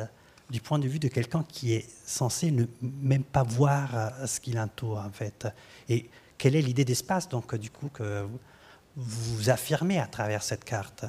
du 0.49 0.61
point 0.61 0.80
de 0.80 0.88
vue 0.88 0.99
de 0.99 1.07
quelqu'un 1.07 1.43
qui 1.47 1.74
est 1.74 1.86
censé 2.05 2.51
ne 2.51 2.65
même 2.82 3.24
pas 3.24 3.43
voir 3.43 3.95
euh, 3.95 4.26
ce 4.26 4.39
qui 4.39 4.53
l'entoure 4.53 4.99
en 4.99 5.11
fait? 5.11 5.47
Et 5.89 6.09
quelle 6.38 6.55
est 6.55 6.61
l'idée 6.61 6.86
d'espace 6.86 7.28
donc 7.28 7.55
du 7.55 7.70
coup 7.70 7.89
que 7.89 8.26
vous 8.95 9.49
affirmez 9.49 9.99
à 9.99 10.07
travers 10.07 10.43
cette 10.43 10.63
carte? 10.63 11.05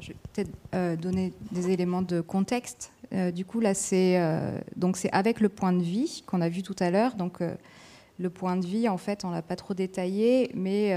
Je 0.00 0.08
vais 0.08 0.16
peut-être 0.32 0.50
euh, 0.74 0.96
donner 0.96 1.32
des 1.50 1.70
éléments 1.70 2.02
de 2.02 2.20
contexte. 2.20 2.92
Euh, 3.12 3.30
du 3.30 3.44
coup 3.44 3.60
là 3.60 3.74
c'est 3.74 4.18
donc 4.76 4.96
c'est 4.96 5.12
avec 5.12 5.40
le 5.40 5.48
point 5.48 5.72
de 5.72 5.82
vie 5.82 6.22
qu'on 6.26 6.40
a 6.40 6.48
vu 6.48 6.62
tout 6.62 6.76
à 6.78 6.90
l'heure. 6.90 7.14
Donc 7.14 7.40
le 8.18 8.30
point 8.30 8.56
de 8.56 8.66
vie 8.66 8.88
en 8.88 8.98
fait 8.98 9.24
on 9.24 9.30
l'a 9.30 9.42
pas 9.42 9.56
trop 9.56 9.74
détaillé, 9.74 10.50
mais 10.54 10.96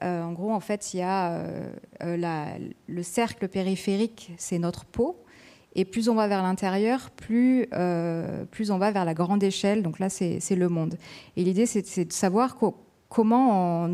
en 0.00 0.32
gros 0.32 0.52
en 0.52 0.60
fait 0.60 0.94
il 0.94 0.98
y 0.98 1.02
a 1.02 1.42
le 2.00 3.02
cercle 3.02 3.48
périphérique, 3.48 4.32
c'est 4.38 4.58
notre 4.58 4.84
peau. 4.84 5.22
Et 5.74 5.84
plus 5.84 6.08
on 6.08 6.14
va 6.14 6.28
vers 6.28 6.42
l'intérieur, 6.42 7.10
plus, 7.10 7.66
euh, 7.72 8.44
plus 8.50 8.70
on 8.70 8.78
va 8.78 8.90
vers 8.90 9.04
la 9.04 9.14
grande 9.14 9.42
échelle. 9.42 9.82
Donc 9.82 9.98
là, 9.98 10.08
c'est 10.08 10.40
le 10.50 10.68
monde. 10.68 10.96
Et 11.36 11.44
l'idée, 11.44 11.66
c'est 11.66 12.04
de 12.04 12.12
savoir 12.12 12.56
comment 13.12 13.84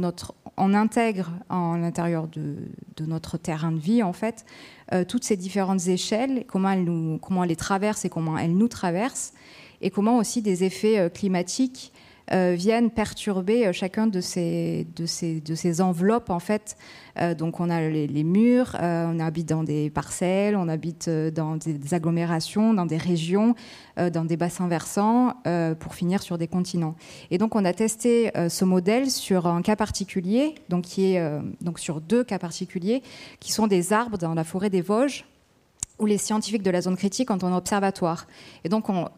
on, 0.56 0.74
intègre 0.74 1.32
en 1.48 1.76
l'intérieur 1.76 2.28
de, 2.28 2.54
notre 3.04 3.36
terrain 3.36 3.72
de 3.72 3.80
vie, 3.80 4.04
en 4.04 4.12
fait, 4.12 4.46
euh, 4.92 5.04
toutes 5.04 5.24
ces 5.24 5.36
différentes 5.36 5.88
échelles, 5.88 6.44
comment 6.46 6.70
elles, 6.70 6.84
nous, 6.84 7.18
comment 7.18 7.42
elles 7.42 7.48
les 7.48 7.56
traversent 7.56 8.04
et 8.04 8.10
comment 8.10 8.38
elles 8.38 8.56
nous 8.56 8.68
traversent, 8.68 9.32
et 9.80 9.90
comment 9.90 10.18
aussi 10.18 10.40
des 10.40 10.62
effets 10.62 11.00
euh, 11.00 11.08
climatiques 11.08 11.92
euh, 12.32 12.54
viennent 12.54 12.90
perturber 12.90 13.66
euh, 13.66 13.72
chacun 13.72 14.06
de 14.06 14.20
ces, 14.20 14.86
de 14.96 15.06
ces, 15.06 15.40
de 15.40 15.54
ces 15.54 15.80
enveloppes 15.80 16.28
en 16.28 16.40
fait. 16.40 16.76
Euh, 17.18 17.34
donc 17.34 17.58
on 17.58 17.70
a 17.70 17.80
les, 17.80 18.24
murs, 18.24 18.76
on 18.80 19.18
habite 19.18 19.48
dans 19.48 19.64
des 19.64 19.88
parcelles, 19.88 20.56
on 20.56 20.68
habite 20.68 21.08
dans 21.08 21.56
des, 21.56 21.94
agglomérations, 21.94 22.74
dans 22.74 22.86
des 22.86 22.96
régions, 22.96 23.54
dans 23.96 24.24
des 24.24 24.36
bassins 24.36 24.68
versants, 24.68 25.34
pour 25.80 25.94
finir 25.94 26.22
sur 26.22 26.38
des 26.38 26.46
continents. 26.46 26.94
Et 27.30 27.38
donc 27.38 27.56
on 27.56 27.64
a 27.64 27.72
testé 27.72 28.30
ce 28.48 28.64
modèle 28.64 29.10
sur 29.10 29.46
un 29.46 29.62
cas 29.62 29.74
particulier, 29.74 30.54
donc 30.68 30.84
qui 30.84 31.14
est 31.14 31.40
donc 31.60 31.80
sur 31.80 32.00
deux 32.00 32.22
cas 32.22 32.38
particuliers, 32.38 33.02
qui 33.40 33.52
sont 33.52 33.66
des 33.66 33.92
arbres 33.92 34.18
dans 34.18 34.34
la 34.34 34.44
forêt 34.44 34.70
des 34.70 34.82
Vosges 34.82 35.24
où 35.98 36.06
les 36.06 36.18
scientifiques 36.18 36.62
de 36.62 36.70
la 36.70 36.80
zone 36.82 36.96
critique 36.96 37.30
ont 37.30 37.42
un 37.42 37.56
observatoire. 37.56 38.26
Et 38.62 38.68
donc, 38.68 38.88
on, 38.88 39.08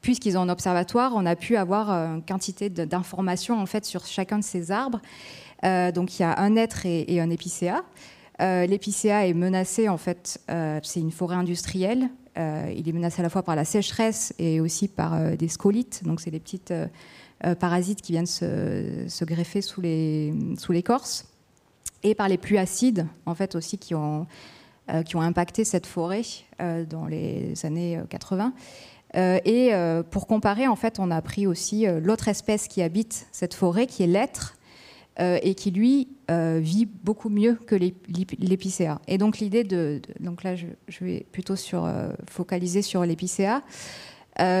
puisqu'ils 0.00 0.38
ont 0.38 0.42
un 0.42 0.48
observatoire, 0.48 1.12
on 1.14 1.26
a 1.26 1.36
pu 1.36 1.56
avoir 1.56 1.90
euh, 1.90 2.14
une 2.14 2.22
quantité 2.22 2.70
d'informations 2.70 3.60
en 3.60 3.66
fait 3.66 3.84
sur 3.84 4.06
chacun 4.06 4.38
de 4.38 4.44
ces 4.44 4.70
arbres. 4.70 5.00
Euh, 5.64 5.90
donc 5.92 6.18
il 6.18 6.22
y 6.22 6.24
a 6.24 6.38
un 6.38 6.56
être 6.56 6.86
et, 6.86 7.20
un 7.20 7.30
épicéa. 7.30 7.82
Euh, 8.40 8.66
l'épicéa 8.66 9.26
est 9.26 9.34
menacé 9.34 9.88
en 9.88 9.96
fait, 9.96 10.40
c'est 10.82 11.00
une 11.00 11.10
forêt 11.10 11.36
industrielle. 11.36 12.08
il 12.36 12.88
est 12.88 12.92
menacé 12.92 13.20
à 13.20 13.22
la 13.24 13.30
fois 13.30 13.42
par 13.42 13.56
la 13.56 13.64
sécheresse 13.64 14.32
et 14.38 14.60
aussi 14.60 14.86
par 14.86 15.36
des 15.36 15.48
scolites, 15.48 16.04
donc 16.04 16.20
c'est 16.20 16.30
des 16.30 16.38
petites 16.38 16.72
parasites 17.58 18.00
qui 18.00 18.12
viennent 18.12 18.26
se, 18.26 19.24
greffer 19.24 19.60
sous 19.60 19.82
l'écorce, 19.82 21.26
et 22.04 22.14
par 22.14 22.28
les 22.28 22.38
pluies 22.38 22.58
acides 22.58 23.08
en 23.26 23.34
fait 23.34 23.56
aussi 23.56 23.76
qui 23.76 23.96
ont 23.96 24.26
impacté 25.14 25.64
cette 25.64 25.86
forêt 25.86 26.22
dans 26.60 27.06
les 27.06 27.66
années 27.66 28.00
80. 28.08 28.52
Euh, 29.16 29.38
et 29.44 29.74
euh, 29.74 30.02
pour 30.02 30.26
comparer, 30.26 30.66
en 30.66 30.76
fait, 30.76 30.98
on 30.98 31.10
a 31.10 31.20
pris 31.22 31.46
aussi 31.46 31.86
euh, 31.86 32.00
l'autre 32.00 32.28
espèce 32.28 32.68
qui 32.68 32.82
habite 32.82 33.26
cette 33.32 33.54
forêt, 33.54 33.86
qui 33.86 34.02
est 34.02 34.06
l'être, 34.08 34.54
et 35.20 35.56
qui 35.56 35.72
lui 35.72 36.06
vit 36.28 36.86
beaucoup 36.86 37.28
mieux 37.28 37.54
que 37.54 37.74
l'épicéa. 37.74 39.00
Et 39.08 39.18
donc 39.18 39.38
l'idée 39.38 39.64
de, 39.64 40.00
donc 40.20 40.44
là, 40.44 40.54
je, 40.54 40.66
vais 41.00 41.26
plutôt 41.32 41.56
sur, 41.56 41.92
focaliser 42.30 42.82
sur 42.82 43.04
l'épicéa. 43.04 43.62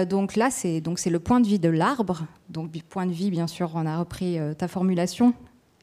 donc 0.08 0.34
là, 0.34 0.50
c'est 0.50 0.82
c'est 0.96 1.10
le 1.10 1.20
point 1.20 1.38
de 1.38 1.46
vie 1.46 1.60
de 1.60 1.68
l'arbre. 1.68 2.26
Donc 2.48 2.72
point 2.88 3.06
de 3.06 3.12
vie, 3.12 3.30
bien 3.30 3.46
sûr, 3.46 3.70
on 3.76 3.86
a 3.86 4.00
repris 4.00 4.36
ta 4.58 4.66
formulation, 4.66 5.32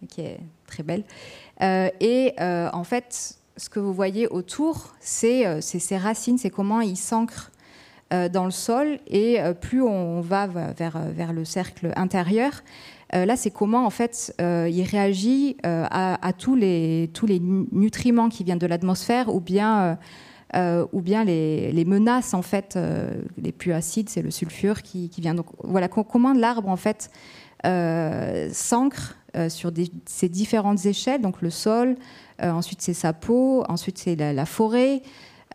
qui 0.09 0.19
est 0.19 0.41
très 0.67 0.83
belle. 0.83 1.05
et 1.61 2.33
en 2.37 2.83
fait, 2.83 3.37
ce 3.55 3.69
que 3.69 3.79
vous 3.79 3.93
voyez 3.93 4.27
autour, 4.27 4.93
c'est 4.99 5.61
ses 5.61 5.97
racines, 5.97 6.37
c'est 6.37 6.49
comment 6.49 6.81
il 6.81 6.97
s'ancre 6.97 7.49
dans 8.11 8.45
le 8.45 8.51
sol 8.51 8.99
et 9.07 9.41
euh, 9.41 9.53
plus 9.53 9.81
on 9.81 10.21
va 10.21 10.47
vers, 10.47 10.99
vers 11.11 11.33
le 11.33 11.43
cercle 11.43 11.91
intérieur, 11.95 12.63
euh, 13.13 13.25
là, 13.25 13.35
c'est 13.35 13.51
comment 13.51 13.85
en 13.85 13.89
fait 13.89 14.33
il 14.39 14.83
réagit 14.83 15.57
à, 15.63 16.33
tous, 16.37 16.55
les, 16.55 17.09
tous 17.13 17.25
les 17.25 17.39
nutriments 17.39 18.29
qui 18.29 18.43
viennent 18.43 18.59
de 18.59 18.67
l'atmosphère 18.67 19.33
ou 19.33 19.39
bien, 19.39 19.97
ou 20.55 21.01
bien 21.01 21.23
les, 21.23 21.71
les, 21.71 21.85
menaces 21.85 22.33
en 22.33 22.41
fait 22.41 22.77
les 23.41 23.51
plus 23.51 23.73
acides, 23.73 24.09
c'est 24.09 24.21
le 24.21 24.31
sulfure 24.31 24.81
qui, 24.81 25.09
qui, 25.09 25.21
vient. 25.21 25.35
Donc 25.35 25.47
voilà 25.63 25.87
comment 25.87 26.33
l'arbre 26.33 26.67
en 26.67 26.77
fait 26.77 27.11
s'ancre 28.51 29.17
sur 29.49 29.71
ces 30.05 30.29
différentes 30.29 30.85
échelles, 30.85 31.21
donc 31.21 31.41
le 31.41 31.51
sol, 31.51 31.95
ensuite 32.41 32.81
c'est 32.81 32.93
sa 32.93 33.13
peau, 33.13 33.63
ensuite 33.69 33.99
c'est 33.99 34.15
la, 34.15 34.45
forêt. 34.45 35.01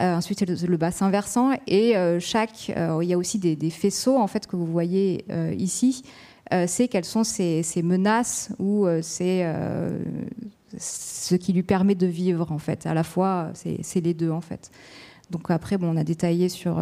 Euh, 0.01 0.17
ensuite, 0.17 0.39
c'est 0.39 0.67
le, 0.67 0.77
bassin 0.77 1.11
versant. 1.11 1.53
Et 1.67 1.97
euh, 1.97 2.19
chaque, 2.21 2.73
euh, 2.77 3.01
il 3.03 3.09
y 3.09 3.13
a 3.13 3.19
aussi 3.19 3.39
des, 3.39 3.71
faisceaux 3.71 4.17
en 4.17 4.27
fait 4.27 4.47
que 4.47 4.57
vous 4.57 4.67
voyez 4.67 5.25
ici. 5.57 6.03
c'est 6.67 6.89
quelles 6.89 7.05
sont 7.05 7.25
ces, 7.25 7.83
menaces 7.83 8.51
ou 8.59 8.87
ce 10.79 11.35
qui 11.35 11.53
lui 11.53 11.63
permet 11.63 11.95
de 11.95 12.07
vivre 12.07 12.51
en 12.51 12.59
fait. 12.59 12.87
À 12.87 12.95
la 12.95 13.05
fois, 13.05 13.51
c'est 13.55 14.01
les 14.01 14.15
deux 14.15 14.31
en 14.31 14.41
fait. 14.41 14.71
Donc 15.31 15.51
après, 15.51 15.79
bon, 15.79 15.95
on 15.95 15.97
a 15.97 16.05
détaillé 16.05 16.49
sur 16.49 16.81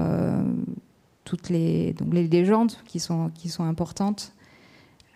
toutes 1.24 1.50
les, 1.50 1.92
donc 1.94 2.14
les 2.14 2.28
légendes 2.28 2.72
qui 2.86 3.00
sont, 3.00 3.30
qui 3.34 3.48
sont 3.48 3.64
importantes. 3.64 4.32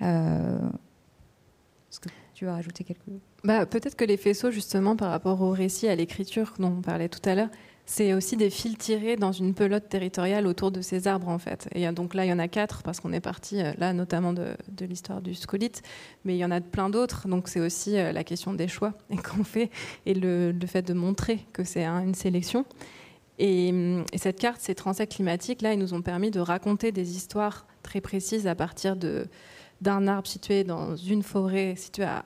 Est-ce 0.00 2.00
que 2.00 2.08
tu 2.34 2.44
vas 2.44 2.54
rajouter 2.54 2.84
quelque 2.84 3.02
bah, 3.44 3.66
Peut-être 3.66 3.96
que 3.96 4.04
les 4.04 4.16
faisceaux, 4.16 4.50
justement, 4.50 4.96
par 4.96 5.10
rapport 5.10 5.40
au 5.40 5.50
récit, 5.50 5.88
à 5.88 5.94
l'écriture 5.94 6.54
dont 6.58 6.74
on 6.78 6.82
parlait 6.82 7.08
tout 7.08 7.26
à 7.28 7.34
l'heure, 7.34 7.50
c'est 7.84 8.14
aussi 8.14 8.36
des 8.36 8.50
fils 8.50 8.78
tirés 8.78 9.16
dans 9.16 9.32
une 9.32 9.54
pelote 9.54 9.88
territoriale 9.88 10.46
autour 10.46 10.70
de 10.70 10.80
ces 10.80 11.08
arbres 11.08 11.28
en 11.28 11.38
fait. 11.38 11.68
Et 11.74 11.90
donc 11.90 12.14
là, 12.14 12.24
il 12.24 12.28
y 12.28 12.32
en 12.32 12.38
a 12.38 12.48
quatre 12.48 12.82
parce 12.82 13.00
qu'on 13.00 13.12
est 13.12 13.20
parti 13.20 13.60
euh, 13.60 13.72
là 13.78 13.92
notamment 13.92 14.32
de, 14.32 14.54
l'histoire 14.80 15.20
du 15.20 15.34
scolite, 15.34 15.82
mais 16.24 16.34
il 16.34 16.38
y 16.38 16.44
en 16.44 16.50
a 16.50 16.60
plein 16.60 16.90
d'autres. 16.90 17.28
Donc 17.28 17.48
c'est 17.48 17.60
aussi 17.60 17.98
euh, 17.98 18.12
la 18.12 18.24
question 18.24 18.54
des 18.54 18.68
choix 18.68 18.94
qu'on 19.24 19.44
fait 19.44 19.70
et 20.06 20.14
le, 20.14 20.54
fait 20.66 20.82
de 20.82 20.94
montrer 20.94 21.44
que 21.52 21.64
c'est 21.64 21.84
une 21.84 22.14
sélection. 22.14 22.64
Et, 23.38 23.72
cette 24.14 24.38
carte, 24.38 24.60
ces 24.60 24.74
transects 24.74 25.14
climatiques, 25.14 25.62
là, 25.62 25.72
ils 25.72 25.78
nous 25.78 25.94
ont 25.94 26.02
permis 26.02 26.30
de 26.30 26.38
raconter 26.38 26.92
des 26.92 27.16
histoires 27.16 27.66
très 27.82 28.00
précises 28.00 28.46
à 28.46 28.54
partir 28.54 28.94
de 28.94 29.26
d'un 29.82 30.06
arbre 30.06 30.28
situé 30.28 30.64
dans 30.64 30.96
une 30.96 31.22
forêt 31.22 31.74
située 31.76 32.04
à, 32.04 32.24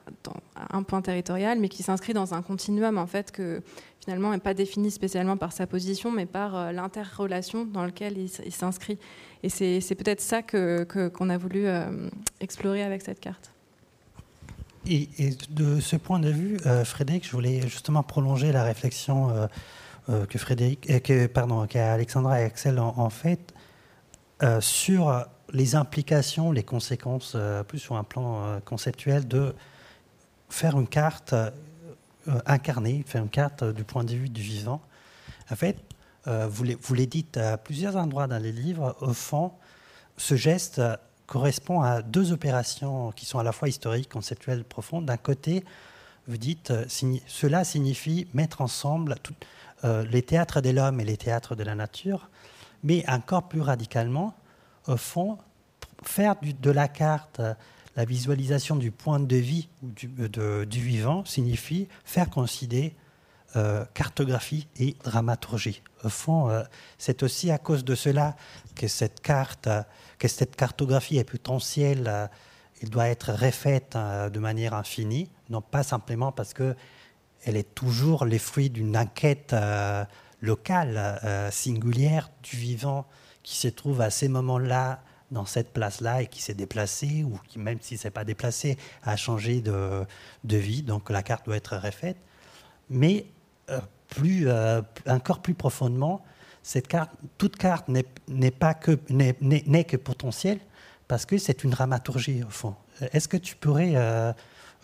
un 0.71 0.83
point 0.83 1.01
territorial, 1.01 1.59
mais 1.59 1.69
qui 1.69 1.83
s'inscrit 1.83 2.13
dans 2.13 2.35
un 2.35 2.43
continuum 2.43 2.99
en 2.99 3.07
fait 3.07 3.33
que 3.33 3.63
finalement 4.05 4.31
n'est 4.31 4.39
pas 4.39 4.55
défini 4.55 4.91
spécialement 4.91 5.37
par 5.37 5.53
sa 5.53 5.67
position, 5.67 6.13
mais 6.13 6.27
par 6.27 6.55
euh, 6.55 6.73
l'interrelation 6.73 7.65
dans 7.65 7.85
laquelle 7.85 8.19
il, 8.19 8.53
s'inscrit. 8.53 8.99
Et 9.43 9.49
c'est 9.49 9.95
peut-être 9.95 10.21
ça 10.21 10.43
qu'on 10.43 10.85
que, 10.85 11.31
a 11.31 11.39
voulu 11.39 11.67
euh, 11.67 12.09
explorer 12.41 12.83
avec 12.83 13.03
cette 13.03 13.21
carte. 13.21 13.51
Et, 14.89 15.09
de 15.51 15.81
ce 15.81 15.97
point 15.97 16.21
de 16.21 16.31
vue, 16.31 16.59
euh, 16.67 16.85
Frédéric, 16.85 17.27
je 17.27 17.33
voulais 17.33 17.63
justement 17.63 18.05
prolonger 18.05 18.53
la 18.53 18.63
réflexion 18.63 19.49
que 20.07 20.39
Frédéric, 20.39 21.03
que, 21.03 21.27
pardon, 21.27 21.67
qu'Alexandra 21.67 22.41
et 22.41 22.45
Axel 22.45 22.79
ont, 22.79 23.11
fait 23.11 23.53
sur 24.61 25.27
les 25.57 25.75
implications, 25.75 26.53
les 26.53 26.63
conséquences, 26.63 27.37
plus 27.67 27.79
sur 27.79 27.97
un 27.97 28.05
plan 28.05 28.61
conceptuel, 28.65 29.27
de 29.27 29.55
faire 30.49 30.79
une 30.79 30.87
carte 30.87 31.35
euh, 32.29 32.41
incarné, 32.47 33.05
fait 33.07 33.19
une 33.19 33.29
carte 33.29 33.63
du 33.63 33.85
point 33.85 34.03
de 34.03 34.13
vue 34.13 34.29
du 34.29 34.43
vivant. 34.43 34.81
En 35.49 35.55
fait, 35.55 35.77
euh, 36.27 36.49
vous 36.49 36.95
les 36.95 37.07
dites 37.07 37.37
à 37.37 37.57
plusieurs 37.57 37.95
endroits 37.95 38.27
dans 38.27 38.43
les 38.43 38.51
livres, 38.51 38.97
au 39.01 39.13
fond, 39.13 39.53
ce 40.17 40.35
geste 40.35 40.83
correspond 41.29 41.83
à 41.83 42.03
deux 42.03 42.33
opérations 42.33 43.13
qui 43.13 43.27
sont 43.27 43.39
à 43.39 43.45
la 43.45 43.53
fois 43.53 43.69
historiques, 43.69 44.09
conceptuelles, 44.09 44.65
profondes. 44.65 45.07
D'un 45.07 45.17
côté, 45.17 45.65
vous 46.27 46.37
dites, 46.37 46.73
euh, 46.73 46.85
cela 47.29 47.63
signifie 47.63 48.27
mettre 48.35 48.61
ensemble 48.61 49.15
les 49.85 50.23
théâtres 50.23 50.63
de 50.63 50.71
l'homme 50.71 51.01
et 51.01 51.05
les 51.05 51.19
théâtres 51.19 51.55
de 51.55 51.63
la 51.63 51.77
nature, 51.77 52.29
mais 52.83 53.05
encore 53.09 53.47
plus 53.47 53.61
radicalement, 53.61 54.35
au 54.89 54.97
fond, 54.97 55.39
faire 56.09 56.37
de 56.43 56.71
la 56.71 56.89
carte 56.89 57.41
la 57.97 58.05
visualisation 58.05 58.77
du 58.77 58.91
point 58.91 59.21
de 59.21 59.37
vie 59.37 59.69
ou 59.83 59.89
du, 59.89 60.09
du 60.09 60.81
vivant 60.81 61.25
signifie 61.25 61.89
faire 62.05 62.29
coïncider 62.29 62.95
cartographie 63.95 64.69
et 64.79 64.97
dramaturgie. 65.03 65.81
Au 66.05 66.11
fond, 66.11 66.51
c'est 66.99 67.23
aussi 67.23 67.51
à 67.51 67.57
cause 67.57 67.87
de 67.87 67.95
cela 67.95 68.37
que 68.75 68.87
cette 68.87 69.23
carte, 69.23 69.71
que 70.19 70.29
cette 70.29 70.57
cartographie 70.57 71.17
est 71.17 71.25
potentielle 71.25 72.29
il 72.83 72.91
doit 72.91 73.09
être 73.09 73.33
refaite 73.33 73.97
euh, 73.97 74.29
de 74.29 74.39
manière 74.39 74.75
infinie, 74.75 75.31
non 75.51 75.61
pas 75.61 75.83
simplement 75.83 76.33
parce 76.33 76.53
que 76.53 76.77
elle 77.45 77.57
est 77.57 77.75
toujours 77.75 78.25
les 78.25 78.39
fruits 78.39 78.71
d'une 78.71 78.97
enquête 78.97 79.53
euh, 79.53 80.05
locale, 80.41 81.21
euh, 81.25 81.51
singulière 81.51 82.31
du 82.43 82.57
vivant 82.57 83.07
qui 83.43 83.57
se 83.57 83.69
trouve 83.69 84.01
à 84.01 84.11
ces 84.11 84.29
moments-là 84.29 85.01
dans 85.31 85.47
cette 85.47 85.73
place-là 85.73 86.23
et 86.23 86.27
qui 86.27 86.41
s'est 86.41 86.55
déplacé 86.55 87.25
ou 87.25 87.39
qui, 87.49 87.59
même 87.59 87.79
si 87.81 87.97
c'est 87.97 88.11
pas 88.11 88.25
déplacé, 88.25 88.77
a 89.03 89.17
changé 89.17 89.61
de, 89.61 90.05
de, 90.45 90.57
vie. 90.57 90.83
Donc 90.83 91.11
la 91.11 91.23
carte 91.23 91.47
doit 91.47 91.57
être 91.57 91.77
refaite. 91.77 92.17
Mais 92.91 93.27
plus, 94.09 94.49
encore 95.07 95.43
plus 95.43 95.55
profondément, 95.55 96.23
cette 96.67 96.89
carte, 96.89 97.13
toute 97.39 97.57
carte 97.57 97.89
n'est 97.89 98.05
que 98.05 98.99
n'est 99.09 99.85
que 99.85 99.97
potentielle 99.97 100.59
parce 101.07 101.25
que 101.25 101.39
c'est 101.39 101.63
une 101.63 101.71
dramaturgie 101.71 102.43
au 102.43 102.51
fond. 102.51 102.75
Est-ce 103.13 103.29
que 103.29 103.37
tu 103.37 103.55
pourrais 103.55 103.93
euh, 103.95 104.33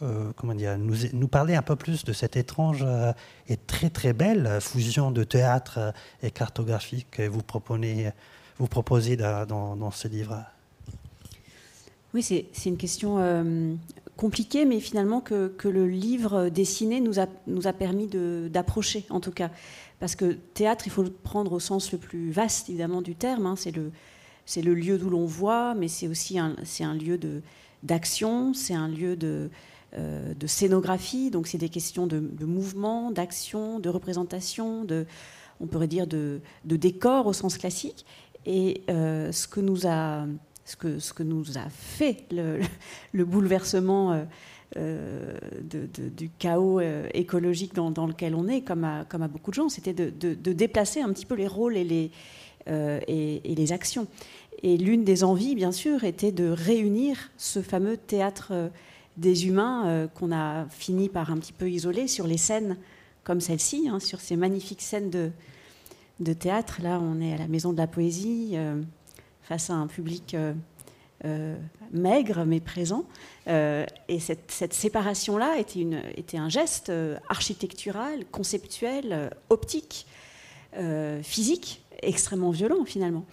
euh, 0.02 0.32
comment 0.36 0.54
dire, 0.54 0.78
nous, 0.78 0.94
nous, 1.12 1.28
parler 1.28 1.56
un 1.56 1.62
peu 1.62 1.74
plus 1.76 2.04
de 2.04 2.12
cette 2.12 2.36
étrange 2.36 2.84
euh, 2.86 3.12
et 3.48 3.56
très 3.56 3.90
très 3.90 4.12
belle 4.12 4.60
fusion 4.60 5.10
de 5.10 5.24
théâtre 5.24 5.92
et 6.22 6.30
cartographie 6.30 7.04
que 7.10 7.26
vous 7.26 7.42
proposez, 7.42 8.10
vous 8.62 8.68
proposez 8.68 9.16
dans, 9.16 9.90
ce 9.90 10.06
livre? 10.06 10.44
Oui, 12.14 12.22
c'est 12.22 12.46
une 12.66 12.76
question 12.76 13.18
compliquée, 14.16 14.64
mais 14.64 14.78
finalement 14.78 15.20
que, 15.20 15.52
le 15.64 15.88
livre 15.88 16.48
dessiné 16.48 17.00
nous 17.00 17.18
a, 17.18 17.26
nous 17.48 17.66
a 17.66 17.72
permis 17.72 18.06
d'approcher, 18.06 19.04
en 19.10 19.18
tout 19.18 19.32
cas. 19.32 19.50
Parce 19.98 20.14
que 20.14 20.32
théâtre, 20.54 20.86
il 20.86 20.90
faut 20.90 21.02
le 21.02 21.10
prendre 21.10 21.52
au 21.52 21.58
sens 21.58 21.90
le 21.90 21.98
plus 21.98 22.30
vaste, 22.30 22.68
évidemment, 22.68 23.02
du 23.02 23.16
terme. 23.16 23.46
Hein. 23.46 23.56
c'est 23.56 23.72
le 23.72 23.90
le 24.56 24.74
lieu 24.74 24.96
d'où 24.96 25.10
l'on 25.10 25.26
voit, 25.26 25.74
mais 25.74 25.88
c'est 25.88 26.06
aussi 26.06 26.38
un, 26.38 26.54
un 26.80 26.94
lieu 26.94 27.18
de, 27.18 27.42
d'action, 27.82 28.54
c'est 28.54 28.74
un 28.74 28.88
lieu 28.88 29.16
de, 29.16 29.50
euh, 29.94 30.34
de 30.34 30.46
scénographie, 30.46 31.30
donc 31.30 31.48
c'est 31.48 31.58
des 31.58 31.68
questions 31.68 32.06
de, 32.06 32.20
mouvement, 32.44 33.10
d'action, 33.10 33.80
de 33.80 33.88
représentation, 33.88 34.84
de, 34.84 35.06
on 35.60 35.66
pourrait 35.66 35.88
dire 35.88 36.06
de, 36.06 36.40
de 36.64 36.76
décor 36.76 37.26
au 37.26 37.32
sens 37.32 37.58
classique. 37.58 38.04
Et 38.46 38.82
euh, 38.90 39.32
ce, 39.32 39.46
que 39.46 39.60
nous 39.60 39.86
a, 39.86 40.26
ce, 40.64 40.76
que, 40.76 40.98
ce 40.98 41.12
que 41.12 41.22
nous 41.22 41.58
a 41.58 41.68
fait 41.70 42.24
le, 42.30 42.60
le 43.12 43.24
bouleversement 43.24 44.26
euh, 44.76 45.36
du 45.62 46.30
chaos 46.38 46.80
écologique 47.14 47.74
dans, 47.74 48.06
lequel 48.06 48.34
on 48.34 48.48
est, 48.48 48.62
comme 48.62 48.84
à, 48.84 49.04
comme 49.08 49.22
à 49.22 49.28
beaucoup 49.28 49.50
de 49.50 49.56
gens, 49.56 49.68
c'était 49.68 49.92
de, 49.92 50.52
déplacer 50.52 51.00
un 51.00 51.12
petit 51.12 51.26
peu 51.26 51.34
les 51.34 51.46
rôles 51.46 51.76
et 51.76 51.84
les, 51.84 52.10
euh, 52.68 53.00
et, 53.08 53.40
les 53.44 53.72
actions. 53.72 54.06
Et 54.62 54.76
l'une 54.76 55.02
des 55.02 55.24
envies, 55.24 55.56
bien 55.56 55.72
sûr, 55.72 56.04
était 56.04 56.30
de 56.30 56.48
réunir 56.48 57.30
ce 57.36 57.60
fameux 57.60 57.96
théâtre 57.96 58.48
euh, 58.52 58.68
des 59.16 59.48
humains 59.48 59.88
euh, 59.88 60.06
qu'on 60.06 60.32
a 60.32 60.66
fini 60.68 61.08
par 61.08 61.32
un 61.32 61.38
petit 61.38 61.52
peu 61.52 61.68
isoler 61.68 62.06
sur 62.06 62.26
les 62.26 62.36
scènes 62.36 62.76
comme 63.24 63.40
celle-ci, 63.40 63.88
hein, 63.90 63.98
sur 63.98 64.20
ces 64.20 64.36
magnifiques 64.36 64.82
scènes 64.82 65.10
de, 65.10 65.30
de, 66.22 66.32
théâtre. 66.32 66.80
Là, 66.82 67.00
on 67.00 67.20
est 67.20 67.34
à 67.34 67.38
la 67.38 67.48
Maison 67.48 67.72
de 67.72 67.78
la 67.78 67.86
Poésie, 67.86 68.56
face 69.42 69.70
à 69.70 69.74
un 69.74 69.86
public 69.86 70.36
maigre 71.92 72.44
mais 72.44 72.60
présent. 72.60 73.04
et 73.46 74.20
cette, 74.20 74.50
cette 74.50 74.74
séparation-là 74.74 75.58
était, 75.58 75.86
était, 76.16 76.38
un 76.38 76.48
geste 76.48 76.92
architectural, 77.28 78.24
conceptuel, 78.30 79.30
optique, 79.50 80.06
physique 81.22 81.82
extrêmement 82.02 82.50
violent 82.50 82.84
finalement. 82.84 83.24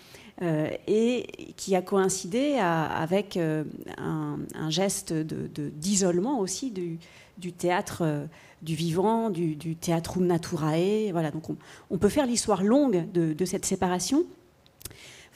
Euh, 0.42 0.70
et 0.88 1.54
qui 1.58 1.76
a 1.76 1.82
coïncidé 1.82 2.58
avec 2.60 3.36
euh, 3.36 3.66
un, 3.98 4.70
geste 4.70 5.12
d'isolement 5.12 6.38
de, 6.38 6.42
aussi 6.42 6.72
du, 6.72 7.52
théâtre 7.52 8.04
euh, 8.04 8.26
du 8.62 8.76
vivant, 8.76 9.30
du, 9.30 9.56
du 9.56 9.76
théâtre 9.76 10.20
naturae. 10.20 11.12
Voilà, 11.12 11.32
donc 11.32 11.44
on, 11.90 11.98
peut 11.98 12.10
faire 12.10 12.26
l'histoire 12.26 12.64
longue 12.64 13.12
de, 13.12 13.46
cette 13.46 13.66
séparation, 13.66 14.26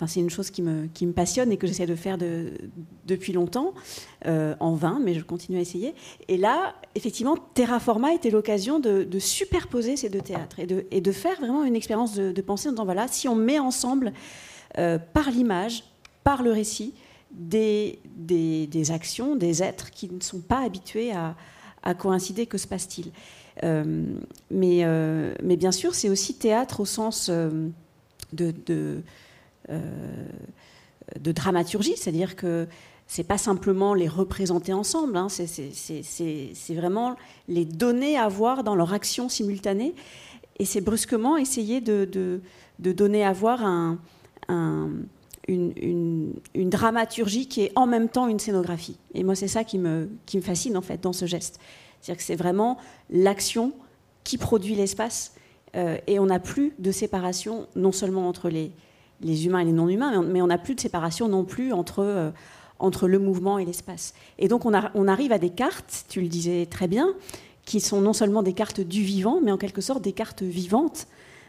c'est 0.07 0.19
une 0.19 0.29
chose 0.29 0.51
qui 0.51 0.61
me, 0.61 0.87
passionne 1.13 1.51
et 1.51 1.57
que 1.57 1.67
j'essaie 1.67 1.85
de 1.85 1.95
faire 1.95 2.17
de, 2.17 2.53
depuis 3.05 3.33
longtemps, 3.33 3.73
euh, 4.25 4.55
en 4.59 4.73
vain, 4.73 4.99
mais 5.01 5.13
je 5.13 5.21
continue 5.21 5.57
à 5.57 5.61
essayer. 5.61 5.93
Et 6.27 6.37
là, 6.37 6.75
effectivement, 6.95 7.37
Terraforma 7.53 8.13
était 8.13 8.29
l'occasion 8.29 8.79
de, 8.79 9.07
superposer 9.19 9.95
ces 9.95 10.09
deux 10.09 10.21
théâtres 10.21 10.59
et 10.59 11.01
de, 11.01 11.11
faire 11.11 11.37
vraiment 11.39 11.63
une 11.63 11.75
expérience 11.75 12.15
de, 12.15 12.41
pensée 12.41 12.69
en 12.69 12.71
disant 12.71 12.85
voilà, 12.85 13.07
si 13.07 13.27
on 13.27 13.35
met 13.35 13.59
ensemble 13.59 14.13
euh, 14.77 14.97
par 14.97 15.31
l'image, 15.31 15.83
par 16.23 16.43
le 16.43 16.51
récit, 16.51 16.93
des, 17.31 17.99
actions, 18.91 19.35
des 19.35 19.63
êtres 19.63 19.91
qui 19.91 20.09
ne 20.09 20.21
sont 20.21 20.41
pas 20.41 20.59
habitués 20.59 21.11
à, 21.11 21.35
à 21.83 21.93
coïncider, 21.93 22.45
que 22.45 22.57
se 22.57 22.67
passe-t-il? 22.67 23.11
Euh, 23.63 24.05
mais, 24.49 24.83
mais 25.43 25.57
bien 25.57 25.71
sûr, 25.71 25.93
c'est 25.93 26.09
aussi 26.09 26.35
théâtre 26.35 26.79
au 26.79 26.85
sens 26.85 27.29
de 27.29 28.53
euh, 29.69 29.79
de 31.19 31.33
dramaturgie, 31.33 31.95
c'est-à-dire 31.97 32.37
que 32.37 32.65
c'est 33.07 33.25
pas 33.25 33.37
simplement 33.37 33.93
les 33.93 34.07
représenter 34.07 34.71
ensemble, 34.71 35.17
hein, 35.17 35.27
c'est 35.29 36.73
vraiment 36.73 37.17
les 37.49 37.65
donner 37.65 38.17
à 38.17 38.29
voir 38.29 38.63
dans 38.63 38.73
leur 38.73 38.93
action 38.93 39.27
simultanée, 39.27 39.93
et 40.59 40.65
c'est 40.65 40.79
brusquement 40.79 41.35
essayer 41.35 41.81
de, 41.81 42.05
de, 42.79 42.91
donner 42.93 43.25
à 43.25 43.33
voir 43.33 43.65
un, 43.65 43.99
une, 45.47 46.33
dramaturgie 46.55 47.47
qui 47.47 47.61
est 47.61 47.71
en 47.75 47.85
même 47.85 48.09
temps 48.09 48.27
une 48.27 48.39
scénographie. 48.39 48.97
Et 49.13 49.23
moi, 49.23 49.35
c'est 49.35 49.47
ça 49.47 49.63
qui 49.63 49.77
me, 49.77 50.09
qui 50.25 50.37
me 50.37 50.41
fascine 50.41 50.77
en 50.77 50.81
fait 50.81 51.01
dans 51.01 51.13
ce 51.13 51.25
geste. 51.25 51.59
C'est-à-dire 51.99 52.17
que 52.17 52.23
c'est 52.23 52.35
vraiment 52.35 52.77
l'action 53.09 53.73
qui 54.23 54.37
produit 54.37 54.75
l'espace, 54.75 55.33
euh, 55.75 55.97
et 56.07 56.19
on 56.19 56.27
n'a 56.27 56.39
plus 56.39 56.73
de 56.79 56.91
séparation 56.91 57.67
non 57.75 57.91
seulement 57.91 58.27
entre 58.27 58.49
les, 58.49 58.71
les 59.21 59.45
humains 59.45 59.59
et 59.59 59.65
les 59.65 59.71
non-humains, 59.71 60.23
mais 60.23 60.41
on 60.41 60.47
n'a 60.47 60.57
plus 60.57 60.75
de 60.75 60.79
séparation 60.79 61.27
non 61.27 61.45
plus 61.45 61.73
entre, 61.73 61.99
euh, 61.99 62.31
entre 62.79 63.07
le 63.07 63.19
mouvement 63.19 63.57
et 63.57 63.65
l'espace. 63.65 64.13
Et 64.37 64.47
donc 64.47 64.65
on, 64.65 64.73
on, 64.93 65.07
arrive 65.07 65.31
à 65.31 65.39
des 65.39 65.49
cartes, 65.49 66.05
tu 66.09 66.21
le 66.21 66.27
disais 66.27 66.67
très 66.67 66.87
bien, 66.87 67.13
qui 67.65 67.79
sont 67.79 68.01
non 68.01 68.13
seulement 68.13 68.43
des 68.43 68.53
cartes 68.53 68.81
du 68.81 69.01
vivant, 69.01 69.39
mais 69.41 69.51
en 69.51 69.57
quelque 69.57 69.81
sorte 69.81 70.03
des 70.03 70.13
cartes 70.13 70.43
vivantes, 70.43 71.07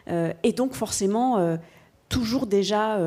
euh, 0.09 0.33
et 0.43 0.53
donc 0.53 0.75
forcément 0.75 1.59
toujours 2.09 2.47
déjà 2.47 2.99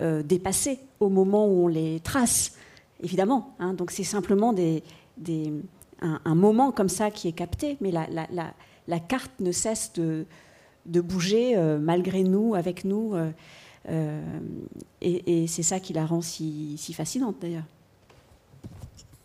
dépassées 0.00 0.78
au 1.00 1.08
moment 1.08 1.46
où 1.46 1.64
on 1.64 1.68
les 1.68 2.00
trace, 2.00 2.54
évidemment. 3.02 3.54
Hein. 3.58 3.74
donc 3.74 3.90
c'est 3.90 4.04
simplement 4.04 4.54
un, 6.00 6.34
moment 6.34 6.70
comme 6.70 6.88
ça 6.88 7.10
qui 7.10 7.28
est 7.28 7.32
capté, 7.32 7.76
mais 7.80 7.90
la, 7.90 9.00
carte 9.00 9.32
ne 9.40 9.50
cesse 9.50 9.92
de, 9.94 10.26
bouger 11.00 11.56
malgré 11.80 12.22
nous, 12.22 12.54
avec 12.54 12.84
nous. 12.84 13.14
Euh, 13.88 14.20
et, 15.00 15.46
c'est 15.46 15.62
ça 15.62 15.80
qui 15.80 15.92
la 15.92 16.04
rend 16.04 16.20
si, 16.20 16.76
fascinante 16.94 17.36
d'ailleurs. 17.40 17.64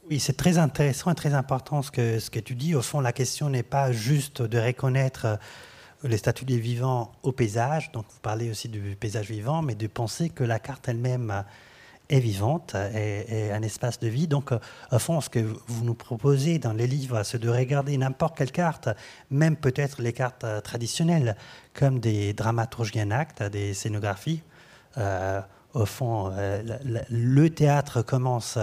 Oui, 0.09 0.19
c'est 0.19 0.33
très 0.35 0.57
intéressant 0.57 1.11
et 1.11 1.15
très 1.15 1.33
important 1.33 1.81
ce 1.81 1.91
que, 1.91 2.39
tu 2.39 2.55
dis. 2.55 2.75
Au 2.75 2.81
fond, 2.81 2.99
la 2.99 3.13
question 3.13 3.49
n'est 3.49 3.63
pas 3.63 3.91
juste 3.91 4.41
de 4.41 4.59
reconnaître 4.59 5.25
euh, 5.25 5.35
les 6.03 6.17
statuts 6.17 6.45
des 6.45 6.59
vivants 6.59 7.11
au 7.23 7.31
paysage, 7.31 7.91
donc 7.91 8.05
vous 8.09 8.19
parlez 8.21 8.49
aussi 8.49 8.69
du 8.69 8.95
paysage 8.95 9.29
vivant, 9.29 9.61
mais 9.61 9.75
de 9.75 9.87
penser 9.87 10.29
que 10.29 10.43
la 10.43 10.59
carte 10.59 10.87
elle-même 10.89 11.43
est 12.09 12.19
vivante, 12.19 12.75
est, 12.75 13.51
un 13.51 13.61
espace 13.61 13.99
de 13.99 14.07
vie. 14.07 14.27
Donc, 14.27 14.51
euh, 14.51 14.59
au 14.91 14.99
fond, 14.99 15.21
ce 15.21 15.29
que 15.29 15.39
vous 15.39 15.83
nous 15.83 15.95
proposez 15.95 16.59
dans 16.59 16.73
les 16.73 16.87
livres, 16.87 17.23
c'est 17.23 17.39
de 17.39 17.49
regarder 17.49 17.97
n'importe 17.97 18.37
quelle 18.37 18.51
carte, 18.51 18.89
même 19.31 19.55
peut-être 19.55 20.01
les 20.01 20.13
cartes 20.13 20.45
traditionnelles, 20.63 21.35
comme 21.73 21.99
des 21.99 22.33
dramaturgies 22.33 23.01
en 23.01 23.49
des 23.49 23.73
scénographies, 23.73 24.43
euh, 24.97 25.41
au 25.73 25.85
fond, 25.85 26.31
euh, 26.33 26.61
le, 27.09 27.49
théâtre 27.49 28.03
commence 28.03 28.59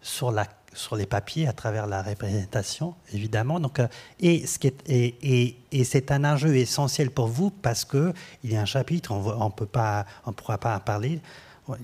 sur, 0.00 0.32
la, 0.32 0.46
sur 0.74 0.96
les 0.96 1.06
papiers 1.06 1.46
à 1.46 1.52
travers 1.52 1.86
la 1.86 2.02
représentation, 2.02 2.94
évidemment. 3.12 3.60
Donc, 3.60 3.80
est, 4.20 4.74
et, 4.88 5.84
c'est 5.84 6.10
un 6.10 6.24
enjeu 6.24 6.56
essentiel 6.56 7.10
pour 7.10 7.26
vous 7.26 7.50
parce 7.50 7.84
qu'il 7.84 8.12
y 8.44 8.56
a 8.56 8.60
un 8.60 8.66
chapitre, 8.66 9.12
on 9.12 9.46
ne 9.46 10.32
pourra 10.32 10.58
pas 10.58 10.76
en 10.76 10.80
parler, 10.80 11.20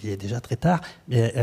il 0.02 0.10
est 0.10 0.16
déjà 0.16 0.40
très 0.40 0.56
tard, 0.56 0.80
mais, 1.08 1.34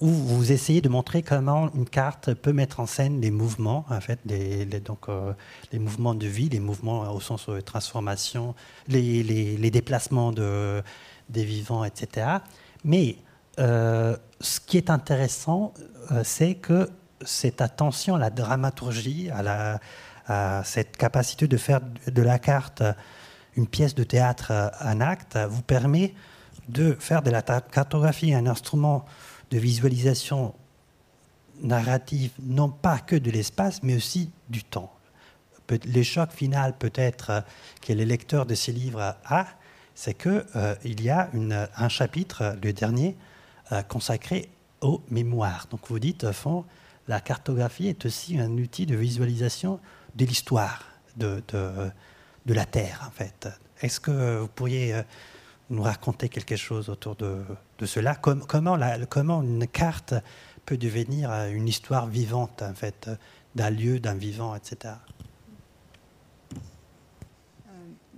où 0.00 0.08
vous 0.08 0.52
essayez 0.52 0.80
de 0.80 0.88
montrer 0.88 1.22
comment 1.22 1.70
une 1.74 1.88
carte 1.88 2.34
peut 2.34 2.52
mettre 2.52 2.80
en 2.80 2.86
scène 2.86 3.20
les 3.20 3.30
mouvements, 3.30 3.84
en 3.88 4.00
fait, 4.00 4.18
les, 4.26 4.64
donc, 4.80 5.06
les 5.72 5.78
mouvements 5.78 6.14
de 6.14 6.26
vie, 6.26 6.48
les 6.48 6.60
mouvements 6.60 7.12
au 7.12 7.20
sens 7.20 7.48
de 7.48 7.60
transformation, 7.60 8.54
les, 8.88 9.22
les, 9.22 9.56
les 9.56 9.70
déplacements 9.70 10.32
de, 10.32 10.82
des 11.28 11.44
vivants, 11.44 11.84
etc. 11.84 12.26
Mais 12.84 13.16
ce 13.58 14.60
qui 14.66 14.76
est 14.76 14.90
intéressant, 14.90 15.74
c'est 16.22 16.54
que 16.54 16.90
cette 17.24 17.60
attention 17.60 18.14
à 18.14 18.18
la 18.18 18.30
dramaturgie, 18.30 19.30
à, 19.30 19.80
cette 20.64 20.96
capacité 20.96 21.48
de 21.48 21.56
faire 21.56 21.80
de 22.06 22.22
la 22.22 22.38
carte 22.38 22.82
une 23.56 23.66
pièce 23.66 23.94
de 23.94 24.04
théâtre, 24.04 24.52
un 24.80 25.00
acte, 25.00 25.36
vous 25.50 25.62
permet 25.62 26.14
de 26.68 26.96
faire 27.00 27.22
de 27.22 27.30
la 27.30 27.42
cartographie 27.42 28.34
un 28.34 28.46
instrument 28.46 29.04
de 29.50 29.58
visualisation 29.58 30.54
narrative, 31.62 32.30
non 32.40 32.68
pas 32.68 32.98
que 32.98 33.16
de 33.16 33.30
l'espace, 33.30 33.82
mais 33.82 33.96
aussi 33.96 34.30
du 34.48 34.62
temps. 34.62 34.92
Le 35.70 36.02
choc 36.02 36.30
final 36.30 36.76
peut-être 36.78 37.42
que 37.82 37.92
le 37.92 38.04
lecteur 38.04 38.46
de 38.46 38.54
ces 38.54 38.72
livres 38.72 39.16
a, 39.24 39.46
c'est 39.94 40.14
qu'il 40.14 40.44
euh, 40.56 40.74
y 40.84 41.10
a 41.10 41.28
un 41.76 41.88
chapitre, 41.88 42.56
le 42.62 42.72
dernier, 42.72 43.16
euh, 43.16 43.27
consacré 43.88 44.48
aux 44.80 45.02
mémoires. 45.10 45.66
Donc 45.70 45.80
vous 45.88 45.98
dites, 45.98 46.24
au 46.24 46.32
fond, 46.32 46.64
la 47.08 47.20
cartographie 47.20 47.88
est 47.88 48.04
aussi 48.04 48.38
un 48.38 48.50
outil 48.58 48.86
de 48.86 48.94
visualisation 48.94 49.80
de 50.14 50.24
l'histoire 50.24 50.84
de, 51.16 51.42
de, 51.48 52.54
la 52.54 52.64
Terre, 52.64 53.04
en 53.06 53.10
fait. 53.10 53.48
Est-ce 53.80 53.98
que 54.00 54.38
vous 54.38 54.48
pourriez 54.48 54.94
euh, 54.94 55.02
nous 55.70 55.82
raconter 55.82 56.28
quelque 56.28 56.56
chose 56.56 56.88
autour 56.88 57.16
de, 57.16 57.42
de 57.78 57.86
cela? 57.86 58.14
Comment, 58.14 58.76
la, 58.76 59.04
comment 59.06 59.42
une 59.42 59.66
carte 59.66 60.14
peut 60.64 60.76
devenir 60.76 61.30
euh, 61.30 61.50
une 61.50 61.68
histoire 61.68 62.06
vivante, 62.06 62.62
en 62.62 62.74
fait, 62.74 63.10
d'un 63.54 63.70
lieu, 63.70 64.00
d'un 64.00 64.14
vivant, 64.14 64.54
etc. 64.54 64.94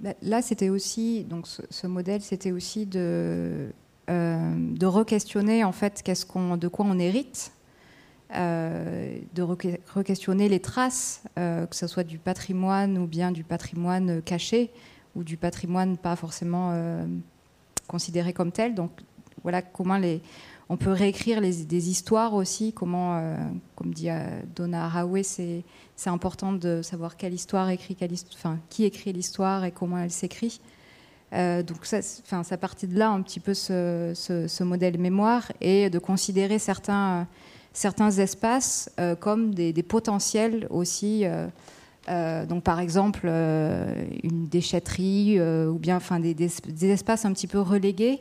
Euh, 0.04 0.12
là, 0.22 0.42
c'était 0.42 0.68
aussi, 0.68 1.24
donc 1.24 1.46
ce, 1.46 1.86
modèle, 1.86 2.22
c'était 2.22 2.52
aussi 2.52 2.86
de, 2.86 3.72
de 4.10 4.86
re-questionner 4.86 5.62
en 5.64 5.72
fait 5.72 6.02
de 6.04 6.68
quoi 6.68 6.84
on 6.88 6.98
hérite 6.98 7.52
euh, 8.36 9.18
de 9.34 9.42
re-questionner 9.42 10.48
les 10.48 10.60
traces, 10.60 11.24
euh, 11.36 11.66
que 11.66 11.74
ce 11.74 11.88
soit 11.88 12.04
du 12.04 12.18
patrimoine 12.18 12.96
ou 12.96 13.08
bien 13.08 13.32
du 13.32 13.42
patrimoine 13.42 14.22
caché 14.22 14.70
ou 15.16 15.24
du 15.24 15.36
patrimoine 15.36 15.96
pas 15.96 16.14
forcément 16.14 16.70
euh, 16.72 17.04
considéré 17.88 18.32
comme 18.32 18.52
tel. 18.52 18.76
Donc 18.76 18.92
voilà 19.42 19.62
comment 19.62 20.00
on 20.68 20.76
peut 20.76 20.92
réécrire 20.92 21.40
des 21.40 21.90
histoires 21.90 22.34
aussi, 22.34 22.72
comment, 22.72 23.20
comme 23.74 23.92
dit 23.92 24.08
Donna 24.54 24.84
Haraway, 24.84 25.24
c'est, 25.24 25.64
important 26.06 26.52
de 26.52 26.82
savoir 26.82 27.16
quelle 27.16 27.34
histoire 27.34 27.68
écrit, 27.70 27.96
qui 28.68 28.84
écrit 28.84 29.12
l'histoire 29.12 29.64
et 29.64 29.72
comment 29.72 29.98
elle 29.98 30.12
s'écrit. 30.12 30.60
Donc 31.32 31.84
ça, 31.84 32.56
partit 32.58 32.86
de 32.88 32.98
là 32.98 33.10
un 33.10 33.22
petit 33.22 33.40
peu 33.40 33.54
ce, 33.54 34.62
modèle 34.62 34.98
mémoire 34.98 35.52
et 35.60 35.90
de 35.90 35.98
considérer 35.98 36.58
certains 36.58 37.26
espaces 38.18 38.90
euh, 38.98 39.14
comme 39.14 39.54
des, 39.54 39.72
potentiels 39.82 40.66
aussi. 40.70 41.24
Euh, 41.24 41.46
euh, 42.08 42.46
donc 42.46 42.64
par 42.64 42.80
exemple 42.80 43.26
une 43.26 44.48
déchetterie 44.48 45.40
ou 45.40 45.78
bien 45.78 46.00
des, 46.18 46.90
espaces 46.90 47.24
un 47.24 47.32
petit 47.32 47.46
peu 47.46 47.60
relégués. 47.60 48.20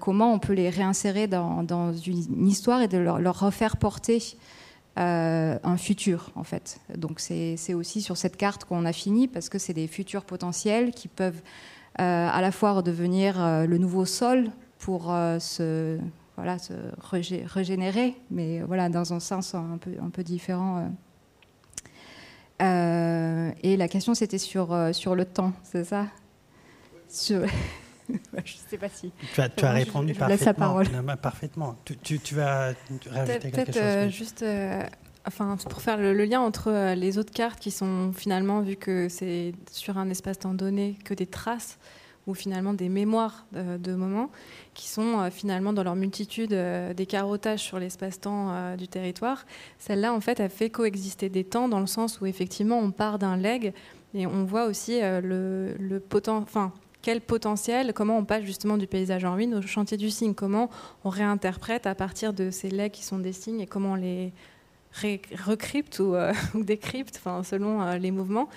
comment 0.00 0.32
on 0.32 0.38
peut 0.38 0.54
les 0.54 0.70
réinsérer 0.70 1.28
dans, 1.28 1.92
une 1.92 2.48
histoire 2.48 2.82
et 2.82 2.88
de 2.88 2.98
leur, 2.98 3.38
refaire 3.38 3.76
porter 3.76 4.36
un 4.96 5.76
futur 5.76 6.32
en 6.34 6.42
fait. 6.42 6.80
Donc 6.96 7.20
c'est 7.20 7.74
aussi 7.74 8.02
sur 8.02 8.16
cette 8.16 8.36
carte 8.36 8.64
qu'on 8.64 8.84
a 8.84 8.92
fini 8.92 9.28
parce 9.28 9.48
que 9.48 9.58
c'est 9.58 9.74
des 9.74 9.86
futurs 9.86 10.24
potentiels 10.24 10.90
qui 10.90 11.06
peuvent 11.06 11.42
à 11.98 12.40
la 12.40 12.52
fois 12.52 12.72
redevenir 12.72 13.36
le 13.66 13.78
nouveau 13.78 14.04
sol 14.04 14.50
pour 14.78 15.12
se 15.38 15.98
voilà, 16.38 16.56
se 16.60 16.72
régénérer, 17.52 18.14
mais 18.30 18.60
voilà, 18.60 18.88
dans 18.88 19.12
un 19.12 19.18
sens 19.18 19.56
un 19.56 19.76
peu, 19.76 19.90
un 20.00 20.08
peu 20.08 20.22
différent. 20.22 20.78
Euh. 20.78 20.88
Euh, 22.62 23.50
et 23.64 23.76
la 23.76 23.88
question, 23.88 24.14
c'était 24.14 24.38
sur, 24.38 24.72
euh, 24.72 24.92
sur 24.92 25.16
le 25.16 25.24
temps, 25.24 25.52
c'est 25.64 25.82
ça? 25.82 26.06
Sur... 27.08 27.40
Je 28.08 28.14
ne 28.14 28.68
sais 28.70 28.78
pas 28.78 28.88
si. 28.88 29.12
Tu 29.34 29.40
as, 29.40 29.48
tu 29.48 29.64
as 29.64 29.72
répondu 29.72 30.14
je, 30.14 30.18
parfaitement. 30.18 30.46
la 30.46 30.54
parole. 30.54 31.16
parfaitement. 31.20 31.76
Tu, 31.84 32.20
tu, 32.20 32.34
vas 32.36 32.72
rajouter 33.10 33.50
quelque 33.50 33.72
chose 33.72 33.82
Peut-être 33.82 34.10
juste 34.10 34.44
enfin, 35.28 35.56
pour 35.70 35.80
faire 35.80 35.98
le, 35.98 36.12
lien 36.12 36.40
entre 36.40 36.94
les 36.94 37.18
autres 37.18 37.32
cartes 37.32 37.60
qui 37.60 37.70
sont 37.70 38.12
finalement, 38.12 38.60
vu 38.60 38.76
que 38.76 39.08
c'est 39.08 39.52
sur 39.70 39.96
un 39.98 40.10
espace-temps 40.10 40.54
donné, 40.54 40.98
que 41.04 41.14
des 41.14 41.26
traces 41.26 41.78
ou 42.26 42.34
finalement 42.34 42.74
des 42.74 42.88
mémoires 42.90 43.46
de 43.52 43.94
moments, 43.94 44.30
qui 44.74 44.88
sont 44.88 45.18
euh, 45.18 45.30
finalement 45.30 45.72
dans 45.72 45.82
leur 45.82 45.96
multitude 45.96 46.52
euh, 46.52 46.94
des 46.94 47.06
carottages 47.06 47.60
sur 47.60 47.80
l'espace-temps 47.80 48.50
euh, 48.50 48.76
du 48.76 48.86
territoire. 48.86 49.44
Celle-là, 49.78 50.12
en 50.12 50.20
fait, 50.20 50.38
a 50.38 50.48
fait 50.48 50.70
coexister 50.70 51.28
des 51.30 51.42
temps 51.42 51.68
dans 51.68 51.80
le 51.80 51.86
sens 51.86 52.20
où 52.20 52.26
effectivement 52.26 52.78
on 52.78 52.92
part 52.92 53.18
d'un 53.18 53.36
leg 53.36 53.72
et 54.14 54.26
on 54.26 54.44
voit 54.44 54.66
aussi 54.66 55.00
le, 55.02 55.74
quel 57.02 57.20
potentiel, 57.20 57.92
comment 57.92 58.16
on 58.16 58.24
passe 58.24 58.44
justement 58.44 58.78
du 58.78 58.86
paysage 58.86 59.24
en 59.24 59.34
ruine 59.34 59.54
au 59.54 59.62
chantier 59.62 59.96
du 59.96 60.10
signe, 60.10 60.34
comment 60.34 60.70
on 61.04 61.10
réinterprète 61.10 61.86
à 61.86 61.94
partir 61.94 62.32
de 62.32 62.50
ces 62.50 62.70
legs 62.70 62.92
qui 62.92 63.04
sont 63.04 63.18
des 63.18 63.32
signes 63.32 63.60
et 63.60 63.66
comment 63.66 63.92
on 63.92 63.96
les 63.96 64.32
recrypte 64.92 65.98
ou, 66.00 66.14
ou 66.54 66.64
décrypte, 66.64 67.16
enfin, 67.18 67.42
selon 67.42 67.92
les 67.98 68.10
mouvements. 68.10 68.48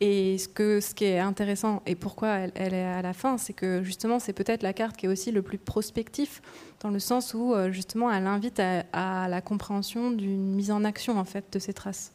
Et 0.00 0.38
ce, 0.38 0.46
que, 0.46 0.80
ce 0.80 0.94
qui 0.94 1.04
est 1.04 1.18
intéressant 1.18 1.82
et 1.84 1.96
pourquoi 1.96 2.28
elle, 2.54 2.74
est 2.74 2.84
à 2.84 3.02
la 3.02 3.12
fin, 3.12 3.36
c'est 3.36 3.52
que 3.52 3.82
justement, 3.82 4.20
c'est 4.20 4.32
peut-être 4.32 4.62
la 4.62 4.72
carte 4.72 4.96
qui 4.96 5.06
est 5.06 5.08
aussi 5.08 5.32
le 5.32 5.42
plus 5.42 5.58
prospectif, 5.58 6.40
dans 6.80 6.90
le 6.90 7.00
sens 7.00 7.34
où 7.34 7.52
euh, 7.52 7.72
justement, 7.72 8.12
elle 8.12 8.26
invite 8.26 8.60
à, 8.60 9.28
la 9.28 9.40
compréhension 9.40 10.12
d'une 10.12 10.54
mise 10.54 10.70
en 10.70 10.84
action 10.84 11.18
en 11.18 11.24
fait 11.24 11.52
de 11.52 11.58
ces 11.58 11.72
traces. 11.72 12.12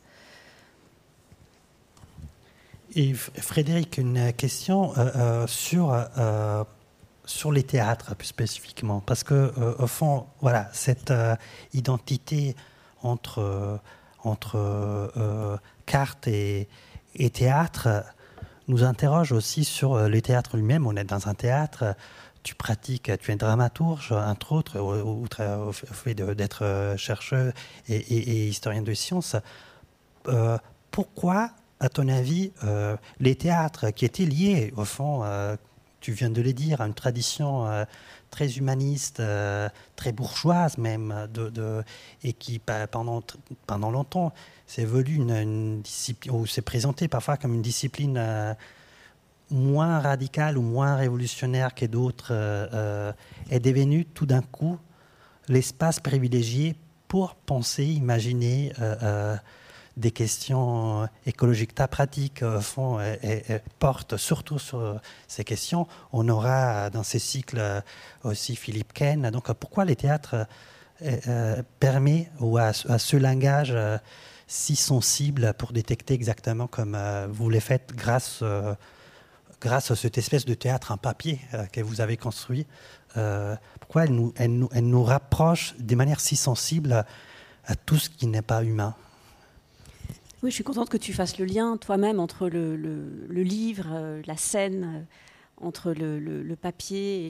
Et 2.96 3.14
Frédéric, 3.14 3.98
une 3.98 4.32
question 4.34 4.96
euh, 4.98 5.12
euh, 5.16 5.48
sur, 5.48 5.94
sur 7.26 7.52
les 7.52 7.64
théâtres 7.64 8.16
plus 8.16 8.28
spécifiquement, 8.28 9.02
parce 9.02 9.26
que 9.26 9.52
au 9.78 9.88
fond, 9.88 10.26
voilà, 10.40 10.70
cette 10.72 11.12
identité 11.74 12.56
entre, 13.04 13.80
entre 14.24 15.60
carte 15.86 16.28
et 16.28 16.68
théâtre 17.32 18.04
nous 18.68 18.84
interroge 18.84 19.32
aussi 19.32 19.64
sur 19.64 19.94
euh, 19.94 20.08
le 20.08 20.22
théâtre 20.22 20.58
lui-même. 20.58 20.88
On 20.88 20.96
est 20.96 21.04
dans 21.04 21.28
un 21.28 21.34
théâtre, 21.34 21.96
tu 22.44 22.56
pratiques, 22.56 23.12
tu 23.20 23.32
es 23.32 23.36
dramaturge, 23.36 24.12
entre 24.12 24.54
autres, 24.54 24.80
au, 24.80 25.26
fait 25.72 26.14
d'être 26.14 26.64
euh, 26.64 26.98
chercheur 26.98 27.54
et, 27.88 28.48
historien 28.48 28.82
de 28.82 28.94
sciences. 28.94 29.36
Euh, 30.28 30.58
pourquoi, 30.92 31.52
à 31.80 31.90
ton 31.90 32.08
avis, 32.08 32.52
les 33.20 33.36
théâtres 33.36 33.90
qui 33.90 34.06
étaient 34.06 34.26
liés, 34.26 34.72
au 34.78 34.86
fond, 34.86 35.26
tu 36.00 36.12
viens 36.12 36.30
de 36.30 36.42
le 36.42 36.54
dire, 36.54 36.82
à 36.82 36.86
une 36.86 36.94
tradition 36.94 37.86
très 38.34 38.58
humaniste, 38.58 39.22
très 39.96 40.12
bourgeoise 40.12 40.78
même, 40.78 41.30
et 42.24 42.34
qui 42.34 42.60
pendant, 42.60 43.22
pendant 43.68 43.92
longtemps 43.92 44.34
voulu 44.82 45.16
une, 45.16 45.82
discipline, 45.82 46.34
ou 46.34 46.48
c'est 46.48 46.62
présenté 46.62 47.08
parfois 47.08 47.38
comme 47.38 47.54
une 47.54 47.62
discipline 47.62 48.18
euh, 48.18 48.54
moins 49.52 50.00
radicale 50.00 50.58
ou 50.58 50.64
moins 50.64 50.96
révolutionnaire 50.96 51.76
que 51.76 51.86
d'autres, 51.86 52.32
euh, 52.32 52.68
euh, 52.74 53.14
est 53.52 53.60
devenue 53.60 54.06
tout 54.06 54.26
d'un 54.26 54.42
coup 54.42 54.80
l'espace 55.48 56.00
privilégié 56.00 56.76
pour 57.08 57.36
penser, 57.36 57.86
imaginer 57.86 58.74
des 59.98 60.12
questions 60.12 61.08
écologiques. 61.26 61.76
Ta 61.76 61.88
pratique, 61.88 62.42
au 62.44 62.62
fond, 62.62 63.00
porte 63.80 64.18
surtout 64.18 64.60
sur 64.60 65.00
ces 65.28 65.44
questions. 65.44 65.88
On 66.12 66.28
aura 66.30 66.90
dans 66.90 67.04
ces 67.04 67.20
cycles 67.20 67.62
aussi 68.24 68.56
Philippe 68.56 68.94
Ken. 68.94 69.30
Donc 69.30 69.52
pourquoi 69.54 69.86
les 69.86 69.96
théâtres 69.96 70.48
permet 71.80 72.32
ou 72.40 72.58
à, 72.58 72.74
ce 72.74 73.18
langage 73.18 73.76
si 74.48 74.76
sensible 74.76 75.54
pour 75.58 75.74
détecter 75.74 76.14
exactement 76.14 76.68
comme 76.68 76.96
euh, 76.96 77.28
vous 77.30 77.50
les 77.50 77.60
faites 77.60 77.92
grâce, 77.96 78.40
euh, 78.44 78.76
grâce 79.62 79.90
à 79.90 79.96
cette 79.96 80.18
espèce 80.18 80.46
de 80.46 80.54
théâtre 80.54 80.92
en 80.92 80.98
papier 80.98 81.42
euh, 81.54 81.66
que 81.66 81.82
vous 81.82 82.02
avez 82.02 82.18
construit 82.18 82.68
Pourquoi 83.80 84.04
elle 84.04 84.14
nous, 84.14 84.34
elle, 84.38 84.52
nous, 84.52 84.70
elle 84.72 84.88
nous, 84.88 85.04
rapproche 85.04 85.76
de 85.80 85.96
manière 85.96 86.20
si 86.20 86.36
sensible 86.36 87.06
à 87.66 87.76
tout 87.76 87.98
ce 87.98 88.10
qui 88.10 88.28
n'est 88.28 88.42
pas 88.42 88.64
humain? 88.64 88.96
Oui, 90.44 90.50
je 90.50 90.56
suis 90.56 90.66
contente 90.66 90.90
que 90.90 90.98
tu 90.98 91.14
fasses 91.14 91.38
le 91.38 91.46
lien 91.46 91.78
toi-même 91.78 92.20
entre 92.20 92.50
le, 92.50 92.76
livre, 93.30 94.22
la 94.28 94.36
scène, 94.36 95.06
entre 95.56 95.94
le, 95.94 96.56
papier 96.56 97.28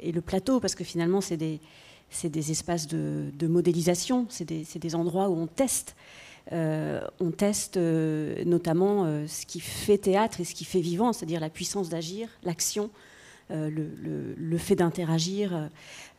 et 0.00 0.12
le, 0.12 0.20
plateau, 0.20 0.60
parce 0.60 0.76
que 0.76 0.84
finalement, 0.84 1.20
c'est 1.20 1.36
des, 1.36 1.60
espaces 2.52 2.86
de, 2.86 3.46
modélisation, 3.48 4.26
c'est 4.28 4.44
des, 4.44 4.94
endroits 4.94 5.28
où 5.28 5.34
on 5.34 5.48
teste. 5.48 5.96
Euh, 6.52 7.00
on 7.18 7.32
teste 7.32 7.78
euh, 7.78 8.44
notamment 8.44 9.06
euh, 9.06 9.26
ce 9.26 9.44
qui 9.44 9.58
fait 9.58 9.98
théâtre 9.98 10.40
et 10.40 10.44
ce 10.44 10.54
qui 10.54 10.64
fait 10.64 10.80
vivant, 10.80 11.12
c'est-à-dire 11.12 11.40
la 11.40 11.50
puissance 11.50 11.88
d'agir, 11.88 12.28
l'action, 12.44 12.90
le, 13.50 14.56
fait 14.58 14.76
d'interagir. 14.76 15.68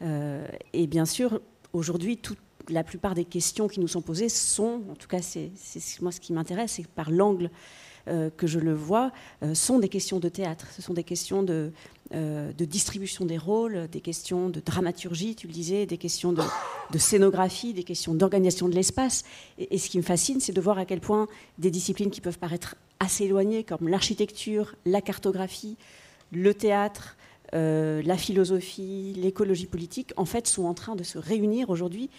et 0.01 0.87
bien 0.87 1.05
sûr, 1.05 1.39
aujourd'hui, 1.71 2.17
la 2.70 2.84
plupart 2.84 3.14
des 3.14 3.26
questions 3.26 3.68
qui 3.68 3.80
nous 3.80 3.88
sont 3.88 4.01
posées 4.01 4.30
sont, 4.30 4.82
en 4.89 4.95
tout 4.95 5.07
cas, 5.07 5.22
c'est 5.22 5.51
moi 6.01 6.11
ce 6.11 6.20
qui 6.20 6.34
m'intéresse, 6.34 6.74
c'est 6.74 6.88
par 6.88 7.11
l'angle 7.11 7.49
euh, 8.09 8.30
que 8.30 8.47
je 8.47 8.59
le 8.59 8.74
vois, 8.74 9.14
euh, 9.43 9.53
sont 9.53 9.80
des 9.80 9.88
questions 9.88 10.20
de 10.20 10.28
théâtre. 10.28 10.68
Ce 10.76 10.82
sont 10.82 10.93
des 10.93 11.05
questions 11.05 11.41
de, 11.41 11.72
euh, 12.14 12.51
de, 12.51 12.66
distribution 12.66 13.24
des 13.24 13.38
rôles, 13.38 13.88
des 13.89 14.01
questions 14.01 14.49
de 14.49 14.59
dramaturgie, 14.59 15.38
tu 15.38 15.47
le 15.47 15.53
disais, 15.53 15.86
des 15.86 15.97
questions 15.97 16.34
de, 16.34 16.97
scénographie, 16.97 17.74
des 17.74 17.86
questions 17.86 18.14
d'organisation 18.14 18.68
de 18.68 18.76
l'espace. 18.76 19.24
Et, 19.57 19.78
ce 19.78 19.89
qui 19.89 19.97
me 19.97 20.03
fascine, 20.03 20.41
c'est 20.41 20.51
de 20.51 20.59
voir 20.59 20.80
à 20.80 20.84
quel 20.84 20.99
point 20.99 21.30
des 21.59 21.72
disciplines 21.72 22.11
qui 22.11 22.20
peuvent 22.20 22.39
paraître 22.39 22.76
assez 22.99 23.24
éloignées, 23.24 23.64
comme 23.64 23.88
l'architecture, 23.88 24.76
la 24.86 24.99
cartographie, 24.99 25.78
le 26.34 26.53
théâtre, 26.53 27.16
la 27.53 28.18
philosophie, 28.18 29.14
l'écologie 29.16 29.68
politique, 29.68 30.11
en 30.18 30.26
fait, 30.26 30.47
sont 30.47 30.66
en 30.66 30.74
train 30.74 30.95
de 30.95 31.03
se 31.03 31.20
réunir 31.20 31.70
aujourd'hui 31.70 32.09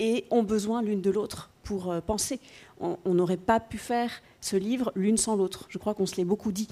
et 0.00 0.24
ont 0.30 0.42
besoin 0.42 0.82
l'une 0.82 1.00
de 1.00 1.10
l'autre 1.10 1.50
pour 1.62 1.94
penser. 2.06 2.40
On 2.80 3.14
n'aurait 3.14 3.36
pas 3.36 3.60
pu 3.60 3.78
faire 3.78 4.10
ce 4.40 4.56
livre 4.56 4.92
l'une 4.94 5.16
sans 5.16 5.36
l'autre. 5.36 5.66
Je 5.70 5.78
crois 5.78 5.94
qu'on 5.94 6.06
se 6.06 6.16
l'est 6.16 6.24
beaucoup 6.24 6.52
dit. 6.52 6.68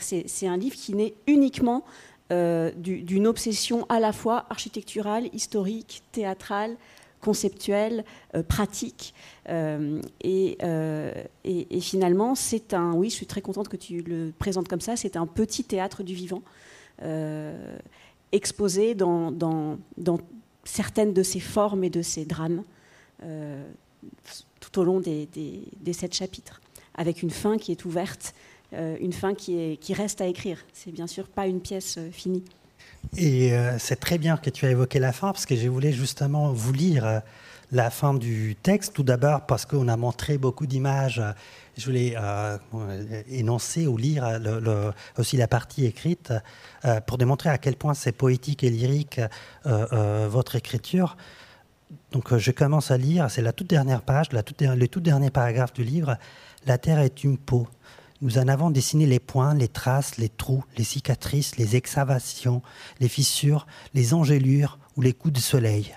C'est 0.00 0.46
un 0.46 0.56
livre 0.56 0.76
qui 0.76 0.94
naît 0.94 1.14
uniquement 1.26 1.84
euh, 2.32 2.70
d'une 2.76 3.26
obsession 3.26 3.84
à 3.90 4.00
la 4.00 4.12
fois 4.12 4.46
architecturale, 4.48 5.28
historique, 5.34 6.02
théâtrale, 6.12 6.76
conceptuelle, 7.20 8.04
euh, 8.34 8.42
pratique. 8.42 9.12
Euh, 9.50 10.00
et, 10.22 10.56
finalement, 11.80 12.34
c'est 12.34 12.72
un, 12.72 12.94
oui, 12.94 13.10
je 13.10 13.16
suis 13.16 13.26
très 13.26 13.42
contente 13.42 13.68
que 13.68 13.76
tu 13.76 14.02
le 14.02 14.32
présentes 14.38 14.68
comme 14.68 14.80
ça, 14.80 14.96
c'est 14.96 15.16
un 15.16 15.26
petit 15.26 15.64
théâtre 15.64 16.02
du 16.02 16.14
vivant, 16.14 16.42
exposé 18.30 18.94
dans, 18.94 19.30
dans, 19.30 19.78
certaines 20.64 21.12
de 21.12 21.22
ses 21.22 21.40
formes 21.40 21.84
et 21.84 21.90
de 21.90 22.02
ses 22.02 22.24
drames 22.24 22.62
tout 24.60 24.78
au 24.80 24.84
long 24.84 25.00
des 25.00 25.92
sept 25.92 26.14
chapitres 26.14 26.60
avec 26.94 27.22
une 27.22 27.30
fin 27.30 27.58
qui 27.58 27.72
est 27.72 27.84
ouverte, 27.84 28.34
euh, 28.74 28.96
une 29.00 29.12
fin 29.12 29.34
qui, 29.34 29.58
est, 29.58 29.76
qui 29.76 29.94
reste 29.94 30.20
à 30.20 30.26
écrire. 30.26 30.58
C'est 30.72 30.92
bien 30.92 31.06
sûr 31.06 31.28
pas 31.28 31.46
une 31.46 31.60
pièce 31.60 31.96
euh, 31.98 32.10
finie. 32.10 32.44
Et 33.16 33.52
euh, 33.52 33.78
c'est 33.78 33.96
très 33.96 34.18
bien 34.18 34.36
que 34.36 34.50
tu 34.50 34.66
as 34.66 34.70
évoqué 34.70 34.98
la 34.98 35.12
fin, 35.12 35.32
parce 35.32 35.46
que 35.46 35.56
je 35.56 35.68
voulais 35.68 35.92
justement 35.92 36.52
vous 36.52 36.72
lire 36.72 37.22
la 37.72 37.90
fin 37.90 38.14
du 38.14 38.56
texte. 38.62 38.94
Tout 38.94 39.02
d'abord 39.02 39.46
parce 39.46 39.66
qu'on 39.66 39.88
a 39.88 39.96
montré 39.96 40.38
beaucoup 40.38 40.66
d'images. 40.66 41.22
Je 41.76 41.86
voulais 41.86 42.14
énoncer 43.28 43.86
ou 43.86 43.96
lire 43.96 44.40
aussi 45.16 45.36
la 45.36 45.48
partie 45.48 45.86
écrite 45.86 46.32
pour 47.06 47.18
démontrer 47.18 47.48
à 47.48 47.58
quel 47.58 47.76
point 47.76 47.94
c'est 47.94 48.12
poétique 48.12 48.62
et 48.62 48.70
lyrique 48.70 49.20
votre 49.64 50.56
écriture. 50.56 51.16
Donc 52.10 52.36
je 52.36 52.50
commence 52.50 52.90
à 52.90 52.98
lire, 52.98 53.30
c'est 53.30 53.42
la 53.42 53.52
toute 53.52 53.68
dernière 53.68 54.02
page, 54.02 54.26
le 54.32 54.86
tout 54.86 55.00
dernier 55.00 55.30
paragraphe 55.30 55.72
du 55.72 55.84
livre. 55.84 56.16
La 56.66 56.78
terre 56.78 56.98
est 56.98 57.24
une 57.24 57.38
peau. 57.38 57.66
Nous 58.20 58.38
en 58.38 58.48
avons 58.48 58.70
dessiné 58.70 59.04
les 59.06 59.18
points, 59.18 59.54
les 59.54 59.68
traces, 59.68 60.16
les 60.16 60.28
trous, 60.28 60.64
les 60.76 60.84
cicatrices, 60.84 61.56
les 61.56 61.74
excavations, 61.74 62.62
les 63.00 63.08
fissures, 63.08 63.66
les 63.94 64.14
engelures 64.14 64.78
ou 64.96 65.00
les 65.00 65.12
coups 65.12 65.34
de 65.34 65.40
soleil. 65.40 65.94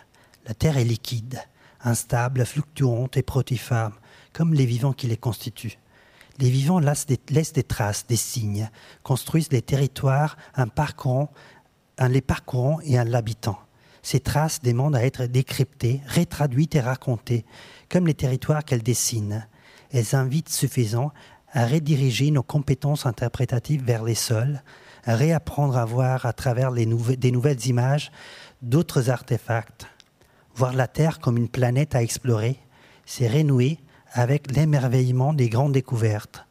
La 0.47 0.53
terre 0.53 0.77
est 0.77 0.85
liquide, 0.85 1.39
instable, 1.83 2.45
fluctuante 2.45 3.15
et 3.17 3.23
protiforme, 3.23 3.93
comme 4.35 4.53
les 4.53 4.65
vivants 4.65 4.93
qui 4.93 5.07
les 5.07 5.17
constituent. 5.17 5.79
Les 6.39 6.49
vivants 6.49 6.79
laissent 6.79 7.05
des, 7.05 7.63
traces, 7.63 8.05
des 8.05 8.17
signes, 8.17 8.69
construisent 9.01 9.47
des 9.47 9.61
territoires 9.61 10.35
en, 10.57 10.67
parcourant, 10.67 11.31
en 11.97 12.07
les 12.07 12.21
parcourant 12.21 12.79
et 12.83 12.99
en 12.99 13.05
l'habitant. 13.05 13.57
Ces 14.03 14.19
traces 14.19 14.61
demandent 14.61 14.97
à 14.97 15.05
être 15.05 15.25
décryptées, 15.25 16.01
rétraduites 16.05 16.75
et 16.75 16.81
racontées, 16.81 17.45
comme 17.89 18.07
les 18.07 18.13
territoires 18.13 18.65
qu'elles 18.65 18.83
dessinent 18.83 19.45
elles 19.91 20.15
invitent 20.15 20.49
suffisant 20.49 21.11
à 21.53 21.65
rediriger 21.65 22.31
nos 22.31 22.43
compétences 22.43 23.05
interprétatives 23.05 23.83
vers 23.83 24.03
les 24.03 24.15
sols, 24.15 24.61
à 25.05 25.15
réapprendre 25.15 25.77
à 25.77 25.85
voir 25.85 26.25
à 26.25 26.33
travers 26.33 26.71
des 26.71 26.85
nouvelles 27.31 27.65
images 27.67 28.11
d'autres 28.61 29.09
artefacts. 29.09 29.87
Voir 30.55 30.73
la 30.73 30.87
Terre 30.87 31.19
comme 31.19 31.37
une 31.37 31.47
planète 31.47 31.95
à 31.95 32.03
explorer, 32.03 32.57
c'est 33.05 33.27
renouer 33.27 33.79
avec 34.15 34.49
l'émerveillement 34.55 35.33
des 35.33 35.49
grandes 35.49 35.73
découvertes, 35.73 36.45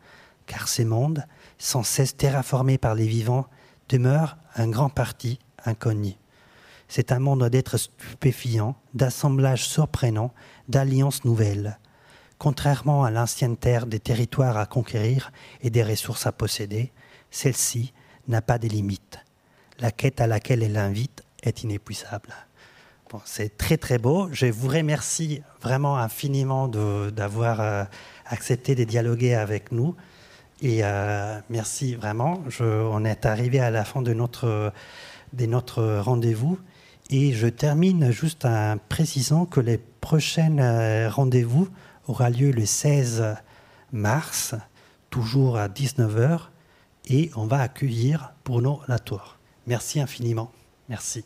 car 0.47 0.69
ces 0.69 0.85
mondes, 0.85 1.25
sans 1.59 1.83
cesse 1.83 2.15
terraformés 2.15 2.77
par 2.77 2.95
les 2.95 3.07
vivants, 3.07 3.47
demeurent 3.89 4.37
en 4.57 4.69
grande 4.69 4.93
partie 4.93 5.39
inconnus. 5.65 6.17
C'est 6.89 7.11
un 7.11 7.19
monde 7.19 7.49
d'êtres 7.49 7.79
stupéfiants, 7.79 8.77
d'assemblages 8.93 9.67
surprenants, 9.67 10.35
d'alliances 10.69 11.25
nouvelles. 11.25 11.79
Contrairement 12.37 13.03
à 13.03 13.11
l'ancienne 13.11 13.57
terre 13.57 13.87
des 13.87 13.99
territoires 13.99 14.59
à 14.59 14.67
conquérir 14.67 15.33
et 15.62 15.71
des 15.71 15.83
ressources 15.83 16.27
à 16.27 16.33
posséder, 16.33 16.93
celle-ci 17.31 17.95
n'a 18.29 18.43
pas 18.43 18.59
de 18.59 18.69
limites. 18.69 19.19
La 19.79 19.91
quête 19.91 20.21
à 20.21 20.27
laquelle 20.27 20.62
elle 20.62 20.77
invite 20.77 21.25
est 21.43 21.62
inépuisable. 21.62 22.35
C'est 23.24 23.57
très 23.57 23.76
très 23.76 23.98
beau. 23.98 24.28
Je 24.32 24.46
vous 24.46 24.68
remercie 24.68 25.42
vraiment 25.62 25.96
infiniment 25.96 26.68
d'avoir 26.68 27.61
euh, 27.61 27.84
accepté 28.26 28.74
de 28.74 28.84
dialoguer 28.84 29.34
avec 29.34 29.72
nous. 29.72 29.94
Et 30.62 30.80
euh, 30.82 31.38
merci 31.50 31.94
vraiment. 31.94 32.42
On 32.61 33.05
est 33.05 33.26
arrivé 33.26 33.61
à 33.61 33.70
la 33.70 33.84
fin 33.84 34.02
de 34.02 34.12
notre, 34.12 34.72
de 35.32 35.46
notre 35.46 35.98
rendez-vous. 35.98 36.59
Et 37.11 37.32
je 37.32 37.46
termine 37.46 38.11
juste 38.11 38.46
en 38.46 38.78
précisant 38.88 39.44
que 39.44 39.61
les 39.61 39.78
prochains 39.78 40.59
euh, 40.59 41.09
rendez-vous 41.11 41.68
aura 42.09 42.30
lieu 42.30 42.50
le 42.50 42.64
16 42.64 43.36
mars, 43.92 44.55
toujours 45.11 45.59
à 45.59 45.68
19h, 45.68 46.48
et 47.09 47.30
on 47.36 47.46
va 47.46 47.61
accueillir 47.61 48.32
Bruno 48.44 48.80
Latour. 48.88 49.38
Merci 49.66 50.00
infiniment. 50.00 50.50
Merci. 50.88 51.24